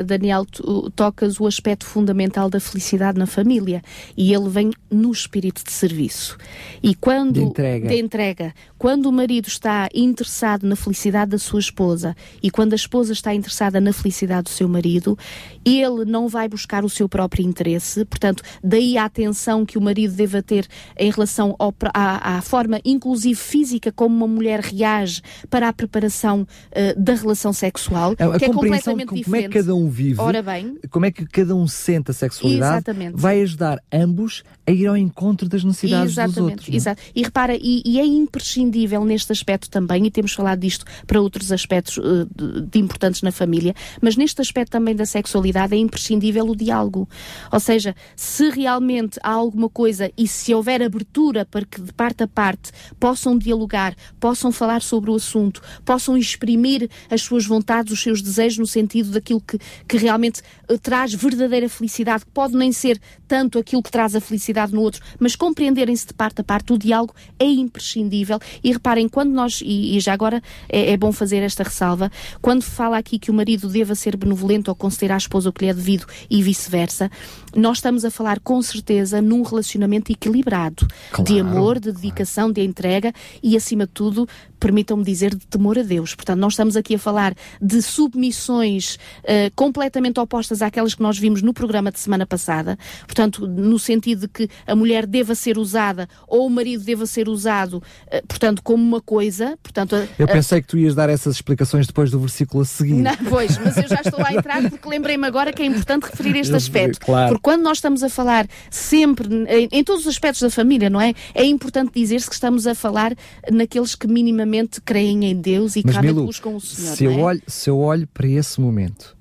uh, 0.00 0.04
Daniel, 0.04 0.44
tu 0.44 0.90
tocas 0.90 1.40
o 1.40 1.46
aspecto 1.46 1.86
fundamental 1.86 2.50
da 2.50 2.60
felicidade 2.60 3.18
na 3.18 3.26
família 3.26 3.82
e 4.16 4.32
ele 4.32 4.48
vem 4.48 4.70
no 4.90 5.10
espírito 5.10 5.64
de 5.64 5.72
serviço. 5.72 6.36
E 6.82 6.94
quando 6.94 7.34
de 7.34 7.42
entrega. 7.42 7.88
de 7.88 7.98
entrega, 7.98 8.54
quando 8.78 9.06
o 9.06 9.12
marido 9.12 9.48
está 9.48 9.88
interessado 9.94 10.66
na 10.66 10.76
felicidade 10.76 11.30
da 11.30 11.38
sua 11.38 11.60
esposa 11.60 12.14
e 12.42 12.50
quando 12.50 12.74
a 12.74 12.76
esposa 12.76 13.12
está 13.12 13.34
interessada 13.34 13.80
na 13.80 13.92
felicidade 13.92 14.44
do 14.44 14.50
seu 14.50 14.68
marido, 14.68 15.18
ele 15.64 16.04
não 16.04 16.28
vai 16.28 16.48
buscar 16.48 16.84
o 16.84 16.90
seu 16.90 17.08
próprio 17.08 17.44
interesse. 17.44 18.04
Portanto, 18.04 18.42
daí 18.62 18.98
a 18.98 19.06
atenção 19.06 19.64
que 19.64 19.78
o 19.78 19.80
marido 19.80 20.14
deva 20.14 20.42
ter 20.42 20.66
em 20.98 21.10
relação 21.10 21.56
ao, 21.58 21.74
à, 21.94 22.36
à 22.36 22.42
forma, 22.42 22.80
inclusive 22.84 23.34
física, 23.34 23.90
como 23.90 24.14
uma 24.14 24.28
mulher 24.28 24.60
reage 24.60 25.22
para 25.54 25.68
a 25.68 25.72
preparação 25.72 26.42
uh, 26.42 27.00
da 27.00 27.14
relação 27.14 27.52
sexual, 27.52 28.16
a, 28.18 28.24
a 28.24 28.38
que 28.40 28.46
é 28.46 28.48
completamente 28.48 29.06
como 29.06 29.18
diferente. 29.18 29.24
Como 29.24 29.36
é 29.36 29.42
que 29.42 29.48
cada 29.50 29.72
um 29.76 29.88
vive, 29.88 30.20
Ora 30.20 30.42
bem, 30.42 30.76
como 30.90 31.06
é 31.06 31.12
que 31.12 31.24
cada 31.26 31.54
um 31.54 31.68
sente 31.68 32.10
a 32.10 32.14
sexualidade, 32.14 32.78
Exatamente. 32.78 33.16
vai 33.16 33.40
ajudar 33.40 33.80
ambos 33.92 34.42
a 34.66 34.72
ir 34.72 34.88
ao 34.88 34.96
encontro 34.96 35.48
das 35.48 35.62
necessidades 35.62 36.14
Exatamente. 36.14 36.40
dos 36.40 36.50
outros. 36.50 36.68
É? 36.70 36.76
Exato. 36.76 37.02
E 37.14 37.22
repara, 37.22 37.54
e, 37.54 37.82
e, 37.84 38.00
é 38.00 38.04
imprescindível 38.04 39.04
neste 39.04 39.30
aspecto 39.30 39.70
também, 39.70 40.04
e 40.04 40.10
temos 40.10 40.32
falado 40.32 40.58
disto 40.58 40.84
para 41.06 41.20
outros 41.20 41.52
aspectos 41.52 41.98
uh, 41.98 42.26
de, 42.34 42.62
de 42.62 42.78
importantes 42.80 43.22
na 43.22 43.30
família, 43.30 43.74
mas 44.02 44.16
neste 44.16 44.40
aspecto 44.40 44.72
também 44.72 44.96
da 44.96 45.06
sexualidade 45.06 45.72
é 45.72 45.78
imprescindível 45.78 46.48
o 46.48 46.56
diálogo. 46.56 47.08
Ou 47.52 47.60
seja, 47.60 47.94
se 48.16 48.50
realmente 48.50 49.20
há 49.22 49.30
alguma 49.30 49.68
coisa 49.68 50.10
e 50.18 50.26
se 50.26 50.52
houver 50.52 50.82
abertura 50.82 51.46
para 51.46 51.64
que 51.64 51.80
de 51.80 51.92
parte 51.92 52.24
a 52.24 52.26
parte 52.26 52.72
possam 52.98 53.38
dialogar, 53.38 53.94
possam 54.18 54.50
falar 54.50 54.82
sobre 54.82 55.12
o 55.12 55.14
assunto, 55.14 55.43
assunto, 55.44 55.62
possam 55.84 56.16
exprimir 56.16 56.88
as 57.10 57.22
suas 57.22 57.44
vontades, 57.44 57.92
os 57.92 58.02
seus 58.02 58.22
desejos 58.22 58.58
no 58.58 58.66
sentido 58.66 59.10
daquilo 59.10 59.40
que, 59.40 59.58
que 59.86 59.96
realmente 59.96 60.42
uh, 60.70 60.78
traz 60.78 61.12
verdadeira 61.12 61.68
felicidade, 61.68 62.24
que 62.24 62.30
pode 62.30 62.56
nem 62.56 62.72
ser 62.72 63.00
tanto 63.28 63.58
aquilo 63.58 63.82
que 63.82 63.90
traz 63.90 64.14
a 64.14 64.20
felicidade 64.20 64.72
no 64.72 64.80
outro, 64.80 65.02
mas 65.18 65.36
compreenderem-se 65.36 66.06
de 66.06 66.14
parte 66.14 66.40
a 66.40 66.44
parte, 66.44 66.72
o 66.72 66.78
diálogo 66.78 67.14
é 67.38 67.44
imprescindível. 67.44 68.38
E 68.62 68.72
reparem, 68.72 69.08
quando 69.08 69.32
nós, 69.32 69.60
e, 69.62 69.96
e 69.96 70.00
já 70.00 70.12
agora 70.12 70.42
é, 70.68 70.92
é, 70.92 70.96
bom 70.96 71.12
fazer 71.12 71.38
esta 71.38 71.62
ressalva, 71.62 72.10
quando 72.40 72.62
fala 72.62 72.98
aqui 72.98 73.18
que 73.18 73.30
o 73.30 73.34
marido 73.34 73.68
deva 73.68 73.94
ser 73.94 74.16
benevolente 74.16 74.70
ou 74.70 74.76
conceder 74.76 75.12
à 75.12 75.16
esposa 75.16 75.50
o 75.50 75.52
que 75.52 75.64
lhe 75.64 75.70
é 75.70 75.74
devido 75.74 76.06
e 76.30 76.42
vice-versa, 76.42 77.10
nós 77.56 77.78
estamos 77.78 78.04
a 78.04 78.10
falar 78.10 78.40
com 78.40 78.60
certeza 78.62 79.20
num 79.20 79.42
relacionamento 79.42 80.12
equilibrado 80.12 80.86
claro, 81.10 81.24
de 81.24 81.40
amor, 81.40 81.78
de 81.78 81.92
dedicação, 81.92 82.44
claro. 82.44 82.54
de 82.54 82.62
entrega 82.62 83.12
e, 83.42 83.56
acima 83.56 83.86
de 83.86 83.92
tudo, 83.92 84.28
permitam-me 84.64 85.04
dizer, 85.04 85.34
de 85.34 85.46
temor 85.46 85.78
a 85.78 85.82
Deus. 85.82 86.14
Portanto, 86.14 86.38
nós 86.38 86.54
estamos 86.54 86.76
aqui 86.76 86.94
a 86.94 86.98
falar 86.98 87.34
de 87.60 87.82
submissões 87.82 88.94
uh, 88.94 89.52
completamente 89.54 90.18
opostas 90.18 90.62
àquelas 90.62 90.94
que 90.94 91.02
nós 91.02 91.18
vimos 91.18 91.42
no 91.42 91.52
programa 91.52 91.92
de 91.92 92.00
semana 92.00 92.26
passada. 92.26 92.78
Portanto, 93.06 93.46
no 93.46 93.78
sentido 93.78 94.22
de 94.22 94.28
que 94.28 94.48
a 94.66 94.74
mulher 94.74 95.06
deva 95.06 95.34
ser 95.34 95.58
usada 95.58 96.08
ou 96.26 96.46
o 96.46 96.50
marido 96.50 96.82
deva 96.82 97.04
ser 97.04 97.28
usado, 97.28 97.74
uh, 97.74 98.26
portanto, 98.26 98.62
como 98.62 98.82
uma 98.82 99.00
coisa. 99.00 99.58
Portanto, 99.62 99.96
eu 100.18 100.26
pensei 100.26 100.62
que 100.62 100.68
tu 100.68 100.78
ias 100.78 100.94
dar 100.94 101.10
essas 101.10 101.34
explicações 101.36 101.86
depois 101.86 102.10
do 102.10 102.18
versículo 102.18 102.62
a 102.62 102.66
seguir. 102.66 102.94
Não, 102.94 103.16
pois, 103.28 103.58
mas 103.58 103.76
eu 103.76 103.86
já 103.86 104.00
estou 104.02 104.18
lá 104.18 104.28
a 104.28 104.34
entrar 104.34 104.70
porque 104.70 104.88
lembrei-me 104.88 105.26
agora 105.26 105.52
que 105.52 105.62
é 105.62 105.66
importante 105.66 106.04
referir 106.04 106.38
este 106.38 106.54
aspecto. 106.54 107.00
Claro. 107.00 107.34
Porque 107.34 107.43
quando 107.44 107.60
nós 107.60 107.76
estamos 107.76 108.02
a 108.02 108.08
falar 108.08 108.48
sempre, 108.70 109.28
em, 109.46 109.68
em 109.70 109.84
todos 109.84 110.06
os 110.06 110.08
aspectos 110.08 110.40
da 110.40 110.48
família, 110.48 110.88
não 110.88 110.98
é? 110.98 111.12
É 111.34 111.44
importante 111.44 111.92
dizer-se 111.94 112.26
que 112.26 112.32
estamos 112.32 112.66
a 112.66 112.74
falar 112.74 113.14
naqueles 113.52 113.94
que 113.94 114.06
minimamente 114.06 114.80
creem 114.80 115.26
em 115.26 115.36
Deus 115.36 115.76
e 115.76 115.82
Mas, 115.84 115.98
Milu, 115.98 116.24
buscam 116.24 116.52
o 116.52 116.60
Senhor. 116.60 116.96
Se, 116.96 117.04
eu 117.04 117.12
é? 117.12 117.16
olho, 117.22 117.42
se 117.46 117.68
eu 117.68 117.78
olho 117.78 118.08
para 118.14 118.26
esse 118.26 118.58
momento 118.58 119.14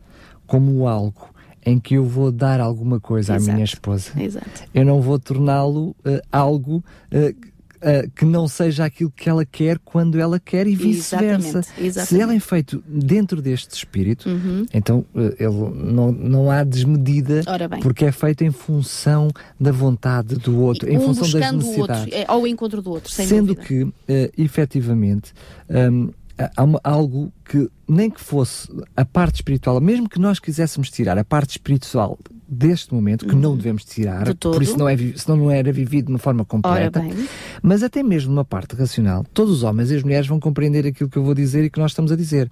como 0.47 0.87
algo 0.87 1.33
em 1.65 1.77
que 1.77 1.95
eu 1.95 2.05
vou 2.05 2.31
dar 2.31 2.61
alguma 2.61 2.97
coisa 2.97 3.35
Exato. 3.35 3.51
à 3.51 3.53
minha 3.55 3.65
esposa, 3.65 4.11
Exato. 4.17 4.63
eu 4.73 4.85
não 4.85 5.01
vou 5.01 5.19
torná-lo 5.19 5.89
uh, 5.89 6.21
algo. 6.31 6.81
Uh, 7.11 7.52
Uh, 7.83 8.09
que 8.11 8.23
não 8.23 8.47
seja 8.47 8.85
aquilo 8.85 9.11
que 9.11 9.29
ela 9.29 9.43
quer 9.43 9.77
quando 9.77 10.17
ela 10.17 10.39
quer 10.39 10.67
e 10.67 10.73
vice-versa. 10.73 11.61
Se 12.05 12.21
ela 12.21 12.33
é 12.33 12.39
feito 12.39 12.81
dentro 12.87 13.41
deste 13.41 13.75
espírito, 13.75 14.29
uhum. 14.29 14.65
então 14.73 15.05
uh, 15.13 15.35
ele 15.37 15.91
não, 15.91 16.09
não 16.09 16.49
há 16.49 16.63
desmedida 16.63 17.41
porque 17.81 18.05
é 18.05 18.11
feito 18.13 18.41
em 18.45 18.51
função 18.51 19.29
da 19.59 19.73
vontade 19.73 20.35
do 20.35 20.61
outro, 20.61 20.89
e 20.89 20.93
em 20.93 20.97
um 20.97 21.01
função 21.01 21.29
das 21.29 21.51
necessidades. 21.51 22.03
Outro, 22.03 22.17
é, 22.17 22.25
ao 22.25 22.47
encontro 22.47 22.81
do 22.81 22.89
outro, 22.89 23.11
Sendo 23.11 23.53
dúvida. 23.53 23.65
que, 23.67 23.83
uh, 23.83 23.93
efetivamente, 24.37 25.33
um, 25.69 26.09
há 26.55 26.63
uma, 26.63 26.79
algo 26.83 27.31
que, 27.45 27.69
nem 27.87 28.09
que 28.09 28.19
fosse 28.19 28.67
a 28.95 29.05
parte 29.05 29.35
espiritual, 29.35 29.79
mesmo 29.79 30.09
que 30.09 30.19
nós 30.19 30.39
quiséssemos 30.39 30.89
tirar 30.89 31.17
a 31.17 31.23
parte 31.23 31.51
espiritual 31.51 32.17
deste 32.47 32.93
momento, 32.93 33.25
que 33.25 33.33
uhum. 33.33 33.41
não 33.41 33.57
devemos 33.57 33.83
tirar, 33.83 34.25
de 34.25 34.35
por 34.35 34.61
isso 34.61 34.77
não 34.77 34.87
é, 34.87 34.97
senão 35.15 35.37
não 35.37 35.51
era 35.51 35.71
vivido 35.71 36.07
de 36.07 36.11
uma 36.11 36.19
forma 36.19 36.45
completa, 36.45 37.03
mas 37.61 37.83
até 37.83 38.03
mesmo 38.03 38.31
numa 38.31 38.45
parte 38.45 38.75
racional, 38.75 39.25
todos 39.33 39.51
os 39.51 39.63
homens 39.63 39.91
e 39.91 39.95
as 39.95 40.03
mulheres 40.03 40.27
vão 40.27 40.39
compreender 40.39 40.85
aquilo 40.85 41.09
que 41.09 41.17
eu 41.17 41.23
vou 41.23 41.33
dizer 41.33 41.63
e 41.63 41.69
que 41.69 41.79
nós 41.79 41.91
estamos 41.91 42.11
a 42.11 42.15
dizer. 42.15 42.51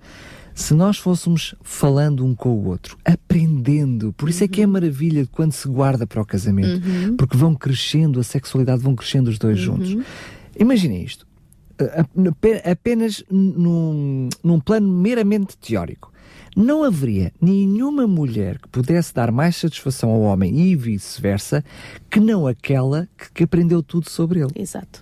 Se 0.53 0.73
nós 0.73 0.97
fôssemos 0.97 1.55
falando 1.61 2.25
um 2.25 2.35
com 2.35 2.49
o 2.49 2.67
outro, 2.67 2.97
aprendendo, 3.05 4.11
por 4.13 4.27
isso 4.27 4.39
uhum. 4.39 4.45
é 4.45 4.47
que 4.49 4.61
é 4.61 4.65
uhum. 4.65 4.71
maravilha 4.73 5.25
quando 5.31 5.53
se 5.53 5.65
guarda 5.67 6.05
para 6.05 6.21
o 6.21 6.25
casamento, 6.25 6.85
uhum. 6.85 7.15
porque 7.15 7.37
vão 7.37 7.55
crescendo, 7.55 8.19
a 8.19 8.23
sexualidade 8.23 8.81
vão 8.81 8.93
crescendo 8.93 9.29
os 9.29 9.39
dois 9.39 9.59
uhum. 9.59 9.77
juntos. 9.77 10.05
Imaginem 10.59 11.03
isto 11.03 11.25
apenas 12.69 13.23
num, 13.29 14.29
num 14.43 14.59
plano 14.59 14.87
meramente 14.87 15.57
teórico. 15.57 16.10
Não 16.55 16.83
haveria 16.83 17.31
nenhuma 17.39 18.05
mulher 18.05 18.57
que 18.59 18.67
pudesse 18.67 19.13
dar 19.13 19.31
mais 19.31 19.55
satisfação 19.55 20.09
ao 20.09 20.21
homem 20.21 20.59
e 20.59 20.75
vice-versa 20.75 21.63
que 22.09 22.19
não 22.19 22.45
aquela 22.45 23.07
que, 23.17 23.31
que, 23.33 23.43
aprendeu 23.43 23.81
tudo 23.81 24.09
sobre 24.09 24.41
ele. 24.41 24.51
Exato. 24.55 25.01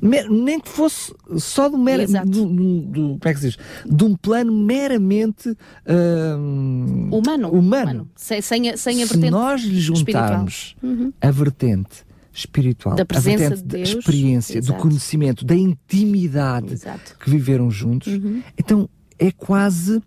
nem 0.00 0.60
que 0.60 0.68
fosse 0.68 1.12
só 1.36 1.68
do 1.68 1.76
mero, 1.76 2.06
do, 2.06 2.46
do, 2.46 2.80
do, 2.80 3.00
como 3.18 3.20
é 3.24 3.34
que 3.34 3.40
se 3.40 3.48
diz? 3.48 3.58
De 3.84 4.04
um 4.04 4.16
plano 4.16 4.52
meramente 4.52 5.48
uh, 5.50 5.56
humano. 7.10 7.48
humano. 7.48 7.48
humano. 7.48 8.10
Sem, 8.14 8.40
sem, 8.40 8.70
a, 8.70 8.76
sem 8.76 9.02
a 9.02 9.06
vertente 9.06 9.24
Se 9.24 9.30
nós 9.30 9.62
lhe 9.62 9.80
juntarmos 9.80 10.76
uhum. 10.80 11.12
a 11.20 11.30
vertente 11.30 12.04
espiritual, 12.32 12.96
da 12.96 13.04
presença 13.04 13.56
de 13.56 13.62
Deus, 13.62 13.92
da 13.92 13.98
experiência, 13.98 14.58
Exato. 14.58 14.78
do 14.78 14.82
conhecimento, 14.82 15.44
da 15.44 15.54
intimidade 15.54 16.72
Exato. 16.72 17.16
que 17.18 17.30
viveram 17.30 17.70
juntos. 17.70 18.12
Uhum. 18.12 18.42
Então 18.58 18.88
é 19.18 19.30
quase 19.30 20.02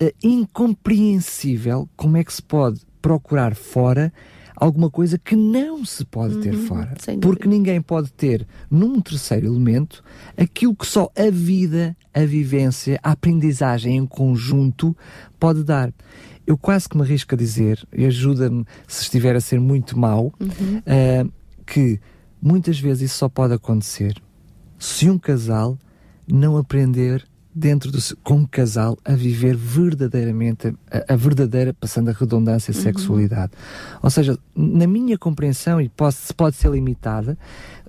uh, 0.00 0.12
incompreensível 0.22 1.88
como 1.96 2.16
é 2.16 2.24
que 2.24 2.32
se 2.32 2.42
pode 2.42 2.80
procurar 3.00 3.54
fora 3.54 4.12
alguma 4.56 4.90
coisa 4.90 5.18
que 5.18 5.36
não 5.36 5.84
se 5.84 6.04
pode 6.04 6.38
ter 6.38 6.54
uhum, 6.54 6.66
fora. 6.66 6.94
Porque 7.20 7.46
ninguém 7.46 7.80
pode 7.80 8.10
ter 8.12 8.46
num 8.70 9.00
terceiro 9.00 9.46
elemento 9.46 10.02
aquilo 10.36 10.74
que 10.74 10.86
só 10.86 11.10
a 11.14 11.30
vida, 11.30 11.94
a 12.12 12.24
vivência, 12.24 12.98
a 13.02 13.12
aprendizagem 13.12 13.96
em 13.96 14.06
conjunto 14.06 14.96
pode 15.38 15.62
dar. 15.62 15.92
Eu 16.46 16.56
quase 16.56 16.88
que 16.88 16.96
me 16.96 17.02
arrisco 17.02 17.34
a 17.34 17.38
dizer, 17.38 17.86
e 17.92 18.06
ajuda-me 18.06 18.64
se 18.88 19.02
estiver 19.02 19.36
a 19.36 19.40
ser 19.40 19.60
muito 19.60 19.98
mau, 19.98 20.32
uhum. 20.40 20.78
uh, 20.78 21.32
que 21.66 22.00
muitas 22.40 22.78
vezes 22.78 23.10
isso 23.10 23.18
só 23.18 23.28
pode 23.28 23.52
acontecer 23.52 24.14
se 24.78 25.10
um 25.10 25.18
casal 25.18 25.78
não 26.26 26.56
aprender 26.56 27.26
dentro 27.56 27.90
do 27.90 27.98
com 28.22 28.34
um 28.34 28.46
casal 28.46 28.98
a 29.02 29.14
viver 29.14 29.56
verdadeiramente 29.56 30.74
a, 30.90 31.14
a 31.14 31.16
verdadeira 31.16 31.72
passando 31.72 32.10
a 32.10 32.12
redundância 32.12 32.74
uhum. 32.74 32.82
sexualidade 32.82 33.52
ou 34.02 34.10
seja 34.10 34.38
na 34.54 34.86
minha 34.86 35.16
compreensão 35.16 35.80
e 35.80 35.88
pode, 35.88 36.16
pode 36.36 36.56
ser 36.56 36.70
limitada 36.70 37.38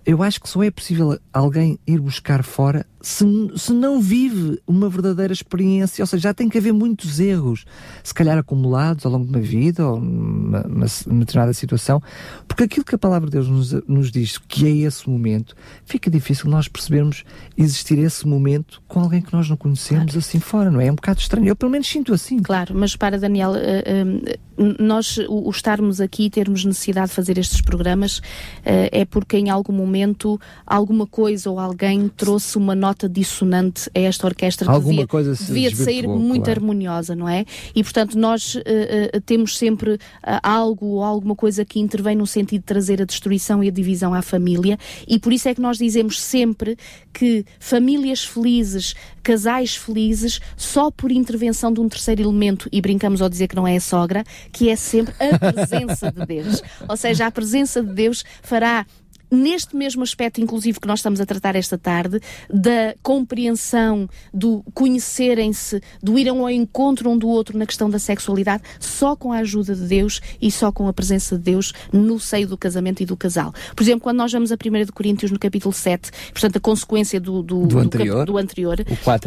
eu 0.06 0.24
acho 0.24 0.40
que 0.40 0.48
só 0.48 0.64
é 0.64 0.72
possível 0.72 1.20
alguém 1.34 1.78
ir 1.86 2.00
buscar 2.00 2.42
fora 2.42 2.86
se, 3.08 3.26
se 3.56 3.72
não 3.72 4.02
vive 4.02 4.60
uma 4.68 4.90
verdadeira 4.90 5.32
experiência, 5.32 6.04
ou 6.04 6.08
seja, 6.08 6.24
já 6.24 6.34
tem 6.34 6.50
que 6.50 6.58
haver 6.58 6.74
muitos 6.74 7.22
erros, 7.22 7.66
se 8.04 8.14
calhar 8.14 8.38
acumulados 8.38 9.06
ao 9.06 9.12
longo 9.14 9.24
de 9.24 9.30
uma 9.30 9.40
vida 9.40 9.88
ou 9.88 10.02
numa, 10.02 10.62
numa 10.64 10.86
determinada 11.20 11.54
situação, 11.54 12.04
porque 12.46 12.64
aquilo 12.64 12.84
que 12.84 12.96
a 12.96 12.98
palavra 12.98 13.30
de 13.30 13.32
Deus 13.32 13.48
nos, 13.48 13.72
nos 13.88 14.12
diz 14.12 14.38
que 14.38 14.68
é 14.68 14.86
esse 14.86 15.10
momento, 15.10 15.56
fica 15.86 16.12
difícil 16.12 16.50
nós 16.50 16.68
percebermos 16.68 17.24
existir 17.58 17.98
esse 17.98 18.28
momento 18.28 18.82
com 18.90 19.00
alguém 19.00 19.22
que 19.22 19.32
nós 19.32 19.50
não 19.50 19.56
conhecemos 19.56 20.08
claro. 20.08 20.20
assim 20.20 20.40
fora, 20.42 20.70
não 20.70 20.82
é? 20.82 20.88
É 20.88 20.92
um 20.92 20.96
bocado 20.96 21.22
estranho, 21.22 21.48
eu 21.48 21.56
pelo 21.56 21.72
menos 21.72 21.88
sinto 21.88 22.14
assim. 22.14 22.40
Claro, 22.40 22.76
mas 22.76 22.96
para 22.98 23.18
Daniel, 23.18 23.52
uh, 23.52 23.56
uh, 23.56 24.74
nós 24.80 25.18
o, 25.30 25.50
estarmos 25.50 26.02
aqui 26.02 26.26
e 26.26 26.30
termos 26.30 26.66
necessidade 26.66 27.10
de 27.10 27.14
fazer 27.14 27.38
estes 27.38 27.62
programas 27.62 28.18
uh, 28.18 28.90
é 28.92 29.06
porque 29.06 29.38
em 29.38 29.50
algum 29.50 29.74
momento 29.74 30.40
alguma 30.66 31.06
coisa 31.06 31.50
ou 31.50 31.60
alguém 31.60 32.10
trouxe 32.10 32.58
uma 32.58 32.76
nota 32.76 32.97
nota 32.98 33.08
dissonante 33.08 33.90
a 33.96 34.00
esta 34.00 34.26
orquestra 34.26 34.70
Alguma 34.70 34.92
devia, 34.92 35.08
coisa 35.08 35.34
devia 35.34 35.70
de 35.70 35.76
sair 35.76 36.08
muito 36.08 36.46
claro. 36.46 36.60
harmoniosa, 36.60 37.16
não 37.16 37.30
é? 37.30 37.46
E 37.76 37.84
portanto 37.84 38.18
nós 38.18 38.56
uh, 38.56 38.60
uh, 38.60 39.22
temos 39.22 39.58
sempre 39.58 39.94
uh, 39.94 40.00
algo 40.42 40.86
ou 40.88 41.04
alguma 41.04 41.36
coisa 41.36 41.64
que 41.64 41.80
intervém 41.80 42.16
no 42.16 42.26
sentido 42.26 42.62
de 42.62 42.66
trazer 42.66 43.02
a 43.02 43.06
destruição 43.06 43.64
e 43.64 43.68
a 43.68 43.72
divisão 43.72 44.14
à 44.14 44.22
família 44.22 44.78
e 45.08 45.20
por 45.20 45.32
isso 45.32 45.48
é 45.48 45.54
que 45.54 45.62
nós 45.62 45.78
dizemos 45.78 46.20
sempre 46.20 46.76
que 47.14 47.46
famílias 47.60 48.24
felizes, 48.24 48.96
casais 49.24 49.76
felizes, 49.76 50.40
só 50.56 50.90
por 50.90 51.12
intervenção 51.12 51.74
de 51.74 51.80
um 51.80 51.90
terceiro 51.90 52.22
elemento, 52.22 52.70
e 52.72 52.80
brincamos 52.80 53.22
ao 53.22 53.28
dizer 53.28 53.48
que 53.48 53.56
não 53.56 53.68
é 53.68 53.76
a 53.76 53.82
sogra, 53.82 54.24
que 54.52 54.70
é 54.70 54.76
sempre 54.76 55.14
a 55.20 55.52
presença 55.52 56.12
de 56.12 56.26
Deus. 56.26 56.62
Ou 56.88 56.96
seja, 56.96 57.26
a 57.26 57.32
presença 57.32 57.82
de 57.82 57.92
Deus 57.92 58.24
fará 58.44 58.86
neste 59.30 59.76
mesmo 59.76 60.04
aspecto, 60.04 60.42
inclusive, 60.42 60.80
que 60.80 60.88
nós 60.88 61.00
estamos 61.00 61.20
a 61.20 61.26
tratar 61.26 61.56
esta 61.56 61.78
tarde, 61.78 62.20
da 62.50 62.96
compreensão, 63.04 64.10
do 64.34 64.64
conhecerem-se, 64.74 65.82
do 66.02 66.18
irem 66.18 66.40
ao 66.40 66.50
encontro 66.50 67.10
um 67.10 67.18
do 67.18 67.28
outro 67.28 67.58
na 67.58 67.66
questão 67.66 67.90
da 67.90 68.00
sexualidade, 68.00 68.64
só 68.80 69.16
com 69.16 69.32
a 69.32 69.40
ajuda 69.40 69.76
de 69.76 69.88
Deus 69.88 70.22
e 70.42 70.50
só 70.52 70.72
com 70.72 70.88
a 70.88 70.94
presença 70.94 71.38
de 71.38 71.44
Deus 71.44 71.74
no 71.92 72.20
seio 72.20 72.48
do 72.48 72.58
casamento 72.58 73.02
e 73.02 73.06
do 73.06 73.18
casal. 73.18 73.54
Por 73.76 73.84
exemplo, 73.84 74.02
quando 74.02 74.18
nós 74.18 74.32
vamos 74.32 74.52
a 74.52 74.56
1 74.56 74.86
de 74.86 74.92
Coríntios 74.92 75.32
no 75.32 75.40
capítulo 75.40 75.74
7, 75.74 76.12
portanto, 76.32 76.58
a 76.58 76.60
consequência 76.60 77.20
do, 77.20 77.44
do, 77.44 77.68
do 77.68 77.80
anterior, 77.80 78.26
do, 78.26 78.38
anterior 78.38 78.78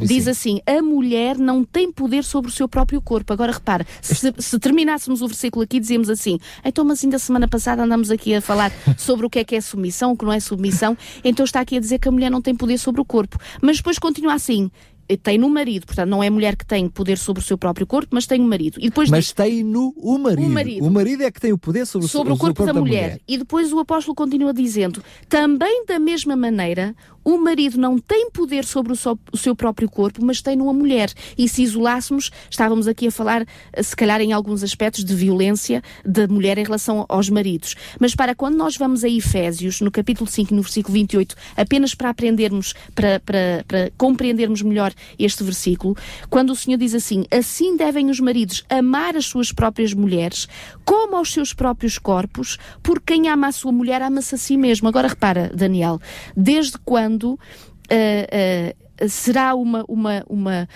diz 0.03 0.27
assim: 0.27 0.61
a 0.67 0.83
mulher 0.83 1.37
não 1.37 1.65
tem 1.65 1.93
poder 1.93 2.25
sobre 2.25 2.51
o 2.51 2.55
seu 2.55 2.69
próprio 2.69 3.01
corpo. 3.01 3.33
Agora 3.33 3.53
repara, 3.53 3.87
se, 4.01 4.33
se 4.39 4.59
terminássemos 4.59 5.23
o 5.23 5.27
versículo 5.27 5.65
aqui, 5.65 5.79
dizíamos 5.79 6.09
assim: 6.09 6.39
então, 6.65 6.85
mas 6.85 7.03
ainda 7.05 7.19
semana 7.19 7.47
passada 7.47 7.83
andamos 7.83 8.11
aqui 8.11 8.35
a 8.35 8.41
falar 8.41 8.73
sobre 8.97 9.27
o 9.27 9.31
que 9.31 9.39
é 9.39 9.45
que 9.45 9.57
é 9.57 9.61
submissão 9.61 9.90
submissão, 9.91 10.17
que 10.17 10.25
não 10.25 10.33
é 10.33 10.41
submissão, 10.41 10.97
então 11.25 11.45
está 11.45 11.61
aqui 11.61 11.77
a 11.77 11.81
dizer 11.81 11.99
que 11.99 12.09
a 12.09 12.13
mulher 12.13 12.31
não 12.31 12.41
tem 12.41 12.55
poder 12.55 12.79
sobre 12.79 13.01
o 13.01 13.05
corpo. 13.05 13.39
Mas 13.61 13.79
depois 13.79 13.99
continua 13.99 14.35
assim 14.35 14.71
tem 15.17 15.39
no 15.39 15.49
marido, 15.49 15.87
portanto 15.87 16.09
não 16.09 16.23
é 16.23 16.31
mulher 16.31 16.57
que 16.57 16.65
tem 16.65 16.89
poder 16.89 17.19
sobre 17.19 17.43
o 17.43 17.45
seu 17.45 17.59
próprio 17.59 17.87
corpo, 17.87 18.09
mas 18.13 18.27
tem 18.27 18.41
o 18.41 18.45
marido. 18.45 18.79
E 18.79 18.85
depois 18.85 19.11
mas 19.11 19.25
diz, 19.25 19.33
tem 19.33 19.65
no 19.65 19.93
o 19.97 20.19
marido. 20.19 20.47
o 20.47 20.49
marido. 20.49 20.87
O 20.87 20.91
marido 20.91 21.23
é 21.23 21.31
que 21.31 21.41
tem 21.41 21.53
o 21.53 21.59
poder 21.59 21.87
sobre, 21.87 22.09
sobre 22.09 22.33
o, 22.33 22.37
corpo, 22.37 22.57
corpo 22.57 22.67
da, 22.67 22.73
da 22.73 22.81
mulher. 22.81 23.03
mulher. 23.03 23.21
E 23.27 23.39
depois 23.39 23.73
o 23.73 23.79
apóstolo 23.79 24.15
continua 24.15 24.53
dizendo: 24.53 25.03
também 25.29 25.85
da 25.85 25.99
mesma 25.99 26.37
maneira 26.37 26.95
o 27.23 27.39
marido 27.39 27.79
não 27.79 27.99
tem 27.99 28.31
poder 28.31 28.65
sobre 28.65 28.93
o, 28.93 28.97
so, 28.97 29.19
o, 29.33 29.37
seu 29.37 29.55
próprio 29.55 29.89
corpo, 29.89 30.25
mas 30.25 30.41
tem 30.41 30.57
numa 30.57 30.73
mulher. 30.73 31.13
E 31.37 31.49
se 31.49 31.63
isolássemos, 31.63 32.31
estávamos 32.49 32.89
aqui 32.89 33.09
a 33.09 33.11
falar, 33.11 33.47
eh, 33.73 33.83
se 33.83 33.95
calhar, 33.95 34.21
em 34.21 34.33
alguns 34.33 34.63
aspectos 34.63 35.05
de 35.05 35.15
violência 35.15 35.83
da 36.05 36.27
mulher 36.27 36.57
em 36.57 36.65
relação 36.65 37.05
aos 37.09 37.29
maridos. 37.29 37.75
Mas 37.99 38.15
para 38.15 38.35
quando 38.35 38.57
nós 38.57 38.77
vamos 38.77 39.05
a 39.05 39.09
Efésios, 39.09 39.81
no 39.81 39.91
capítulo 39.91 40.29
5, 40.29 40.55
no 40.55 40.63
versículo 40.63 40.95
28, 40.95 41.35
apenas 41.57 41.95
para 41.95 42.11
aprendermos, 42.11 42.75
para, 42.95 43.21
para, 43.21 43.65
para 43.69 43.93
compreendermos 43.99 44.63
melhor 44.63 44.93
este 45.19 45.45
versículo, 45.45 45.97
quando 46.31 46.51
o 46.51 46.57
Senhor 46.57 46.79
diz 46.79 46.95
assim: 46.95 47.25
Assim 47.31 47.77
devem 47.77 48.09
os 48.09 48.21
maridos 48.21 48.65
amar 48.69 49.17
as 49.17 49.27
suas 49.27 49.53
próprias 49.53 49.93
mulheres, 49.93 50.49
como 50.85 51.17
aos 51.17 51.33
seus 51.33 51.53
próprios 51.53 51.99
corpos, 51.99 52.57
porque 52.83 53.11
quem 53.11 53.29
ama 53.29 53.49
a 53.49 53.53
sua 53.53 53.73
mulher 53.73 54.01
ama-se 54.03 54.37
a 54.37 54.39
si 54.39 54.57
mesmo. 54.57 54.87
Agora 54.87 55.09
repara, 55.09 55.51
Daniel, 55.53 56.01
desde 56.37 56.79
quando 56.79 57.20
quando 57.21 57.35
uh, 57.35 57.39
uh, 59.03 59.09
será 59.09 59.55
uma, 59.55 59.85
uma, 59.87 60.25
uma, 60.29 60.69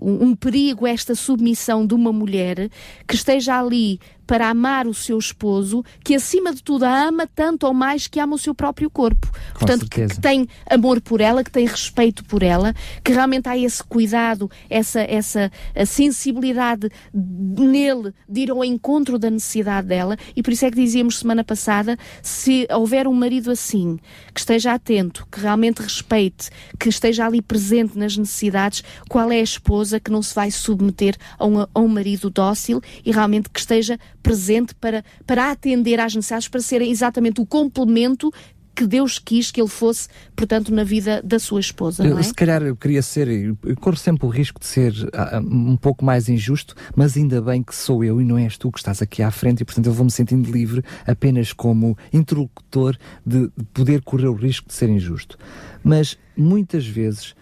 uh, 0.00 0.24
um 0.24 0.34
perigo 0.34 0.86
esta 0.86 1.14
submissão 1.14 1.86
de 1.86 1.94
uma 1.94 2.12
mulher 2.12 2.70
que 3.06 3.14
esteja 3.14 3.58
ali 3.58 4.00
para 4.32 4.48
amar 4.48 4.86
o 4.86 4.94
seu 4.94 5.18
esposo, 5.18 5.84
que 6.02 6.14
acima 6.14 6.54
de 6.54 6.62
tudo 6.62 6.84
a 6.84 7.06
ama 7.06 7.26
tanto 7.26 7.66
ou 7.66 7.74
mais 7.74 8.06
que 8.06 8.18
ama 8.18 8.34
o 8.34 8.38
seu 8.38 8.54
próprio 8.54 8.88
corpo. 8.88 9.30
Com 9.52 9.58
Portanto, 9.58 9.86
que, 9.90 10.06
que, 10.06 10.18
tem 10.18 10.48
amor 10.70 11.02
por 11.02 11.20
ela, 11.20 11.44
que 11.44 11.50
tem 11.50 11.66
respeito 11.66 12.24
por 12.24 12.42
ela, 12.42 12.74
que 13.04 13.12
realmente 13.12 13.46
há 13.50 13.58
esse 13.58 13.84
cuidado, 13.84 14.50
essa, 14.70 15.02
essa 15.02 15.52
sensibilidade 15.84 16.88
nele 17.12 18.14
de 18.26 18.40
ir 18.40 18.50
ao 18.50 18.64
encontro 18.64 19.18
da 19.18 19.28
necessidade 19.28 19.88
dela. 19.88 20.16
E 20.34 20.42
por 20.42 20.50
isso 20.50 20.64
é 20.64 20.70
que 20.70 20.76
dizíamos 20.76 21.18
semana 21.18 21.44
passada: 21.44 21.98
se 22.22 22.66
houver 22.70 23.06
um 23.06 23.12
marido 23.12 23.50
assim, 23.50 23.98
que 24.32 24.40
esteja 24.40 24.72
atento, 24.72 25.28
que 25.30 25.40
realmente 25.40 25.82
respeite, 25.82 26.48
que 26.80 26.88
esteja 26.88 27.26
ali 27.26 27.42
presente 27.42 27.98
nas 27.98 28.16
necessidades, 28.16 28.82
qual 29.10 29.30
é 29.30 29.40
a 29.40 29.42
esposa 29.42 30.00
que 30.00 30.10
não 30.10 30.22
se 30.22 30.34
vai 30.34 30.50
submeter 30.50 31.18
a 31.38 31.44
um, 31.44 31.60
a 31.60 31.68
um 31.78 31.88
marido 31.88 32.30
dócil 32.30 32.80
e 33.04 33.12
realmente 33.12 33.50
que 33.50 33.60
esteja 33.60 33.98
presente 34.22 34.74
para, 34.74 35.04
para 35.26 35.50
atender 35.50 36.00
às 36.00 36.14
necessidades, 36.14 36.48
para 36.48 36.60
ser 36.60 36.82
exatamente 36.82 37.40
o 37.40 37.46
complemento 37.46 38.32
que 38.74 38.86
Deus 38.86 39.18
quis 39.18 39.50
que 39.50 39.60
ele 39.60 39.68
fosse, 39.68 40.08
portanto, 40.34 40.74
na 40.74 40.82
vida 40.82 41.20
da 41.22 41.38
sua 41.38 41.60
esposa. 41.60 42.02
Não 42.02 42.18
é? 42.18 42.22
Se 42.22 42.32
calhar 42.32 42.62
eu 42.62 42.74
queria 42.74 43.02
ser, 43.02 43.28
eu 43.28 43.76
corro 43.76 43.96
sempre 43.96 44.26
o 44.26 44.28
risco 44.28 44.58
de 44.58 44.66
ser 44.66 44.92
uh, 44.92 45.38
um 45.40 45.76
pouco 45.76 46.04
mais 46.04 46.28
injusto, 46.28 46.74
mas 46.96 47.16
ainda 47.16 47.40
bem 47.40 47.62
que 47.62 47.74
sou 47.74 48.02
eu 48.02 48.20
e 48.20 48.24
não 48.24 48.38
és 48.38 48.56
tu 48.56 48.72
que 48.72 48.78
estás 48.78 49.02
aqui 49.02 49.22
à 49.22 49.30
frente 49.30 49.60
e, 49.60 49.64
portanto, 49.64 49.86
eu 49.86 49.92
vou-me 49.92 50.10
sentindo 50.10 50.50
livre 50.50 50.82
apenas 51.06 51.52
como 51.52 51.96
interlocutor 52.12 52.96
de, 53.24 53.50
de, 53.56 53.64
poder 53.74 54.02
correr 54.02 54.28
o 54.28 54.34
risco 54.34 54.68
de 54.68 54.74
ser 54.74 54.88
injusto. 54.88 55.36
Mas 55.84 56.16
muitas 56.36 56.86
vezes 56.86 57.34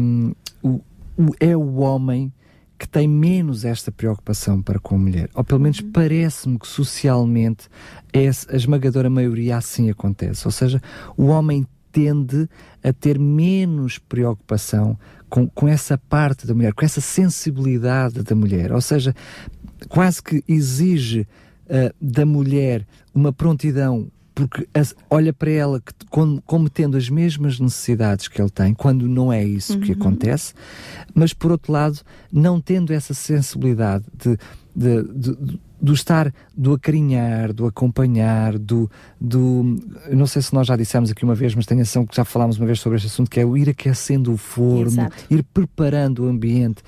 um, 0.00 0.32
o, 0.62 0.80
é 1.38 1.56
o 1.56 1.76
homem 1.76 2.32
que 2.82 2.88
tem 2.88 3.06
menos 3.06 3.64
esta 3.64 3.92
preocupação 3.92 4.60
para 4.60 4.76
com 4.80 4.96
a 4.96 4.98
mulher. 4.98 5.30
Ou 5.36 5.44
pelo 5.44 5.60
menos 5.60 5.78
uhum. 5.78 5.92
parece-me 5.92 6.58
que 6.58 6.66
socialmente 6.66 7.68
é 8.12 8.26
a 8.26 8.56
esmagadora 8.56 9.08
maioria 9.08 9.56
assim 9.56 9.88
acontece. 9.88 10.48
Ou 10.48 10.50
seja, 10.50 10.82
o 11.16 11.26
homem 11.26 11.64
tende 11.92 12.48
a 12.82 12.92
ter 12.92 13.20
menos 13.20 13.98
preocupação 13.98 14.98
com, 15.30 15.48
com 15.48 15.68
essa 15.68 15.96
parte 15.96 16.44
da 16.44 16.54
mulher, 16.54 16.74
com 16.74 16.84
essa 16.84 17.00
sensibilidade 17.00 18.24
da 18.24 18.34
mulher. 18.34 18.72
Ou 18.72 18.80
seja, 18.80 19.14
quase 19.88 20.20
que 20.20 20.42
exige 20.48 21.20
uh, 21.20 21.94
da 22.00 22.26
mulher 22.26 22.84
uma 23.14 23.32
prontidão 23.32 24.10
porque 24.34 24.66
as, 24.74 24.94
olha 25.10 25.32
para 25.32 25.50
ela 25.50 25.80
que, 25.80 25.92
como, 26.10 26.42
como, 26.42 26.70
tendo 26.70 26.96
as 26.96 27.08
mesmas 27.08 27.60
necessidades 27.60 28.28
que 28.28 28.40
ele 28.40 28.50
tem, 28.50 28.74
quando 28.74 29.08
não 29.08 29.32
é 29.32 29.44
isso 29.44 29.74
uhum. 29.74 29.80
que 29.80 29.92
acontece, 29.92 30.54
mas 31.14 31.32
por 31.32 31.52
outro 31.52 31.72
lado, 31.72 32.00
não 32.32 32.60
tendo 32.60 32.92
essa 32.92 33.14
sensibilidade 33.14 34.04
de, 34.16 34.36
de, 34.74 35.02
de, 35.02 35.36
de 35.36 35.60
do 35.82 35.92
estar, 35.92 36.32
do 36.56 36.74
acarinhar, 36.74 37.52
do 37.52 37.66
acompanhar, 37.66 38.56
do, 38.56 38.88
do. 39.20 39.76
Não 40.12 40.28
sei 40.28 40.40
se 40.40 40.54
nós 40.54 40.68
já 40.68 40.76
dissemos 40.76 41.10
aqui 41.10 41.24
uma 41.24 41.34
vez, 41.34 41.56
mas 41.56 41.66
tenho 41.66 41.80
a 41.80 41.82
ação 41.82 42.06
que 42.06 42.14
já 42.14 42.24
falámos 42.24 42.56
uma 42.56 42.66
vez 42.66 42.78
sobre 42.78 42.98
este 42.98 43.08
assunto, 43.08 43.28
que 43.28 43.40
é 43.40 43.44
o 43.44 43.56
ir 43.56 43.68
aquecendo 43.68 44.32
o 44.32 44.36
forno, 44.36 44.86
Exato. 44.86 45.16
ir 45.28 45.42
preparando 45.42 46.24
o 46.24 46.28
ambiente 46.28 46.84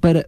para 0.00 0.26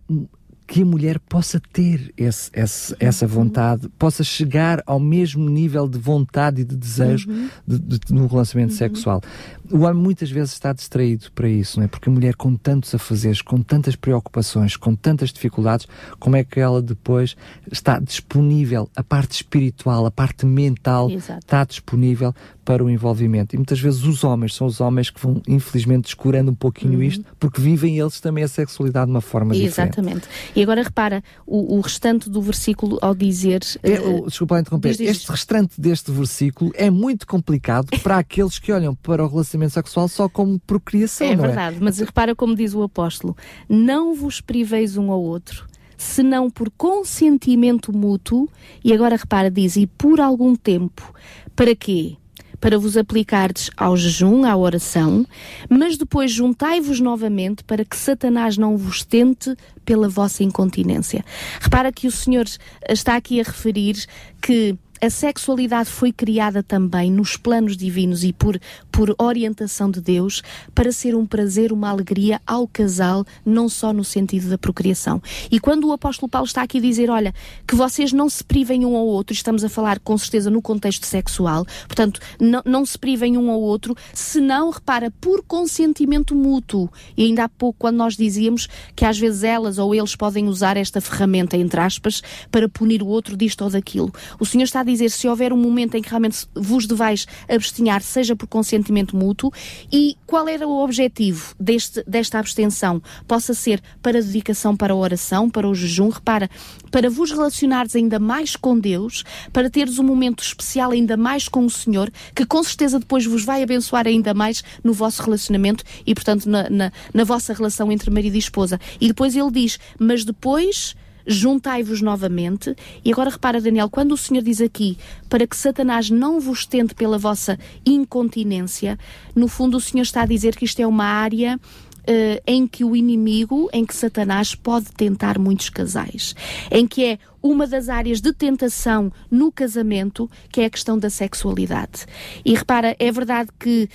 que 0.70 0.82
a 0.82 0.86
mulher 0.86 1.18
possa 1.18 1.60
ter 1.72 2.14
esse, 2.16 2.48
esse, 2.54 2.94
essa 3.00 3.24
uhum. 3.24 3.32
vontade, 3.32 3.88
possa 3.98 4.22
chegar 4.22 4.80
ao 4.86 5.00
mesmo 5.00 5.50
nível 5.50 5.88
de 5.88 5.98
vontade 5.98 6.62
e 6.62 6.64
de 6.64 6.76
desejo 6.76 7.28
uhum. 7.28 7.50
de, 7.66 7.78
de, 7.80 8.14
no 8.14 8.28
relacionamento 8.28 8.74
uhum. 8.74 8.78
sexual. 8.78 9.20
O 9.68 9.80
homem 9.80 10.00
muitas 10.00 10.30
vezes 10.30 10.52
está 10.52 10.72
distraído 10.72 11.26
para 11.32 11.48
isso, 11.48 11.80
não 11.80 11.86
é? 11.86 11.88
Porque 11.88 12.08
a 12.08 12.12
mulher 12.12 12.36
com 12.36 12.54
tantos 12.54 12.94
afazeres, 12.94 13.42
com 13.42 13.60
tantas 13.60 13.96
preocupações, 13.96 14.76
com 14.76 14.94
tantas 14.94 15.32
dificuldades, 15.32 15.88
como 16.20 16.36
é 16.36 16.44
que 16.44 16.60
ela 16.60 16.80
depois 16.80 17.36
está 17.68 17.98
disponível, 17.98 18.88
a 18.94 19.02
parte 19.02 19.32
espiritual, 19.32 20.06
a 20.06 20.10
parte 20.10 20.46
mental 20.46 21.10
Exato. 21.10 21.40
está 21.40 21.64
disponível 21.64 22.32
para 22.70 22.84
o 22.84 22.88
envolvimento. 22.88 23.56
E 23.56 23.58
muitas 23.58 23.80
vezes 23.80 24.04
os 24.04 24.22
homens 24.22 24.54
são 24.54 24.64
os 24.64 24.80
homens 24.80 25.10
que 25.10 25.20
vão, 25.20 25.42
infelizmente, 25.48 26.04
descurando 26.04 26.52
um 26.52 26.54
pouquinho 26.54 26.98
uhum. 26.98 27.02
isto, 27.02 27.24
porque 27.36 27.60
vivem 27.60 27.98
eles 27.98 28.20
também 28.20 28.44
a 28.44 28.48
sexualidade 28.48 29.06
de 29.06 29.10
uma 29.10 29.20
forma 29.20 29.56
Exatamente. 29.56 29.90
diferente. 29.90 30.28
Exatamente. 30.28 30.52
E 30.54 30.62
agora 30.62 30.80
repara, 30.80 31.24
o, 31.44 31.76
o, 31.76 31.80
restante 31.80 32.30
do 32.30 32.40
versículo 32.40 32.96
ao 33.02 33.12
dizer. 33.12 33.62
É, 33.82 33.98
uh, 33.98 34.24
desculpa 34.24 34.54
lá 34.54 34.60
interromper. 34.60 34.90
Diz, 34.90 34.98
diz, 34.98 35.10
este 35.10 35.28
restante 35.32 35.80
deste 35.80 36.12
versículo 36.12 36.70
é 36.76 36.90
muito 36.90 37.26
complicado 37.26 37.88
para 38.04 38.18
aqueles 38.18 38.56
que 38.60 38.70
olham 38.70 38.94
para 38.94 39.24
o 39.24 39.28
relacionamento 39.28 39.74
sexual 39.74 40.06
só 40.06 40.28
como 40.28 40.56
procriação. 40.60 41.26
É, 41.26 41.32
é? 41.32 41.36
verdade, 41.36 41.76
é? 41.76 41.80
mas 41.80 41.98
repara 41.98 42.36
como 42.36 42.54
diz 42.54 42.72
o 42.72 42.84
apóstolo: 42.84 43.36
não 43.68 44.14
vos 44.14 44.40
priveis 44.40 44.96
um 44.96 45.10
ao 45.10 45.20
outro 45.20 45.68
senão 45.96 46.48
por 46.48 46.70
consentimento 46.70 47.94
mútuo, 47.94 48.48
e 48.82 48.90
agora 48.90 49.16
repara, 49.16 49.50
diz, 49.50 49.76
e 49.76 49.86
por 49.86 50.18
algum 50.18 50.56
tempo. 50.56 51.12
Para 51.54 51.76
quê? 51.76 52.16
Para 52.60 52.78
vos 52.78 52.96
aplicardes 52.96 53.70
ao 53.76 53.96
jejum, 53.96 54.44
à 54.44 54.56
oração, 54.56 55.26
mas 55.68 55.96
depois 55.96 56.30
juntai-vos 56.30 57.00
novamente 57.00 57.64
para 57.64 57.84
que 57.84 57.96
Satanás 57.96 58.56
não 58.58 58.76
vos 58.76 59.04
tente 59.04 59.56
pela 59.84 60.08
vossa 60.08 60.44
incontinência. 60.44 61.24
Repara 61.60 61.90
que 61.90 62.06
o 62.06 62.12
Senhor 62.12 62.46
está 62.88 63.16
aqui 63.16 63.40
a 63.40 63.44
referir 63.44 64.04
que 64.40 64.76
a 65.02 65.08
sexualidade 65.08 65.88
foi 65.88 66.12
criada 66.12 66.62
também 66.62 67.10
nos 67.10 67.36
planos 67.36 67.76
divinos 67.76 68.22
e 68.22 68.32
por, 68.32 68.60
por 68.92 69.14
orientação 69.18 69.90
de 69.90 70.00
Deus 70.00 70.42
para 70.74 70.92
ser 70.92 71.14
um 71.14 71.24
prazer, 71.24 71.72
uma 71.72 71.88
alegria 71.88 72.40
ao 72.46 72.68
casal, 72.68 73.24
não 73.44 73.68
só 73.68 73.92
no 73.92 74.04
sentido 74.04 74.50
da 74.50 74.58
procriação. 74.58 75.22
E 75.50 75.58
quando 75.58 75.88
o 75.88 75.92
apóstolo 75.92 76.28
Paulo 76.28 76.46
está 76.46 76.62
aqui 76.62 76.78
a 76.78 76.82
dizer, 76.82 77.08
olha, 77.08 77.34
que 77.66 77.74
vocês 77.74 78.12
não 78.12 78.28
se 78.28 78.44
privem 78.44 78.84
um 78.84 78.94
ao 78.94 79.06
outro, 79.06 79.32
estamos 79.32 79.64
a 79.64 79.70
falar 79.70 79.98
com 80.00 80.16
certeza 80.18 80.50
no 80.50 80.60
contexto 80.60 81.06
sexual, 81.06 81.64
portanto, 81.86 82.20
não, 82.38 82.62
não 82.66 82.84
se 82.84 82.98
privem 82.98 83.38
um 83.38 83.50
ao 83.50 83.60
outro, 83.60 83.96
senão, 84.12 84.70
repara, 84.70 85.10
por 85.20 85.42
consentimento 85.42 86.34
mútuo. 86.34 86.90
E 87.16 87.24
ainda 87.24 87.44
há 87.44 87.48
pouco, 87.48 87.78
quando 87.78 87.96
nós 87.96 88.16
dizíamos 88.16 88.68
que 88.94 89.04
às 89.04 89.18
vezes 89.18 89.44
elas 89.44 89.78
ou 89.78 89.94
eles 89.94 90.14
podem 90.14 90.46
usar 90.46 90.76
esta 90.76 91.00
ferramenta, 91.00 91.56
entre 91.56 91.80
aspas, 91.80 92.22
para 92.50 92.68
punir 92.68 93.02
o 93.02 93.06
outro 93.06 93.36
disto 93.36 93.62
ou 93.62 93.70
daquilo. 93.70 94.12
O 94.38 94.44
Senhor 94.44 94.64
está 94.64 94.80
a 94.80 94.89
dizer, 94.92 95.10
se 95.10 95.28
houver 95.28 95.52
um 95.52 95.56
momento 95.56 95.96
em 95.96 96.02
que 96.02 96.08
realmente 96.08 96.46
vos 96.54 96.86
devais 96.86 97.26
abstinhar, 97.48 98.02
seja 98.02 98.36
por 98.36 98.46
consentimento 98.46 99.16
mútuo, 99.16 99.52
e 99.92 100.16
qual 100.26 100.48
era 100.48 100.66
o 100.66 100.82
objetivo 100.82 101.54
deste, 101.58 102.02
desta 102.06 102.38
abstenção? 102.38 103.02
Possa 103.26 103.54
ser 103.54 103.82
para 104.02 104.22
dedicação 104.22 104.76
para 104.76 104.92
a 104.92 104.96
oração, 104.96 105.48
para 105.48 105.68
o 105.68 105.74
jejum, 105.74 106.08
repara, 106.08 106.48
para 106.90 107.10
vos 107.10 107.30
relacionares 107.30 107.94
ainda 107.96 108.18
mais 108.18 108.56
com 108.56 108.78
Deus, 108.78 109.24
para 109.52 109.70
teres 109.70 109.98
um 109.98 110.04
momento 110.04 110.42
especial 110.42 110.90
ainda 110.90 111.16
mais 111.16 111.48
com 111.48 111.64
o 111.64 111.70
Senhor, 111.70 112.10
que 112.34 112.44
com 112.44 112.62
certeza 112.62 112.98
depois 112.98 113.24
vos 113.26 113.44
vai 113.44 113.62
abençoar 113.62 114.06
ainda 114.06 114.34
mais 114.34 114.62
no 114.82 114.92
vosso 114.92 115.22
relacionamento 115.22 115.84
e, 116.06 116.14
portanto, 116.14 116.48
na, 116.48 116.68
na, 116.68 116.92
na 117.12 117.24
vossa 117.24 117.52
relação 117.52 117.90
entre 117.90 118.10
marido 118.10 118.34
e 118.34 118.38
esposa. 118.38 118.80
E 119.00 119.08
depois 119.08 119.36
ele 119.36 119.50
diz, 119.50 119.78
mas 119.98 120.24
depois 120.24 120.94
juntai-vos 121.26 122.00
novamente. 122.00 122.74
E 123.04 123.12
agora 123.12 123.30
repara, 123.30 123.60
Daniel, 123.60 123.88
quando 123.88 124.12
o 124.12 124.16
Senhor 124.16 124.42
diz 124.42 124.60
aqui 124.60 124.98
para 125.28 125.46
que 125.46 125.56
Satanás 125.56 126.10
não 126.10 126.40
vos 126.40 126.66
tente 126.66 126.94
pela 126.94 127.18
vossa 127.18 127.58
incontinência, 127.84 128.98
no 129.34 129.48
fundo 129.48 129.76
o 129.76 129.80
Senhor 129.80 130.02
está 130.02 130.22
a 130.22 130.26
dizer 130.26 130.56
que 130.56 130.64
isto 130.64 130.80
é 130.80 130.86
uma 130.86 131.04
área 131.04 131.58
Uh, 132.00 132.40
em 132.46 132.66
que 132.66 132.82
o 132.82 132.96
inimigo, 132.96 133.68
em 133.74 133.84
que 133.84 133.94
Satanás 133.94 134.54
pode 134.54 134.86
tentar 134.92 135.38
muitos 135.38 135.68
casais, 135.68 136.34
em 136.70 136.86
que 136.86 137.04
é 137.04 137.18
uma 137.42 137.66
das 137.66 137.88
áreas 137.88 138.20
de 138.20 138.32
tentação 138.32 139.12
no 139.30 139.50
casamento, 139.50 140.30
que 140.50 140.60
é 140.60 140.66
a 140.66 140.70
questão 140.70 140.98
da 140.98 141.10
sexualidade. 141.10 142.06
E 142.44 142.54
repara, 142.54 142.94
é 142.98 143.10
verdade 143.10 143.50
que 143.58 143.88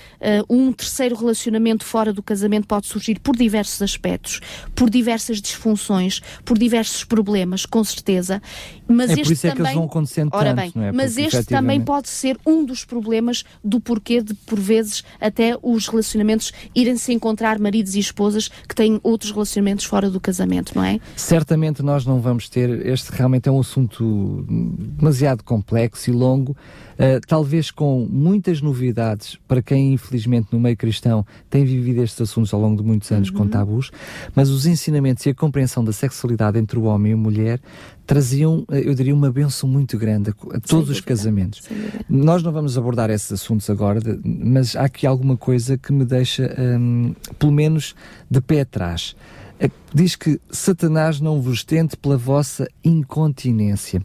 uh, 0.49 0.55
um 0.55 0.71
terceiro 0.71 1.15
relacionamento 1.15 1.85
fora 1.85 2.11
do 2.11 2.23
casamento 2.23 2.67
pode 2.67 2.87
surgir 2.87 3.19
por 3.19 3.35
diversos 3.35 3.81
aspectos, 3.81 4.41
por 4.73 4.89
diversas 4.89 5.41
disfunções, 5.41 6.21
por 6.43 6.57
diversos 6.57 7.03
problemas, 7.03 7.65
com 7.65 7.83
certeza. 7.83 8.41
Mas 8.87 9.11
é 9.11 9.13
este 9.13 9.23
por 9.23 9.31
isso 9.33 9.41
também, 9.41 9.51
é 9.51 9.55
que 9.55 9.61
eles 9.61 9.73
vão 9.73 9.85
acontecendo 9.85 10.29
ora 10.33 10.53
bem, 10.53 10.71
não 10.75 10.83
é? 10.83 10.91
Mas 10.91 11.13
Porque, 11.13 11.37
este 11.37 11.45
também 11.45 11.81
pode 11.81 12.09
ser 12.09 12.37
um 12.45 12.65
dos 12.65 12.83
problemas 12.83 13.43
do 13.63 13.79
porquê 13.79 14.21
de, 14.21 14.33
por 14.33 14.59
vezes, 14.59 15.03
até 15.19 15.57
os 15.61 15.87
relacionamentos 15.87 16.51
irem 16.73 16.97
se 16.97 17.13
encontrar 17.13 17.59
maridos 17.59 17.95
e 17.95 17.99
esposas 17.99 18.47
que 18.47 18.75
têm 18.75 18.99
outros 19.03 19.31
relacionamentos 19.31 19.85
fora 19.85 20.09
do 20.09 20.19
casamento, 20.19 20.73
não 20.75 20.83
é? 20.83 20.99
Certamente 21.15 21.81
nós 21.81 22.05
não 22.05 22.19
vamos 22.19 22.49
ter 22.49 22.85
este 22.85 23.11
realmente 23.11 23.34
realmente 23.35 23.49
é 23.49 23.51
um 23.51 23.59
assunto 23.59 24.45
demasiado 24.47 25.43
complexo 25.43 26.09
e 26.09 26.13
longo, 26.13 26.51
uh, 26.51 27.19
talvez 27.27 27.71
com 27.71 28.07
muitas 28.09 28.61
novidades 28.61 29.37
para 29.47 29.61
quem, 29.61 29.93
infelizmente, 29.93 30.47
no 30.51 30.59
meio 30.59 30.77
cristão 30.77 31.25
tem 31.49 31.65
vivido 31.65 32.01
estes 32.01 32.21
assuntos 32.21 32.53
ao 32.53 32.61
longo 32.61 32.81
de 32.81 32.87
muitos 32.87 33.11
anos 33.11 33.29
uhum. 33.29 33.37
com 33.37 33.47
tabus, 33.47 33.91
mas 34.33 34.49
os 34.49 34.65
ensinamentos 34.65 35.25
e 35.25 35.29
a 35.29 35.35
compreensão 35.35 35.83
da 35.83 35.91
sexualidade 35.91 36.57
entre 36.57 36.79
o 36.79 36.83
homem 36.83 37.11
e 37.11 37.15
a 37.15 37.17
mulher 37.17 37.59
traziam, 38.05 38.65
eh, 38.71 38.83
eu 38.85 38.93
diria, 38.93 39.15
uma 39.15 39.31
benção 39.31 39.67
muito 39.67 39.97
grande 39.97 40.29
a, 40.29 40.57
a 40.57 40.59
todos 40.59 40.89
os 40.89 41.01
casamentos. 41.01 41.63
Nós 42.07 42.43
não 42.43 42.51
vamos 42.51 42.77
abordar 42.77 43.09
esses 43.09 43.31
assuntos 43.31 43.69
agora, 43.69 43.99
mas 44.23 44.75
há 44.75 44.83
aqui 44.83 45.07
alguma 45.07 45.35
coisa 45.35 45.77
que 45.77 45.91
me 45.91 46.05
deixa, 46.05 46.55
um, 46.59 47.15
pelo 47.39 47.51
menos, 47.51 47.95
de 48.29 48.39
pé 48.41 48.61
atrás. 48.61 49.15
É 49.59 49.69
diz 49.93 50.15
que 50.15 50.39
Satanás 50.49 51.21
não 51.21 51.41
vos 51.41 51.63
tente 51.63 51.95
pela 51.95 52.17
vossa 52.17 52.67
incontinência. 52.83 54.01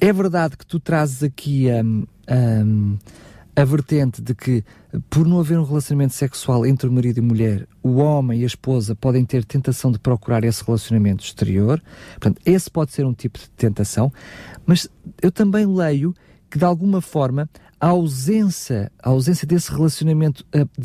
É 0.00 0.12
verdade 0.12 0.56
que 0.56 0.66
tu 0.66 0.80
trazes 0.80 1.22
aqui 1.22 1.66
um, 1.70 2.04
um, 2.28 2.98
a 3.54 3.64
vertente 3.64 4.20
de 4.20 4.34
que, 4.34 4.64
por 5.08 5.26
não 5.26 5.38
haver 5.38 5.58
um 5.58 5.64
relacionamento 5.64 6.14
sexual 6.14 6.66
entre 6.66 6.88
o 6.88 6.92
marido 6.92 7.18
e 7.18 7.20
a 7.20 7.22
mulher, 7.22 7.68
o 7.82 7.96
homem 7.96 8.40
e 8.40 8.42
a 8.42 8.46
esposa 8.46 8.96
podem 8.96 9.24
ter 9.24 9.44
tentação 9.44 9.92
de 9.92 9.98
procurar 9.98 10.42
esse 10.42 10.64
relacionamento 10.64 11.22
exterior. 11.22 11.80
Portanto, 12.12 12.40
esse 12.44 12.70
pode 12.70 12.90
ser 12.92 13.06
um 13.06 13.12
tipo 13.12 13.38
de 13.38 13.48
tentação. 13.50 14.12
Mas 14.66 14.88
eu 15.22 15.30
também 15.30 15.66
leio 15.66 16.14
que, 16.52 16.58
de 16.58 16.66
alguma 16.66 17.00
forma, 17.00 17.48
a 17.80 17.86
ausência, 17.88 18.92
a 19.02 19.08
ausência 19.08 19.48
desse 19.48 19.72
relacionamento 19.72 20.44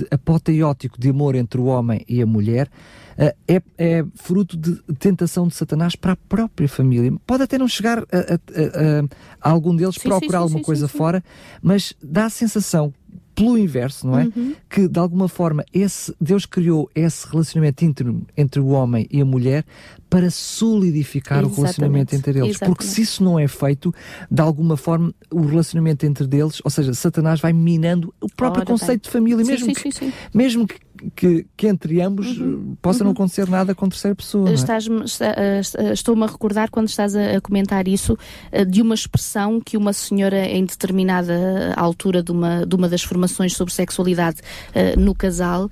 apoteótico 0.10 0.98
de 0.98 1.10
amor 1.10 1.36
entre 1.36 1.60
o 1.60 1.66
homem 1.66 2.06
e 2.08 2.22
a 2.22 2.26
mulher 2.26 2.70
uh, 3.18 3.36
é, 3.46 3.62
é, 3.78 4.06
fruto 4.16 4.56
de 4.56 4.82
tentação 4.98 5.46
de 5.46 5.56
Satanás 5.56 5.94
para 5.94 6.14
a 6.14 6.16
própria 6.16 6.70
família. 6.70 7.12
Pode 7.28 7.44
até 7.44 7.58
não 7.58 7.68
chegar 7.68 8.00
a, 8.00 8.02
a, 8.02 8.36
a, 8.36 9.50
a 9.50 9.52
algum 9.52 9.76
deles 9.76 9.96
sim, 9.96 10.08
procurar 10.08 10.40
sim, 10.40 10.44
alguma 10.44 10.60
sim, 10.60 10.66
coisa 10.66 10.88
fora, 10.88 11.22
mas 11.62 11.94
dá 12.02 12.28
a 12.28 12.30
sensação 12.30 12.94
pelo 13.36 13.58
inverso, 13.58 14.08
não 14.08 14.18
é? 14.18 14.24
Uhum. 14.24 14.56
Que 14.70 14.88
de 14.88 15.00
alguma 15.00 15.28
forma 15.28 15.66
esse 15.74 16.16
Deus 16.20 16.46
criou 16.46 16.90
esse 16.96 17.28
relacionamento 17.28 17.84
íntimo 17.84 18.26
entre 18.38 18.62
o 18.62 18.70
homem 18.70 19.06
e 19.12 19.22
a 19.22 19.26
mulher 19.26 19.66
para 20.10 20.30
solidificar 20.30 21.40
Exatamente. 21.40 21.60
o 21.60 21.62
relacionamento 21.62 22.16
entre 22.16 22.32
eles. 22.40 22.50
Exatamente. 22.50 22.76
Porque 22.76 22.86
se 22.86 23.02
isso 23.02 23.24
não 23.24 23.38
é 23.38 23.48
feito, 23.48 23.94
de 24.30 24.42
alguma 24.42 24.78
forma 24.78 25.14
o 25.30 25.42
relacionamento 25.42 26.06
entre 26.06 26.26
eles, 26.38 26.62
ou 26.64 26.72
seja, 26.72 26.94
Satanás 26.94 27.40
vai 27.40 27.54
minando 27.54 28.14
o 28.22 28.28
próprio 28.28 28.62
Ora 28.62 28.66
conceito 28.66 29.02
bem. 29.02 29.08
de 29.08 29.10
família, 29.10 29.46
mesmo, 29.46 29.66
sim, 29.66 29.74
que, 29.74 29.82
sim, 29.82 29.92
sim. 29.92 30.14
mesmo 30.34 30.68
que 30.68 30.76
que, 31.16 31.46
que 31.56 31.68
entre 31.68 32.02
ambos 32.02 32.38
uhum. 32.38 32.76
possa 32.82 33.00
uhum. 33.00 33.06
não 33.06 33.12
acontecer 33.12 33.50
nada 33.50 33.74
com 33.74 33.88
terceira 33.90 34.16
pessoa. 34.16 34.50
É? 34.50 34.54
Está, 34.54 34.78
Estou-me 35.94 36.24
a 36.24 36.28
recordar, 36.28 36.70
quando 36.70 36.88
estás 36.88 37.16
a, 37.16 37.38
a, 37.38 37.42
comentar 37.42 37.88
isso, 37.88 38.18
de 38.68 38.82
uma 38.82 38.96
expressão 38.96 39.60
que 39.60 39.78
uma 39.78 39.94
senhora, 39.94 40.46
em 40.46 40.66
determinada 40.66 41.74
altura 41.76 42.22
de 42.24 42.32
uma, 42.32 42.66
de 42.66 42.76
uma 42.76 42.90
das 42.90 43.04
formações 43.04 43.56
sobre 43.56 43.74
sexualidade 43.74 44.38
uh, 44.70 45.00
no 45.00 45.14
casal, 45.14 45.70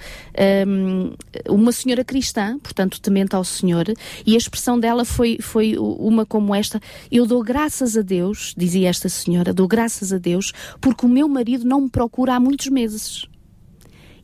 um, 0.67 1.13
uma 1.49 1.71
senhora 1.71 2.03
cristã, 2.03 2.57
portanto, 2.59 2.99
temente 3.01 3.36
ao 3.36 3.43
Senhor, 3.43 3.86
e 4.26 4.36
a 4.36 4.38
expressão 4.38 4.80
dela 4.80 5.05
foi, 5.05 5.38
foi 5.41 5.76
uma 5.78 6.26
como 6.26 6.53
esta: 6.53 6.80
Eu 7.11 7.26
dou 7.26 7.43
graças 7.43 7.97
a 7.97 8.01
Deus, 8.01 8.53
dizia 8.57 8.89
esta 8.89 9.09
senhora, 9.09 9.53
dou 9.53 9.67
graças 9.67 10.11
a 10.11 10.17
Deus, 10.17 10.53
porque 10.80 11.05
o 11.05 11.09
meu 11.09 11.28
marido 11.28 11.65
não 11.65 11.82
me 11.82 11.89
procura 11.89 12.36
há 12.36 12.39
muitos 12.39 12.67
meses. 12.67 13.28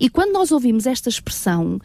E 0.01 0.09
quando 0.09 0.33
nós 0.33 0.51
ouvimos 0.51 0.87
esta 0.87 1.09
expressão, 1.09 1.79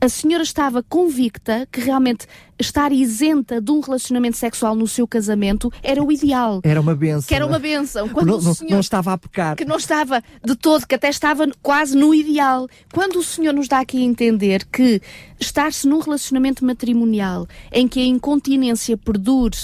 a 0.00 0.08
senhora 0.08 0.42
estava 0.42 0.82
convicta 0.82 1.68
que 1.70 1.82
realmente 1.82 2.26
estar 2.58 2.90
isenta 2.92 3.60
de 3.60 3.70
um 3.70 3.80
relacionamento 3.80 4.38
sexual 4.38 4.74
no 4.74 4.88
seu 4.88 5.06
casamento 5.06 5.70
era 5.82 6.02
o 6.02 6.10
ideal. 6.10 6.62
Era 6.64 6.80
uma 6.80 6.94
benção. 6.94 7.28
Que 7.28 7.34
era 7.34 7.46
uma 7.46 7.58
benção. 7.58 8.08
Quando 8.08 8.40
não, 8.40 8.54
senhor, 8.54 8.70
não, 8.70 8.80
estava 8.80 9.12
a 9.12 9.18
pecar. 9.18 9.54
Que 9.54 9.66
não 9.66 9.76
estava 9.76 10.22
de 10.42 10.56
todo, 10.56 10.86
que 10.86 10.94
até 10.94 11.10
estava 11.10 11.46
quase 11.62 11.94
no 11.94 12.14
ideal. 12.14 12.66
Quando 12.90 13.16
o 13.16 13.22
Senhor 13.22 13.52
nos 13.52 13.68
dá 13.68 13.80
aqui 13.80 13.98
a 13.98 14.00
entender 14.00 14.64
que 14.64 15.02
estar-se 15.38 15.86
num 15.86 15.98
relacionamento 15.98 16.64
matrimonial 16.64 17.46
em 17.70 17.86
que 17.86 18.00
a 18.00 18.06
incontinência 18.06 18.96
perdure 18.96 19.58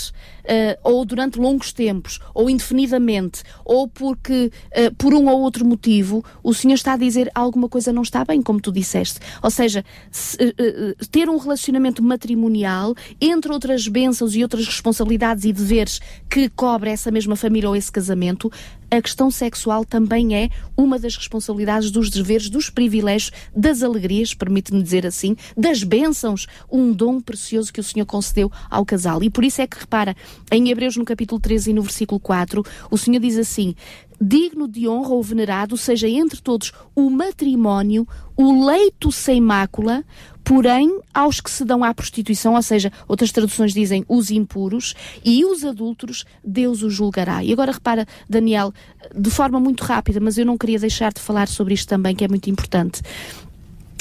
uh, 0.45 0.79
ou 0.83 1.05
durante 1.05 1.39
longos 1.39 1.73
tempos, 1.73 2.21
ou 2.35 2.49
indefinidamente, 2.49 3.43
ou 3.65 3.89
porque 3.89 4.51
uh, 4.71 4.95
por 4.97 5.15
um 5.15 5.29
ou 5.29 5.41
outro 5.41 5.65
motivo, 5.65 6.25
o 6.43 6.55
Senhor 6.55 6.75
está 6.75 6.95
a 6.95 6.97
dizer 6.97 7.31
alguma 7.35 7.69
coisa 7.69 7.93
não 7.93 8.03
está 8.03 8.25
bem, 8.25 8.43
como 8.43 8.61
tu 8.61 8.73
disseste. 8.73 9.21
Ou 9.43 9.51
seja, 9.51 9.85
se, 10.11 10.37
uh, 10.37 11.07
ter 11.11 11.29
um 11.29 11.37
relacionamento 11.37 12.03
matrimonial, 12.03 12.95
entre 13.21 13.53
outras 13.53 13.89
bênçãos 13.89 14.35
e 14.35 14.43
outras 14.43 14.67
responsabilidades 14.67 15.45
e 15.45 15.53
deveres 15.53 16.01
que 16.29 16.49
cobre 16.49 16.91
essa 16.91 17.11
mesma 17.11 17.37
família 17.37 17.69
ou 17.69 17.77
esse 17.77 17.91
casamento, 17.91 18.51
a 18.91 19.03
questão 19.03 19.31
sexual 19.31 19.85
também 19.85 20.37
é 20.37 20.51
uma 20.77 20.99
das 20.99 21.17
responsabilidades, 21.17 21.91
dos 21.91 22.11
deveres, 22.11 22.49
dos 22.49 22.71
privilégios, 22.71 23.33
das 23.55 23.83
alegrias, 23.83 24.35
permite-me 24.35 24.83
dizer 24.83 25.07
assim, 25.07 25.37
das 25.57 25.83
bênçãos, 25.83 26.47
um 26.71 26.93
dom 26.93 27.21
precioso 27.21 27.73
que 27.73 27.81
o 27.81 27.85
Senhor 27.85 28.07
concedeu 28.07 28.51
ao 28.71 28.85
casal. 28.85 29.23
E 29.23 29.31
por 29.31 29.43
isso 29.43 29.61
é 29.61 29.67
que 29.67 29.79
repara, 29.79 30.15
em 30.51 30.71
Hebreus 30.71 30.97
no 30.97 31.05
capítulo 31.05 31.41
13 31.41 31.71
e 31.71 31.75
no 31.75 31.83
versículo 31.83 32.21
4, 32.21 32.63
o 32.91 32.99
Senhor 32.99 33.21
diz 33.21 33.37
assim: 33.37 33.75
digno 34.21 34.69
de 34.69 34.89
honra 34.89 35.11
ou 35.11 35.23
venerado 35.23 35.77
seja 35.77 36.09
entre 36.09 36.41
todos 36.41 36.73
o 36.95 37.11
matrimónio, 37.11 38.07
o 38.37 38.67
leito 38.67 39.13
sem 39.13 39.41
mácula, 39.41 40.05
porém 40.43 41.01
aos 41.13 41.41
que 41.41 41.51
se 41.51 41.65
dão 41.65 41.83
à 41.83 41.95
prostituição, 41.95 42.55
ou 42.55 42.63
seja, 42.63 42.93
outras 43.09 43.33
traduções 43.33 43.73
dizem 43.73 44.05
os 44.09 44.31
impuros, 44.31 44.95
e 45.25 45.45
os 45.45 45.65
adúlteros, 45.65 46.25
Deus 46.45 46.83
os 46.83 46.93
julgará. 46.93 47.43
E 47.43 47.53
agora 47.53 47.73
repara, 47.73 48.07
Daniel, 48.29 48.73
de 49.15 49.31
forma 49.31 49.59
muito 49.59 49.83
rápida, 49.83 50.21
mas 50.21 50.37
eu 50.37 50.45
não 50.45 50.59
queria 50.59 50.79
deixar 50.79 51.13
de 51.13 51.21
falar 51.21 51.49
sobre 51.49 51.75
isto 51.75 51.89
também, 51.89 52.15
que 52.15 52.25
é 52.25 52.29
muito 52.29 52.51
importante 52.51 53.03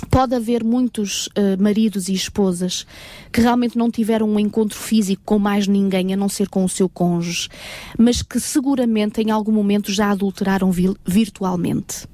pode 0.09 0.35
haver 0.35 0.63
muitos 0.63 1.27
uh, 1.27 1.61
maridos 1.61 2.07
e 2.07 2.13
esposas 2.13 2.85
que 3.31 3.41
realmente 3.41 3.77
não 3.77 3.89
tiveram 3.89 4.29
um 4.29 4.39
encontro 4.39 4.77
físico 4.77 5.23
com 5.25 5.39
mais 5.39 5.67
ninguém 5.67 6.13
a 6.13 6.17
não 6.17 6.29
ser 6.29 6.49
com 6.49 6.63
o 6.63 6.69
seu 6.69 6.87
cônjuge, 6.87 7.49
mas 7.97 8.21
que 8.21 8.39
seguramente 8.39 9.21
em 9.21 9.31
algum 9.31 9.51
momento 9.51 9.91
já 9.91 10.11
adulteraram 10.11 10.71
virtualmente. 11.05 12.12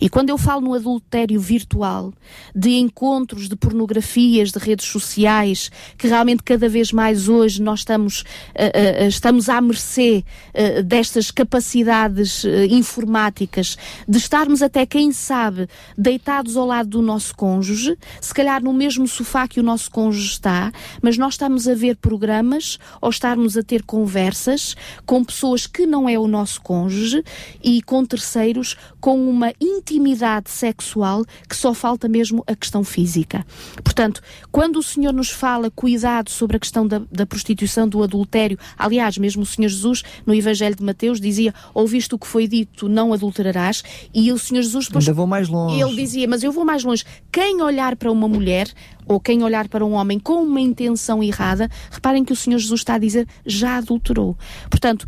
E 0.00 0.08
quando 0.08 0.30
eu 0.30 0.38
falo 0.38 0.62
no 0.62 0.74
adultério 0.74 1.40
virtual, 1.40 2.12
de 2.54 2.70
encontros 2.70 3.48
de 3.48 3.56
pornografias, 3.56 4.50
de 4.52 4.58
redes 4.58 4.86
sociais, 4.86 5.70
que 5.96 6.06
realmente 6.06 6.42
cada 6.42 6.68
vez 6.68 6.92
mais 6.92 7.28
hoje 7.28 7.62
nós 7.62 7.80
estamos, 7.80 8.20
uh, 8.20 9.04
uh, 9.04 9.08
estamos 9.08 9.48
à 9.48 9.60
mercê 9.60 10.24
uh, 10.54 10.82
destas 10.82 11.30
capacidades 11.30 12.44
informáticas, 12.70 13.76
de 14.08 14.18
estarmos 14.18 14.62
até, 14.62 14.86
quem 14.86 15.12
sabe, 15.12 15.68
deitados 15.96 16.56
ao 16.56 16.66
lado 16.66 16.88
do 16.90 17.02
nosso 17.02 17.34
cônjuge, 17.34 17.96
se 18.20 18.34
calhar 18.34 18.62
no 18.62 18.72
mesmo 18.72 19.06
sofá 19.06 19.48
que 19.48 19.60
o 19.60 19.62
nosso 19.62 19.90
cônjuge 19.90 20.28
está, 20.28 20.72
mas 21.02 21.16
nós 21.18 21.34
estamos 21.34 21.68
a 21.68 21.74
ver 21.74 21.96
programas 21.96 22.78
ou 23.00 23.10
estarmos 23.10 23.56
a 23.56 23.62
ter 23.62 23.82
conversas 23.82 24.76
com 25.04 25.24
pessoas 25.24 25.66
que 25.66 25.86
não 25.86 26.08
é 26.08 26.18
o 26.18 26.26
nosso 26.26 26.60
cônjuge 26.60 27.22
e 27.62 27.82
com 27.82 28.04
terceiros 28.04 28.76
com 29.00 29.28
uma 29.28 29.52
intimidade 29.66 30.50
sexual 30.50 31.24
que 31.48 31.56
só 31.56 31.74
falta 31.74 32.08
mesmo 32.08 32.44
a 32.46 32.54
questão 32.54 32.84
física. 32.84 33.44
Portanto, 33.82 34.20
quando 34.50 34.78
o 34.78 34.82
Senhor 34.82 35.12
nos 35.12 35.30
fala 35.30 35.70
cuidado 35.70 36.30
sobre 36.30 36.56
a 36.56 36.60
questão 36.60 36.86
da, 36.86 37.02
da 37.10 37.26
prostituição, 37.26 37.88
do 37.88 38.02
adultério, 38.02 38.58
aliás, 38.78 39.18
mesmo 39.18 39.42
o 39.42 39.46
Senhor 39.46 39.68
Jesus 39.68 40.02
no 40.24 40.34
Evangelho 40.34 40.76
de 40.76 40.82
Mateus 40.82 41.20
dizia: 41.20 41.54
Ouviste 41.74 42.14
o 42.14 42.18
que 42.18 42.26
foi 42.26 42.46
dito, 42.46 42.88
não 42.88 43.12
adulterarás, 43.12 43.82
e 44.14 44.32
o 44.32 44.38
Senhor 44.38 44.62
Jesus 44.62 44.86
depois. 44.86 45.04
Ainda 45.04 45.16
vou 45.16 45.26
mais 45.26 45.48
longe. 45.48 45.80
Ele 45.80 45.96
dizia: 45.96 46.28
Mas 46.28 46.42
eu 46.42 46.52
vou 46.52 46.64
mais 46.64 46.84
longe. 46.84 47.04
Quem 47.30 47.60
olhar 47.62 47.96
para 47.96 48.10
uma 48.10 48.28
mulher 48.28 48.68
ou 49.06 49.20
quem 49.20 49.42
olhar 49.42 49.68
para 49.68 49.84
um 49.84 49.92
homem 49.92 50.18
com 50.18 50.42
uma 50.42 50.60
intenção 50.60 51.22
errada, 51.22 51.70
reparem 51.90 52.24
que 52.24 52.32
o 52.32 52.36
Senhor 52.36 52.58
Jesus 52.58 52.80
está 52.80 52.94
a 52.94 52.98
dizer 52.98 53.26
já 53.46 53.76
adulterou. 53.76 54.36
Portanto, 54.68 55.06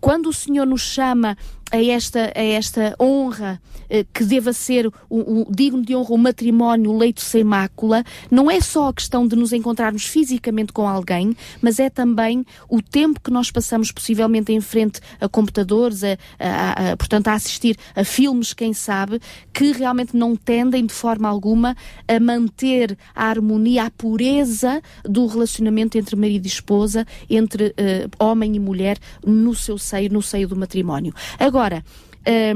quando 0.00 0.28
o 0.28 0.32
Senhor 0.32 0.66
nos 0.66 0.80
chama 0.80 1.36
a 1.70 1.82
esta, 1.82 2.32
a 2.34 2.42
esta 2.42 2.94
honra 3.00 3.60
eh, 3.88 4.04
que 4.12 4.24
deva 4.24 4.52
ser 4.52 4.86
o, 4.86 4.92
o, 5.10 5.46
digno 5.50 5.82
de 5.82 5.94
honra 5.94 6.14
o 6.14 6.18
matrimónio, 6.18 6.90
o 6.90 6.96
leito 6.96 7.20
sem 7.20 7.44
mácula, 7.44 8.04
não 8.30 8.50
é 8.50 8.60
só 8.60 8.88
a 8.88 8.94
questão 8.94 9.26
de 9.26 9.36
nos 9.36 9.52
encontrarmos 9.52 10.06
fisicamente 10.06 10.72
com 10.72 10.88
alguém, 10.88 11.36
mas 11.60 11.78
é 11.78 11.90
também 11.90 12.44
o 12.68 12.80
tempo 12.80 13.20
que 13.20 13.30
nós 13.30 13.50
passamos 13.50 13.90
possivelmente 13.90 14.52
em 14.52 14.60
frente 14.60 15.00
a 15.20 15.28
computadores, 15.28 16.02
a, 16.04 16.16
a, 16.38 16.92
a, 16.92 16.96
portanto 16.96 17.28
a 17.28 17.34
assistir 17.34 17.76
a 17.94 18.04
filmes, 18.04 18.52
quem 18.52 18.72
sabe, 18.72 19.20
que 19.52 19.72
realmente 19.72 20.16
não 20.16 20.36
tendem 20.36 20.86
de 20.86 20.92
forma 20.92 21.28
alguma 21.28 21.76
a 22.06 22.20
manter 22.20 22.96
a 23.14 23.26
harmonia, 23.26 23.84
a 23.84 23.90
pureza 23.90 24.82
do 25.04 25.26
relacionamento 25.26 25.98
entre 25.98 26.16
marido 26.16 26.44
e 26.44 26.48
esposa, 26.48 27.06
entre 27.28 27.68
uh, 27.68 28.24
homem 28.24 28.56
e 28.56 28.60
mulher 28.60 28.98
no 29.24 29.54
seu 29.54 29.78
seio, 29.78 30.12
no 30.12 30.22
seio 30.22 30.48
do 30.48 30.56
matrimónio. 30.56 31.14
Agora, 31.38 31.53
Agora, 31.54 31.84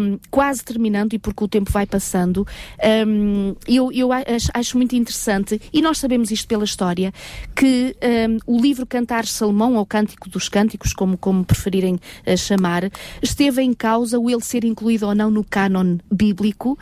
um, 0.00 0.18
quase 0.28 0.64
terminando, 0.64 1.12
e 1.12 1.20
porque 1.20 1.44
o 1.44 1.46
tempo 1.46 1.70
vai 1.70 1.86
passando, 1.86 2.44
um, 3.06 3.54
eu, 3.68 3.92
eu 3.92 4.10
acho, 4.12 4.50
acho, 4.52 4.76
muito 4.76 4.96
interessante, 4.96 5.60
e 5.72 5.80
nós 5.80 5.98
sabemos 5.98 6.32
isto 6.32 6.48
pela 6.48 6.64
história, 6.64 7.12
que 7.54 7.94
um, 8.46 8.56
o 8.56 8.60
livro 8.60 8.84
Cantar 8.84 9.24
Salomão, 9.24 9.76
ou 9.76 9.86
Cântico 9.86 10.28
dos 10.28 10.48
Cânticos, 10.48 10.92
como, 10.92 11.16
como 11.16 11.44
preferirem 11.44 11.94
uh, 11.94 12.36
chamar, 12.36 12.90
esteve 13.22 13.62
em 13.62 13.72
causa 13.72 14.18
o 14.18 14.28
ele 14.28 14.42
ser 14.42 14.64
incluído 14.64 15.06
ou 15.06 15.14
não 15.14 15.30
no 15.30 15.44
cânon 15.44 15.98
bíblico, 16.12 16.76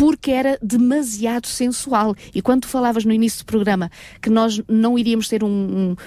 porque 0.00 0.30
era 0.30 0.58
demasiado 0.62 1.46
sensual. 1.46 2.16
E 2.34 2.40
quando 2.40 2.62
tu 2.62 2.68
falavas 2.68 3.04
no 3.04 3.12
início 3.12 3.40
do 3.40 3.44
programa 3.44 3.90
que 4.22 4.30
nós 4.30 4.58
não 4.66 4.98
iríamos 4.98 5.28
ter 5.28 5.44
um, 5.44 5.46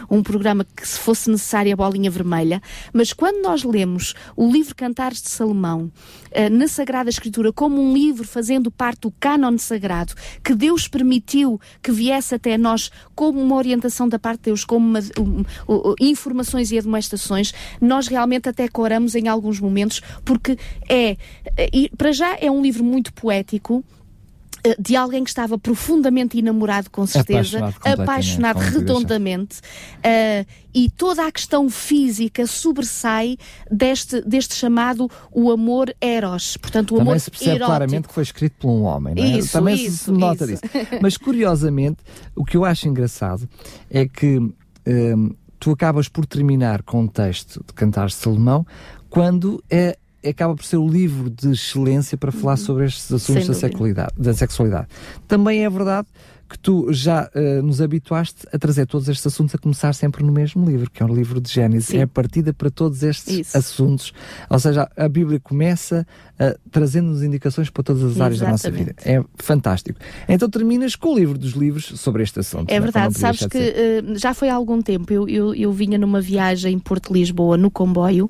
um, 0.10 0.18
um 0.18 0.24
programa 0.24 0.66
que 0.66 0.88
se 0.88 0.98
fosse 0.98 1.30
necessária 1.30 1.72
a 1.72 1.78
bolinha 1.78 2.10
vermelha, 2.10 2.60
mas 2.92 3.14
quando 3.14 3.44
nós 3.44 3.64
lemos 3.64 4.16
o 4.36 4.52
livro 4.52 4.76
Cantares 4.76 5.22
de 5.22 5.30
Salomão, 5.30 5.92
uh, 6.32 6.50
na 6.50 6.68
Sagrada 6.68 7.08
Escritura 7.08 7.54
como 7.54 7.80
um 7.80 7.94
livro 7.94 8.28
fazendo 8.28 8.72
parte 8.72 9.02
do 9.02 9.12
cânon 9.12 9.60
sagrado, 9.60 10.16
que 10.44 10.56
Deus 10.56 10.88
permitiu 10.88 11.62
que 11.80 11.92
viesse 11.92 12.34
até 12.34 12.58
nós 12.58 12.90
como 13.14 13.40
uma 13.40 13.56
orientação 13.56 14.10
da 14.10 14.18
parte 14.18 14.40
de 14.40 14.46
Deus, 14.46 14.66
como 14.66 14.88
uma, 14.88 15.02
um, 15.20 15.94
informações 16.02 16.72
e 16.72 16.80
admoestações, 16.80 17.54
nós 17.80 18.08
realmente 18.08 18.50
até 18.50 18.68
coramos 18.68 19.14
em 19.14 19.28
alguns 19.28 19.60
momentos, 19.60 20.02
porque 20.26 20.58
é, 20.90 21.16
para 21.96 22.12
já 22.12 22.36
é 22.42 22.50
um 22.50 22.60
livro 22.60 22.84
muito 22.84 23.14
poético, 23.14 23.83
de 24.80 24.96
alguém 24.96 25.24
que 25.24 25.30
estava 25.30 25.58
profundamente 25.58 26.38
enamorado, 26.40 26.90
com 26.90 27.06
certeza, 27.06 27.58
apaixonado, 27.58 28.02
apaixonado 28.02 28.58
redondamente, 28.60 29.60
uh, 29.60 30.46
e 30.74 30.90
toda 30.90 31.28
a 31.28 31.32
questão 31.32 31.70
física 31.70 32.48
sobressai 32.48 33.38
deste, 33.70 34.22
deste 34.22 34.56
chamado 34.56 35.10
o 35.32 35.52
amor 35.52 35.94
eros, 36.00 36.58
portanto 36.58 36.92
o 36.96 36.98
Também 36.98 37.12
amor 37.12 37.20
se 37.20 37.30
percebe 37.30 37.52
erótico. 37.52 37.68
claramente 37.68 38.08
que 38.08 38.14
foi 38.14 38.24
escrito 38.24 38.56
por 38.60 38.70
um 38.70 38.84
homem, 38.84 39.14
não 39.16 39.24
é? 39.24 39.38
Isso, 39.38 39.52
Também 39.52 39.76
isso, 39.76 40.06
se 40.06 40.12
nota 40.12 40.46
isso. 40.46 40.62
disso. 40.64 40.88
Mas 41.02 41.18
curiosamente, 41.18 41.98
o 42.36 42.46
que 42.46 42.56
eu 42.58 42.64
acho 42.64 42.88
engraçado 42.88 43.48
é 43.90 44.08
que 44.08 44.38
um, 44.38 45.36
tu 45.60 45.72
acabas 45.72 46.08
por 46.08 46.26
terminar 46.26 46.84
com 46.84 47.04
o 47.04 47.08
texto 47.08 47.64
de 47.68 47.74
Cantares 47.74 48.14
de 48.14 48.20
Salomão 48.20 48.66
quando 49.10 49.64
é 49.70 49.98
acaba 50.30 50.56
por 50.56 50.64
ser 50.66 50.78
o 50.78 50.88
livro 50.88 51.30
de 51.30 51.52
excelência 51.52 52.18
para 52.18 52.32
falar 52.32 52.54
uhum. 52.54 52.58
sobre 52.58 52.86
estes 52.86 53.12
assuntos 53.12 53.48
da 53.48 53.54
sexualidade, 53.54 54.14
da 54.18 54.34
sexualidade. 54.34 54.88
Também 55.28 55.66
é 55.66 55.70
verdade 55.70 56.08
que 56.54 56.60
tu 56.60 56.94
já 56.94 57.32
uh, 57.34 57.64
nos 57.64 57.82
habituaste 57.82 58.46
a 58.54 58.60
trazer 58.60 58.86
todos 58.86 59.10
estes 59.10 59.26
assuntos 59.26 59.56
a 59.56 59.58
começar 59.58 59.92
sempre 59.94 60.24
no 60.24 60.32
mesmo 60.32 60.64
livro, 60.70 60.88
que 60.88 61.02
é 61.02 61.06
o 61.06 61.12
livro 61.12 61.42
de 61.42 61.52
Gênesis. 61.52 61.88
Sim. 61.88 61.98
É 61.98 62.02
a 62.04 62.08
partida 62.08 62.54
para 62.54 62.70
todos 62.70 63.02
estes 63.02 63.40
Isso. 63.40 63.58
assuntos. 63.58 64.14
Ou 64.48 64.60
seja, 64.60 64.88
a 64.96 65.10
Bíblia 65.10 65.40
começa 65.40 66.06
uh, 66.40 66.60
trazendo-nos 66.70 67.24
indicações 67.24 67.72
para 67.72 67.82
todas 67.82 68.04
as 68.04 68.22
áreas 68.22 68.40
Exatamente. 68.40 68.44
da 68.44 68.52
nossa 68.52 68.72
vida. 68.72 68.96
É 69.04 69.24
fantástico. 69.36 70.00
Então 70.30 70.48
terminas 70.48 70.96
com 70.96 71.16
o 71.16 71.18
livro 71.18 71.40
dos 71.40 71.54
livros 71.54 71.86
sobre 72.00 72.22
este 72.22 72.40
assunto. 72.40 72.70
É, 72.70 72.76
é? 72.76 72.80
verdade, 72.80 73.18
sabes 73.18 73.48
que 73.48 73.58
uh, 73.58 74.16
já 74.20 74.36
foi 74.36 74.50
há 74.50 74.54
algum 74.54 74.80
tempo. 74.80 75.12
Eu, 75.12 75.28
eu, 75.28 75.56
eu 75.56 75.72
vinha 75.72 75.98
numa 75.98 76.22
viagem 76.22 76.76
em 76.76 76.80
Porto-Lisboa 76.80 77.58
no 77.58 77.72
comboio 77.72 78.30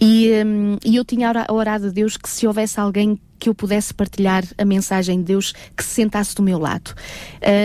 e, 0.00 0.30
um, 0.46 0.78
e 0.82 0.96
eu 0.96 1.04
tinha 1.04 1.30
orado 1.50 1.88
a 1.88 1.90
Deus 1.90 2.16
que 2.16 2.30
se 2.30 2.46
houvesse 2.46 2.80
alguém 2.80 3.20
que 3.40 3.48
eu 3.48 3.54
pudesse 3.54 3.92
partilhar 3.94 4.44
a 4.58 4.64
mensagem 4.64 5.18
de 5.18 5.24
Deus 5.24 5.54
que 5.74 5.82
se 5.82 5.90
sentasse 5.90 6.34
do 6.34 6.42
meu 6.42 6.58
lado. 6.58 6.94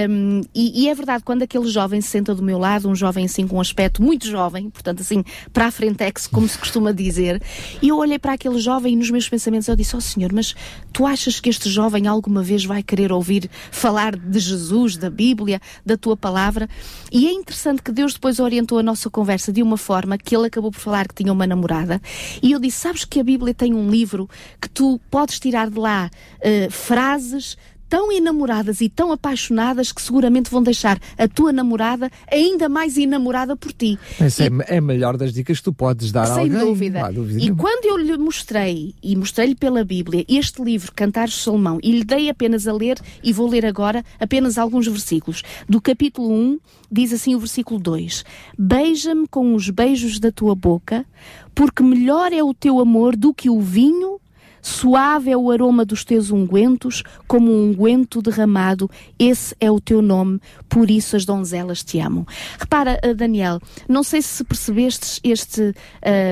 Um, 0.09 0.41
e, 0.55 0.84
e, 0.84 0.89
é 0.89 0.95
verdade, 0.95 1.23
quando 1.23 1.43
aquele 1.43 1.67
jovem 1.67 1.99
se 1.99 2.07
senta 2.07 2.34
do 2.34 2.41
meu 2.41 2.57
lado, 2.57 2.89
um 2.89 2.95
jovem 2.95 3.26
assim 3.26 3.45
com 3.45 3.57
um 3.57 3.61
aspecto 3.61 4.01
muito 4.01 4.26
jovem, 4.26 4.69
portanto 4.69 5.01
assim, 5.01 5.23
para 5.51 5.65
a 5.65 5.71
frentex, 5.71 6.28
como 6.28 6.47
se 6.47 6.57
costuma 6.57 6.93
dizer, 6.93 7.41
e 7.82 7.89
eu 7.89 7.97
olhei 7.97 8.17
para 8.17 8.34
aquele 8.34 8.57
jovem 8.59 8.93
e 8.93 8.95
nos 8.95 9.11
meus 9.11 9.28
pensamentos 9.28 9.67
eu 9.67 9.76
disse, 9.76 9.95
ó 9.95 9.99
oh, 9.99 10.01
Senhor, 10.01 10.32
mas 10.32 10.55
tu 10.93 11.05
achas 11.05 11.39
que 11.41 11.49
este 11.49 11.69
jovem 11.69 12.07
alguma 12.07 12.41
vez 12.41 12.63
vai 12.63 12.82
querer 12.82 13.11
ouvir 13.11 13.49
falar 13.69 14.15
de 14.15 14.39
Jesus, 14.39 14.95
da 14.95 15.09
Bíblia, 15.09 15.59
da 15.86 15.97
tua 15.97 16.15
palavra? 16.15 16.69
E 17.11 17.28
é 17.28 17.32
interessante 17.32 17.82
que 17.82 17.91
Deus 17.91 18.13
depois 18.13 18.39
orientou 18.39 18.80
a 18.80 18.84
nossa 18.84 19.09
conversa 19.09 19.51
de 19.51 19.61
uma 19.61 19.78
forma 19.78 20.17
que 20.17 20.36
ele 20.36 20.47
acabou 20.47 20.71
por 20.71 20.80
falar 20.80 21.05
que 21.07 21.15
tinha 21.15 21.34
uma 21.34 21.45
namorada, 21.45 22.01
e 22.41 22.53
eu 22.53 22.59
disse, 22.59 22.78
sabes 22.78 23.03
que 23.03 23.19
a 23.19 23.23
Bíblia 23.23 23.53
tem 23.53 23.73
um 23.73 23.89
livro 23.89 24.30
que 24.61 24.69
tu 24.69 25.01
podes 25.11 25.38
tirar 25.39 25.64
tirar 25.66 25.70
de 25.70 25.80
lá 25.80 26.09
uh, 26.38 26.72
frases 26.72 27.57
tão 27.88 28.11
enamoradas 28.11 28.82
e 28.82 28.89
tão 28.89 29.11
apaixonadas 29.11 29.91
que 29.91 30.01
seguramente 30.01 30.49
vão 30.49 30.61
deixar 30.61 30.99
a 31.18 31.28
tua 31.28 31.53
namorada 31.53 32.09
ainda 32.32 32.68
mais 32.68 32.97
enamorada 32.97 33.55
por 33.55 33.72
ti. 33.72 33.97
Essa 34.20 34.43
e, 34.43 34.47
é, 34.47 34.76
é 34.76 34.78
a 34.78 34.82
melhor 34.82 35.18
das 35.18 35.32
dicas 35.32 35.59
que 35.59 35.63
tu 35.63 35.74
podes 35.74 36.11
dar 36.11 36.26
sem 36.26 36.36
a 36.36 36.41
alguém. 36.41 36.59
Dúvida. 36.59 37.11
dúvida. 37.11 37.39
E 37.39 37.55
quando 37.55 37.86
eu 37.86 37.97
lhe 37.97 38.18
mostrei, 38.18 38.95
e 39.03 39.16
mostrei-lhe 39.16 39.55
pela 39.55 39.84
Bíblia, 39.84 40.26
este 40.28 40.63
livro, 40.63 40.91
Cantares 40.95 41.36
de 41.36 41.41
Salomão, 41.41 41.80
e 41.84 41.91
lhe 41.91 42.03
dei 42.03 42.28
apenas 42.28 42.68
a 42.68 42.74
ler, 42.74 42.97
e 43.24 43.32
vou 43.32 43.47
ler 43.47 43.66
agora 43.66 44.03
apenas 44.20 44.57
alguns 44.57 44.88
versículos. 44.88 45.43
Do 45.70 45.80
capítulo 45.80 46.34
1, 46.34 46.59
diz 46.91 47.13
assim 47.13 47.36
o 47.36 47.39
versículo 47.39 47.80
2: 47.80 48.26
Beija-me 48.57 49.28
com 49.28 49.53
os 49.53 49.70
beijos 49.70 50.20
da 50.20 50.32
tua 50.32 50.55
boca, 50.55 51.05
porque 51.53 51.84
melhor 51.84 52.34
é 52.34 52.43
o 52.43 52.53
teu 52.53 52.80
amor 52.80 53.16
do 53.16 53.34
que 53.34 53.49
o 53.49 53.61
vinho 53.61 54.20
Suave 54.66 55.30
é 55.30 55.38
o 55.38 55.51
aroma 55.51 55.86
dos 55.86 56.03
teus 56.03 56.32
ungüentos, 56.32 57.03
como 57.28 57.51
um 57.51 57.70
unguento 57.70 58.20
derramado. 58.20 58.89
Esse 59.20 59.55
é 59.59 59.70
o 59.70 59.80
teu 59.80 60.01
nome, 60.01 60.41
por 60.68 60.89
isso 60.89 61.16
as 61.16 61.24
donzelas 61.24 61.84
te 61.84 61.99
amam. 61.99 62.26
Repara, 62.57 62.99
eh, 63.03 63.13
Daniel, 63.13 63.61
não 63.88 64.01
sei 64.01 64.24
se 64.24 64.43
percebestes 64.43 65.20
este, 65.24 65.72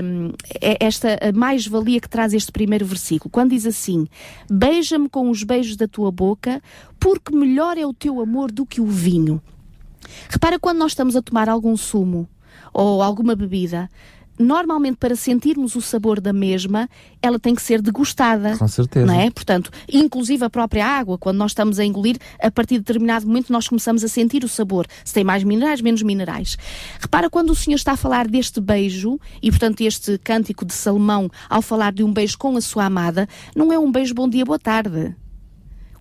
um, 0.04 0.32
esta 0.80 1.20
mais-valia 1.36 2.02
que 2.02 2.10
traz 2.10 2.34
este 2.34 2.52
primeiro 2.52 2.88
versículo, 2.88 3.30
quando 3.30 3.52
diz 3.52 3.68
assim: 3.68 4.08
Beija-me 4.50 5.08
com 5.08 5.30
os 5.30 5.44
beijos 5.44 5.78
da 5.78 5.88
tua 5.88 6.12
boca, 6.12 6.60
porque 7.00 7.36
melhor 7.36 7.78
é 7.78 7.86
o 7.86 7.94
teu 7.94 8.20
amor 8.20 8.52
do 8.52 8.66
que 8.66 8.82
o 8.82 8.88
vinho. 8.88 9.40
Repara 10.28 10.58
quando 10.58 10.80
nós 10.80 10.94
estamos 10.94 11.16
a 11.16 11.22
tomar 11.22 11.48
algum 11.48 11.78
sumo 11.78 12.28
ou 12.74 13.04
alguma 13.04 13.36
bebida, 13.36 13.90
normalmente 14.38 14.98
para 14.98 15.16
sentirmos 15.16 15.76
o 15.76 15.82
sabor 15.82 16.20
da 16.20 16.34
mesma, 16.34 16.90
ela 17.22 17.40
tem 17.40 17.56
que 17.56 17.62
ser 17.62 17.82
degustada. 17.82 18.58
Com 18.58 18.68
certeza. 18.68 19.06
Não 19.06 19.20
é? 19.20 19.30
Portanto, 19.30 19.72
inclusive 19.92 20.44
a 20.44 20.50
própria 20.50 20.86
água, 20.86 21.18
quando 21.18 21.38
nós 21.38 21.52
estamos 21.52 21.80
a 21.80 21.86
engolir, 21.86 22.18
a 22.42 22.52
partir 22.52 22.76
de 22.76 22.82
determinado 22.82 23.26
momento 23.26 23.52
nós 23.52 23.68
começamos 23.68 24.04
a 24.04 24.08
sentir 24.08 24.44
o 24.44 24.48
sabor. 24.48 24.86
Se 25.04 25.14
tem 25.14 25.24
mais 25.24 25.44
minerais, 25.44 25.82
menos 25.82 26.02
minerais. 26.02 26.58
Repara 27.00 27.30
quando 27.30 27.52
o 27.52 27.56
Senhor 27.56 27.76
está 27.76 27.94
a 27.94 27.98
falar 27.98 28.28
deste 28.28 28.60
beijo, 28.60 29.20
e 29.42 29.50
portanto 29.50 29.82
este 29.82 30.18
cântico 30.18 30.66
de 30.66 30.74
Salomão, 30.74 31.30
ao 31.50 31.62
falar 31.62 31.94
de 31.94 32.04
um 32.04 32.12
beijo 32.12 32.38
com 32.38 32.58
a 32.58 32.62
sua 32.62 32.86
amada, 32.86 33.28
não 33.56 33.72
é 33.72 33.80
um 33.80 33.92
beijo 33.92 34.14
bom 34.14 34.28
dia, 34.30 34.46
boa 34.46 34.60
tarde. 34.60 35.16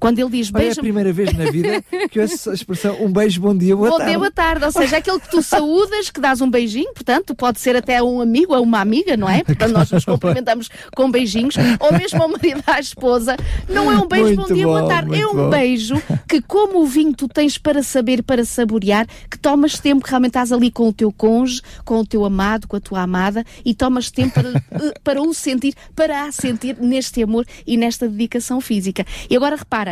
Quando 0.03 0.19
ele 0.19 0.31
diz 0.31 0.51
beijo. 0.51 0.71
É 0.71 0.73
a 0.81 0.83
primeira 0.83 1.13
vez 1.13 1.33
na 1.33 1.49
vida 1.49 1.81
que 2.11 2.19
eu 2.19 2.25
ouço 2.25 2.51
a 2.51 2.55
expressão 2.55 2.97
um 3.01 3.13
beijo, 3.13 3.41
bom 3.41 3.57
dia, 3.57 3.77
boa 3.77 3.89
bom 3.89 3.99
tarde. 3.99 4.13
Bom 4.15 4.19
dia, 4.19 4.19
boa 4.19 4.31
tarde. 4.33 4.65
Ou 4.65 4.73
seja, 4.73 4.97
aquele 4.97 5.21
que 5.21 5.31
tu 5.31 5.41
saúdas, 5.41 6.11
que 6.11 6.21
dás 6.21 6.41
um 6.41 6.51
beijinho, 6.51 6.93
portanto, 6.93 7.37
pode 7.37 7.61
ser 7.61 7.77
até 7.77 8.03
um 8.03 8.21
amigo 8.21 8.53
ou 8.53 8.65
uma 8.65 8.81
amiga, 8.81 9.17
não 9.17 9.31
é? 9.31 9.45
Portanto, 9.53 9.71
nós 9.71 9.89
nos 9.93 10.05
cumprimentamos 10.05 10.69
com 10.97 11.09
beijinhos, 11.09 11.55
ou 11.79 11.93
mesmo 11.93 12.21
ao 12.21 12.29
marido 12.29 12.65
à 12.67 12.81
esposa. 12.81 13.37
Não 13.69 13.93
é 13.93 13.97
um 13.97 14.09
beijo, 14.09 14.25
muito 14.25 14.49
bom 14.49 14.55
dia, 14.55 14.67
bom, 14.67 14.73
boa 14.73 14.89
tarde. 14.89 15.21
É 15.21 15.25
um 15.25 15.35
bom. 15.35 15.51
beijo 15.51 16.03
que, 16.29 16.43
como 16.43 16.81
o 16.81 16.87
vinho 16.87 17.15
tu 17.15 17.29
tens 17.29 17.57
para 17.57 17.81
saber, 17.85 18.25
para 18.25 18.45
saborear, 18.45 19.07
que 19.31 19.39
tomas 19.39 19.79
tempo, 19.79 20.03
que 20.03 20.11
realmente 20.11 20.31
estás 20.31 20.51
ali 20.51 20.73
com 20.73 20.89
o 20.89 20.93
teu 20.93 21.13
cônjuge, 21.13 21.63
com 21.85 22.01
o 22.01 22.05
teu 22.05 22.25
amado, 22.25 22.67
com 22.67 22.75
a 22.75 22.81
tua 22.81 23.03
amada, 23.03 23.45
e 23.65 23.73
tomas 23.73 24.11
tempo 24.11 24.35
para, 24.35 24.49
eh, 24.49 24.95
para 25.05 25.23
o 25.23 25.33
sentir, 25.33 25.77
para 25.95 26.25
a 26.25 26.33
sentir 26.33 26.77
neste 26.81 27.23
amor 27.23 27.47
e 27.65 27.77
nesta 27.77 28.09
dedicação 28.09 28.61
física. 28.61 29.07
E 29.31 29.37
agora 29.37 29.55
repara, 29.55 29.92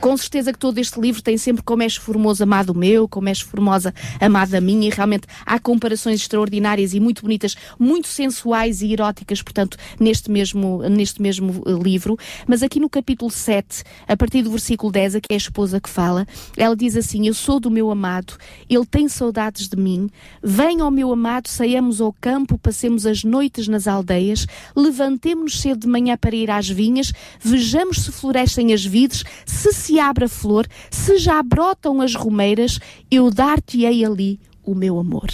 com 0.00 0.16
certeza 0.16 0.52
que 0.52 0.58
todo 0.58 0.78
este 0.78 1.00
livro 1.00 1.22
tem 1.22 1.38
sempre 1.38 1.62
como 1.62 1.82
és 1.82 1.96
formoso 1.96 2.42
amado 2.42 2.74
meu, 2.74 3.08
como 3.08 3.28
és 3.28 3.40
formosa 3.40 3.94
amada 4.20 4.60
minha, 4.60 4.88
e 4.88 4.90
realmente 4.90 5.26
há 5.44 5.58
comparações 5.58 6.20
extraordinárias 6.20 6.94
e 6.94 7.00
muito 7.00 7.22
bonitas, 7.22 7.56
muito 7.78 8.08
sensuais 8.08 8.82
e 8.82 8.92
eróticas, 8.92 9.42
portanto, 9.42 9.76
neste 9.98 10.30
mesmo, 10.30 10.82
neste 10.88 11.22
mesmo 11.22 11.62
eh, 11.66 11.72
livro. 11.82 12.18
Mas 12.46 12.62
aqui 12.62 12.78
no 12.78 12.88
capítulo 12.88 13.30
7, 13.30 13.82
a 14.06 14.16
partir 14.16 14.42
do 14.42 14.50
versículo 14.50 14.92
10, 14.92 15.14
que 15.14 15.32
é 15.32 15.34
a 15.34 15.36
esposa 15.36 15.80
que 15.80 15.88
fala, 15.88 16.26
ela 16.56 16.76
diz 16.76 16.96
assim: 16.96 17.26
Eu 17.26 17.34
sou 17.34 17.58
do 17.58 17.70
meu 17.70 17.90
amado, 17.90 18.34
ele 18.68 18.86
tem 18.86 19.08
saudades 19.08 19.68
de 19.68 19.76
mim. 19.76 20.08
Venha 20.42 20.84
ao 20.84 20.90
meu 20.90 21.12
amado, 21.12 21.48
saiamos 21.48 22.00
ao 22.00 22.12
campo, 22.12 22.58
passemos 22.58 23.06
as 23.06 23.24
noites 23.24 23.68
nas 23.68 23.86
aldeias, 23.86 24.46
levantemos-nos 24.76 25.60
cedo 25.60 25.80
de 25.80 25.88
manhã 25.88 26.16
para 26.16 26.34
ir 26.34 26.50
às 26.50 26.68
vinhas, 26.68 27.12
vejamos 27.40 27.98
se 28.04 28.12
florescem 28.12 28.72
as 28.72 28.84
vides, 28.84 29.24
se 29.46 29.72
se 29.84 30.00
abre 30.00 30.24
a 30.24 30.28
flor, 30.28 30.66
se 30.90 31.18
já 31.18 31.42
brotam 31.42 32.00
as 32.00 32.14
romeiras, 32.14 32.78
eu 33.10 33.30
dar-te-ei 33.30 34.02
ali 34.02 34.40
o 34.64 34.74
meu 34.74 34.98
amor. 34.98 35.28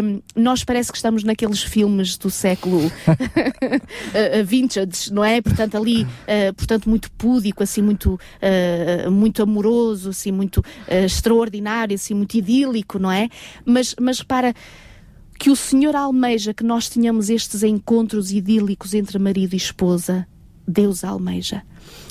Um, 0.00 0.22
nós 0.40 0.62
parece 0.62 0.92
que 0.92 0.96
estamos 0.96 1.24
naqueles 1.24 1.60
filmes 1.60 2.16
do 2.16 2.30
século 2.30 2.80
vintage, 4.46 5.12
não 5.12 5.24
é? 5.24 5.42
Portanto, 5.42 5.76
ali, 5.76 6.04
uh, 6.04 6.54
portanto, 6.56 6.88
muito 6.88 7.10
púdico, 7.12 7.64
assim, 7.64 7.82
muito, 7.82 8.14
uh, 8.14 9.10
muito 9.10 9.42
amoroso, 9.42 10.10
assim, 10.10 10.30
muito 10.30 10.58
uh, 10.58 11.04
extraordinário, 11.04 11.96
assim, 11.96 12.14
muito 12.14 12.36
idílico, 12.36 12.96
não 12.96 13.10
é? 13.10 13.28
Mas, 13.64 13.96
mas 14.00 14.22
para 14.22 14.54
que 15.36 15.50
o 15.50 15.56
Senhor 15.56 15.96
almeja 15.96 16.54
que 16.54 16.62
nós 16.62 16.88
tenhamos 16.88 17.28
estes 17.28 17.64
encontros 17.64 18.30
idílicos 18.30 18.94
entre 18.94 19.18
marido 19.18 19.54
e 19.54 19.56
esposa, 19.56 20.28
Deus 20.66 21.02
almeja. 21.02 21.64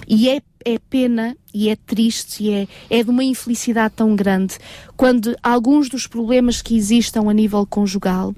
E 0.08 0.30
é, 0.30 0.42
é 0.66 0.78
pena 0.78 1.36
e 1.54 1.70
é 1.70 1.76
triste 1.76 2.44
e 2.44 2.52
é, 2.52 2.68
é 2.90 3.04
de 3.04 3.10
uma 3.10 3.24
infelicidade 3.24 3.94
tão 3.96 4.16
grande 4.16 4.58
quando 4.98 5.36
alguns 5.42 5.90
dos 5.90 6.08
problemas 6.08 6.62
que 6.62 6.76
existam 6.76 7.30
a 7.30 7.34
nível 7.34 7.66
conjugal 7.66 8.34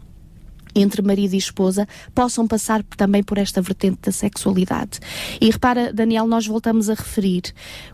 entre 0.75 1.01
marido 1.01 1.33
e 1.33 1.37
esposa 1.37 1.87
possam 2.13 2.45
passar 2.47 2.83
também 2.97 3.23
por 3.23 3.37
esta 3.37 3.61
vertente 3.61 3.99
da 4.01 4.11
sexualidade. 4.11 4.99
E 5.39 5.49
repara, 5.49 5.93
Daniel, 5.93 6.27
nós 6.27 6.45
voltamos 6.45 6.89
a 6.89 6.93
referir, 6.93 7.43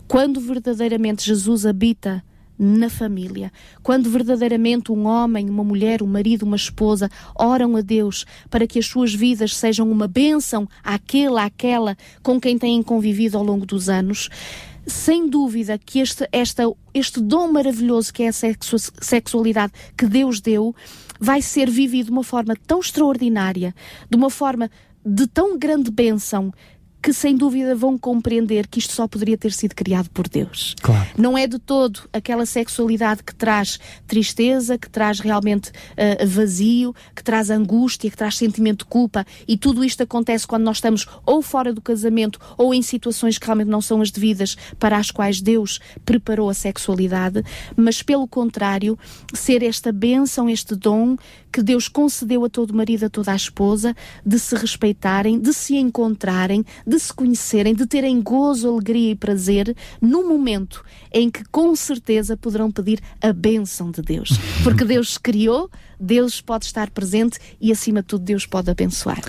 quando 0.08 0.40
verdadeiramente 0.40 1.24
Jesus 1.24 1.64
habita 1.64 2.24
na 2.62 2.88
família. 2.88 3.52
Quando 3.82 4.08
verdadeiramente 4.08 4.92
um 4.92 5.04
homem, 5.04 5.50
uma 5.50 5.64
mulher, 5.64 6.00
um 6.00 6.06
marido, 6.06 6.44
uma 6.44 6.54
esposa 6.54 7.10
oram 7.34 7.74
a 7.74 7.80
Deus 7.80 8.24
para 8.48 8.68
que 8.68 8.78
as 8.78 8.86
suas 8.86 9.12
vidas 9.12 9.56
sejam 9.56 9.90
uma 9.90 10.06
bênção 10.06 10.68
àquele, 10.84 11.40
àquela 11.40 11.96
com 12.22 12.40
quem 12.40 12.56
têm 12.56 12.80
convivido 12.80 13.36
ao 13.36 13.42
longo 13.42 13.66
dos 13.66 13.88
anos, 13.88 14.28
sem 14.86 15.28
dúvida 15.28 15.76
que 15.76 15.98
este, 15.98 16.28
esta, 16.30 16.62
este 16.94 17.20
dom 17.20 17.50
maravilhoso 17.50 18.12
que 18.12 18.22
é 18.22 18.28
a 18.28 18.32
sexu 18.32 18.76
sexualidade 19.00 19.72
que 19.96 20.06
Deus 20.06 20.40
deu 20.40 20.72
vai 21.18 21.42
ser 21.42 21.68
vivido 21.68 22.06
de 22.06 22.12
uma 22.12 22.24
forma 22.24 22.54
tão 22.64 22.78
extraordinária, 22.78 23.74
de 24.08 24.16
uma 24.16 24.30
forma 24.30 24.70
de 25.04 25.26
tão 25.26 25.58
grande 25.58 25.90
bênção 25.90 26.52
que 27.02 27.12
sem 27.12 27.36
dúvida 27.36 27.74
vão 27.74 27.98
compreender 27.98 28.68
que 28.68 28.78
isto 28.78 28.92
só 28.92 29.08
poderia 29.08 29.36
ter 29.36 29.52
sido 29.52 29.74
criado 29.74 30.08
por 30.10 30.28
Deus. 30.28 30.76
Claro. 30.80 31.08
Não 31.18 31.36
é 31.36 31.46
de 31.48 31.58
todo 31.58 32.08
aquela 32.12 32.46
sexualidade 32.46 33.24
que 33.24 33.34
traz 33.34 33.80
tristeza, 34.06 34.78
que 34.78 34.88
traz 34.88 35.18
realmente 35.18 35.70
uh, 35.70 36.26
vazio, 36.26 36.94
que 37.14 37.24
traz 37.24 37.50
angústia, 37.50 38.08
que 38.08 38.16
traz 38.16 38.36
sentimento 38.36 38.80
de 38.80 38.84
culpa 38.84 39.26
e 39.48 39.56
tudo 39.56 39.84
isto 39.84 40.02
acontece 40.02 40.46
quando 40.46 40.62
nós 40.62 40.76
estamos 40.76 41.06
ou 41.26 41.42
fora 41.42 41.72
do 41.72 41.80
casamento 41.80 42.38
ou 42.56 42.72
em 42.72 42.82
situações 42.82 43.36
que 43.36 43.46
realmente 43.46 43.68
não 43.68 43.80
são 43.80 44.00
as 44.00 44.10
devidas 44.10 44.56
para 44.78 44.96
as 44.96 45.10
quais 45.10 45.40
Deus 45.40 45.80
preparou 46.04 46.48
a 46.48 46.54
sexualidade, 46.54 47.42
mas 47.76 48.02
pelo 48.02 48.28
contrário, 48.28 48.96
ser 49.34 49.62
esta 49.62 49.90
bênção, 49.90 50.48
este 50.48 50.76
dom 50.76 51.16
que 51.52 51.62
Deus 51.62 51.86
concedeu 51.86 52.44
a 52.44 52.48
todo 52.48 52.74
marido, 52.74 53.04
a 53.04 53.10
toda 53.10 53.32
a 53.32 53.36
esposa, 53.36 53.94
de 54.24 54.38
se 54.38 54.56
respeitarem, 54.56 55.38
de 55.38 55.52
se 55.52 55.76
encontrarem, 55.76 56.64
de 56.86 56.98
se 56.98 57.12
conhecerem, 57.12 57.74
de 57.74 57.86
terem 57.86 58.20
gozo, 58.22 58.68
alegria 58.68 59.10
e 59.10 59.14
prazer 59.14 59.76
no 60.00 60.26
momento 60.26 60.82
em 61.12 61.30
que 61.30 61.44
com 61.50 61.76
certeza 61.76 62.36
poderão 62.36 62.70
pedir 62.70 63.00
a 63.20 63.32
bênção 63.32 63.90
de 63.90 64.00
Deus. 64.00 64.30
Porque 64.64 64.84
Deus 64.84 65.18
criou, 65.18 65.70
Deus 66.02 66.40
pode 66.40 66.64
estar 66.64 66.90
presente 66.90 67.38
e, 67.60 67.70
acima 67.70 68.02
de 68.02 68.08
tudo, 68.08 68.24
Deus 68.24 68.44
pode 68.44 68.68
abençoar. 68.70 69.20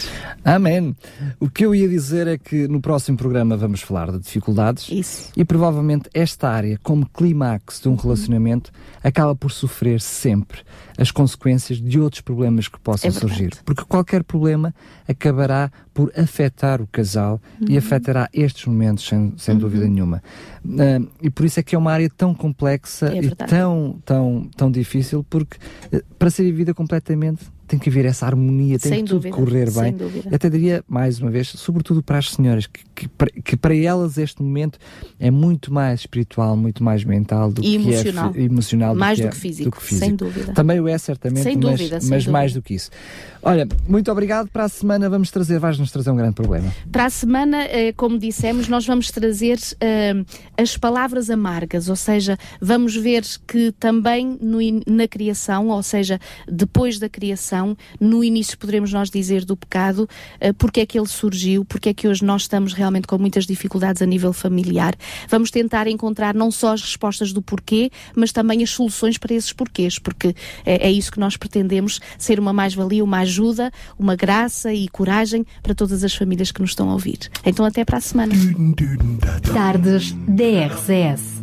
Amém. 0.43 0.95
O 1.39 1.47
que 1.49 1.65
eu 1.65 1.75
ia 1.75 1.87
dizer 1.87 2.25
é 2.27 2.37
que 2.37 2.67
no 2.67 2.81
próximo 2.81 3.15
programa 3.15 3.55
vamos 3.55 3.81
falar 3.81 4.11
de 4.11 4.19
dificuldades 4.19 4.89
Isso. 4.89 5.31
e 5.37 5.45
provavelmente 5.45 6.09
esta 6.13 6.49
área, 6.49 6.79
como 6.81 7.07
clímax 7.07 7.79
de 7.79 7.89
um 7.89 7.95
relacionamento, 7.95 8.71
acaba 9.03 9.35
por 9.35 9.51
sofrer 9.51 10.01
sempre 10.01 10.61
as 10.97 11.11
consequências 11.11 11.79
de 11.79 11.99
outros 11.99 12.21
problemas 12.21 12.67
que 12.67 12.79
possam 12.79 13.09
É 13.09 13.11
surgir. 13.11 13.51
Porque 13.63 13.83
qualquer 13.85 14.23
problema 14.23 14.73
acabará 15.07 15.71
por 15.93 16.11
afetar 16.17 16.81
o 16.81 16.87
casal 16.87 17.39
e 17.69 17.77
afetará 17.77 18.27
estes 18.33 18.65
momentos, 18.65 19.07
sem, 19.07 19.33
sem 19.37 19.57
dúvida 19.57 19.87
nenhuma. 19.87 20.23
Ah, 20.79 21.05
e 21.21 21.29
por 21.29 21.45
isso 21.45 21.59
é 21.59 21.63
que 21.63 21.75
é 21.75 21.77
uma 21.77 21.91
área 21.91 22.09
tão 22.09 22.33
complexa 22.33 23.13
É 23.13 23.19
e 23.19 23.29
tão, 23.35 24.01
tão, 24.03 24.49
tão 24.55 24.71
difícil, 24.71 25.23
porque 25.29 25.57
eh, 25.91 26.01
para 26.17 26.29
ser 26.29 26.43
vivida 26.43 26.73
completamente 26.73 27.43
tem 27.73 27.79
que 27.79 27.89
haver 27.89 28.05
essa 28.05 28.25
harmonia, 28.27 28.77
tem 28.77 28.91
Sem 28.91 29.03
que 29.03 29.09
tudo 29.09 29.17
dúvida, 29.23 29.35
correr 29.35 29.71
sem 29.71 29.83
bem. 29.83 29.93
dúvida. 29.93 30.29
Eu 30.29 30.35
até 30.35 30.47
diria, 30.49 30.83
mais 30.87 31.19
uma 31.19 31.31
vez, 31.31 31.47
sobretudo 31.49 32.03
para 32.03 32.19
as 32.19 32.29
senhoras, 32.29 32.67
que, 32.67 32.81
que, 32.95 33.07
para- 33.07 33.31
que 33.31 33.57
para 33.57 33.75
elas 33.75 34.17
este 34.19 34.43
momento 34.43 34.77
é 35.19 35.31
muito 35.31 35.73
mais 35.73 36.01
espiritual, 36.01 36.55
muito 36.55 36.83
mais 36.83 37.03
mental 37.03 37.51
do 37.51 37.61
E 37.63 37.65
que 37.65 37.75
emocional. 37.75 38.31
é 38.35 38.41
emocional 38.41 38.95
Mais 38.95 39.17
do 39.17 39.23
do 39.23 39.29
que, 39.29 39.31
que 39.31 39.37
é, 39.37 39.41
físico, 39.49 39.69
do 39.71 39.75
que 39.75 39.83
físico. 39.83 40.05
sem 40.05 40.15
dúvida. 40.15 40.53
Também 40.53 40.79
o 40.79 40.87
é, 40.87 40.97
certamente, 40.97 41.43
Sem 41.43 41.57
mas, 41.57 41.79
dúvida, 41.79 41.99
mas 42.03 42.27
mais 42.27 42.53
do 42.53 42.61
que 42.61 42.75
isso. 42.75 42.91
Olha, 43.41 43.67
muito 43.87 44.11
obrigado. 44.11 44.47
Para 44.49 44.65
a 44.65 44.69
semana 44.69 45.09
vamos 45.09 45.29
trazer, 45.31 45.59
vais-nos 45.59 45.91
trazer 45.91 46.11
um 46.11 46.15
grande 46.15 46.35
problema. 46.35 46.71
Para 46.91 47.05
a 47.05 47.09
semana, 47.09 47.63
eh, 47.65 47.91
como 47.93 48.17
dissemos, 48.19 48.69
nós 48.69 48.85
vamos 48.85 49.09
trazer 49.11 49.59
eh, 49.81 50.13
as 50.57 50.77
palavras 50.77 51.29
amargas, 51.29 51.89
ou 51.89 51.95
seja, 51.95 52.37
vamos 52.61 52.95
ver 52.95 53.23
que 53.47 53.71
também 53.79 54.37
no 54.41 54.59
na 54.87 55.07
criação, 55.07 55.69
ou 55.69 55.81
seja, 55.83 56.19
depois 56.47 56.99
da 56.99 57.09
criação, 57.09 57.62
no 57.99 58.23
início 58.23 58.57
poderemos 58.57 58.91
nós 58.91 59.09
dizer 59.09 59.45
do 59.45 59.55
pecado, 59.55 60.07
eh, 60.39 60.53
porque 60.53 60.81
é 60.81 60.85
que 60.85 60.97
ele 60.97 61.07
surgiu, 61.07 61.65
porque 61.65 61.89
é 61.89 61.93
que 61.93 62.07
hoje 62.07 62.23
nós 62.23 62.43
estamos 62.43 62.73
realmente 62.73 63.07
com 63.07 63.17
muitas 63.17 63.45
dificuldades 63.45 64.01
a 64.01 64.05
nível 64.05 64.33
familiar. 64.33 64.95
Vamos 65.29 65.51
tentar 65.51 65.87
encontrar 65.87 66.33
não 66.33 66.51
só 66.51 66.73
as 66.73 66.81
respostas 66.81 67.31
do 67.31 67.41
porquê, 67.41 67.89
mas 68.15 68.31
também 68.31 68.63
as 68.63 68.69
soluções 68.69 69.17
para 69.17 69.33
esses 69.33 69.53
porquês, 69.53 69.99
porque 69.99 70.35
é, 70.65 70.87
é 70.87 70.91
isso 70.91 71.11
que 71.11 71.19
nós 71.19 71.37
pretendemos, 71.37 71.99
ser 72.17 72.39
uma 72.39 72.53
mais-valia, 72.53 73.03
uma 73.03 73.19
ajuda, 73.19 73.71
uma 73.97 74.15
graça 74.15 74.73
e 74.73 74.87
coragem 74.87 75.45
para 75.61 75.75
todas 75.75 76.03
as 76.03 76.13
famílias 76.13 76.51
que 76.51 76.61
nos 76.61 76.71
estão 76.71 76.89
a 76.89 76.93
ouvir. 76.93 77.19
Então 77.45 77.65
até 77.65 77.85
para 77.85 77.97
a 77.97 78.01
semana. 78.01 78.33
Tardes 79.53 80.13
DRCS. 80.27 81.42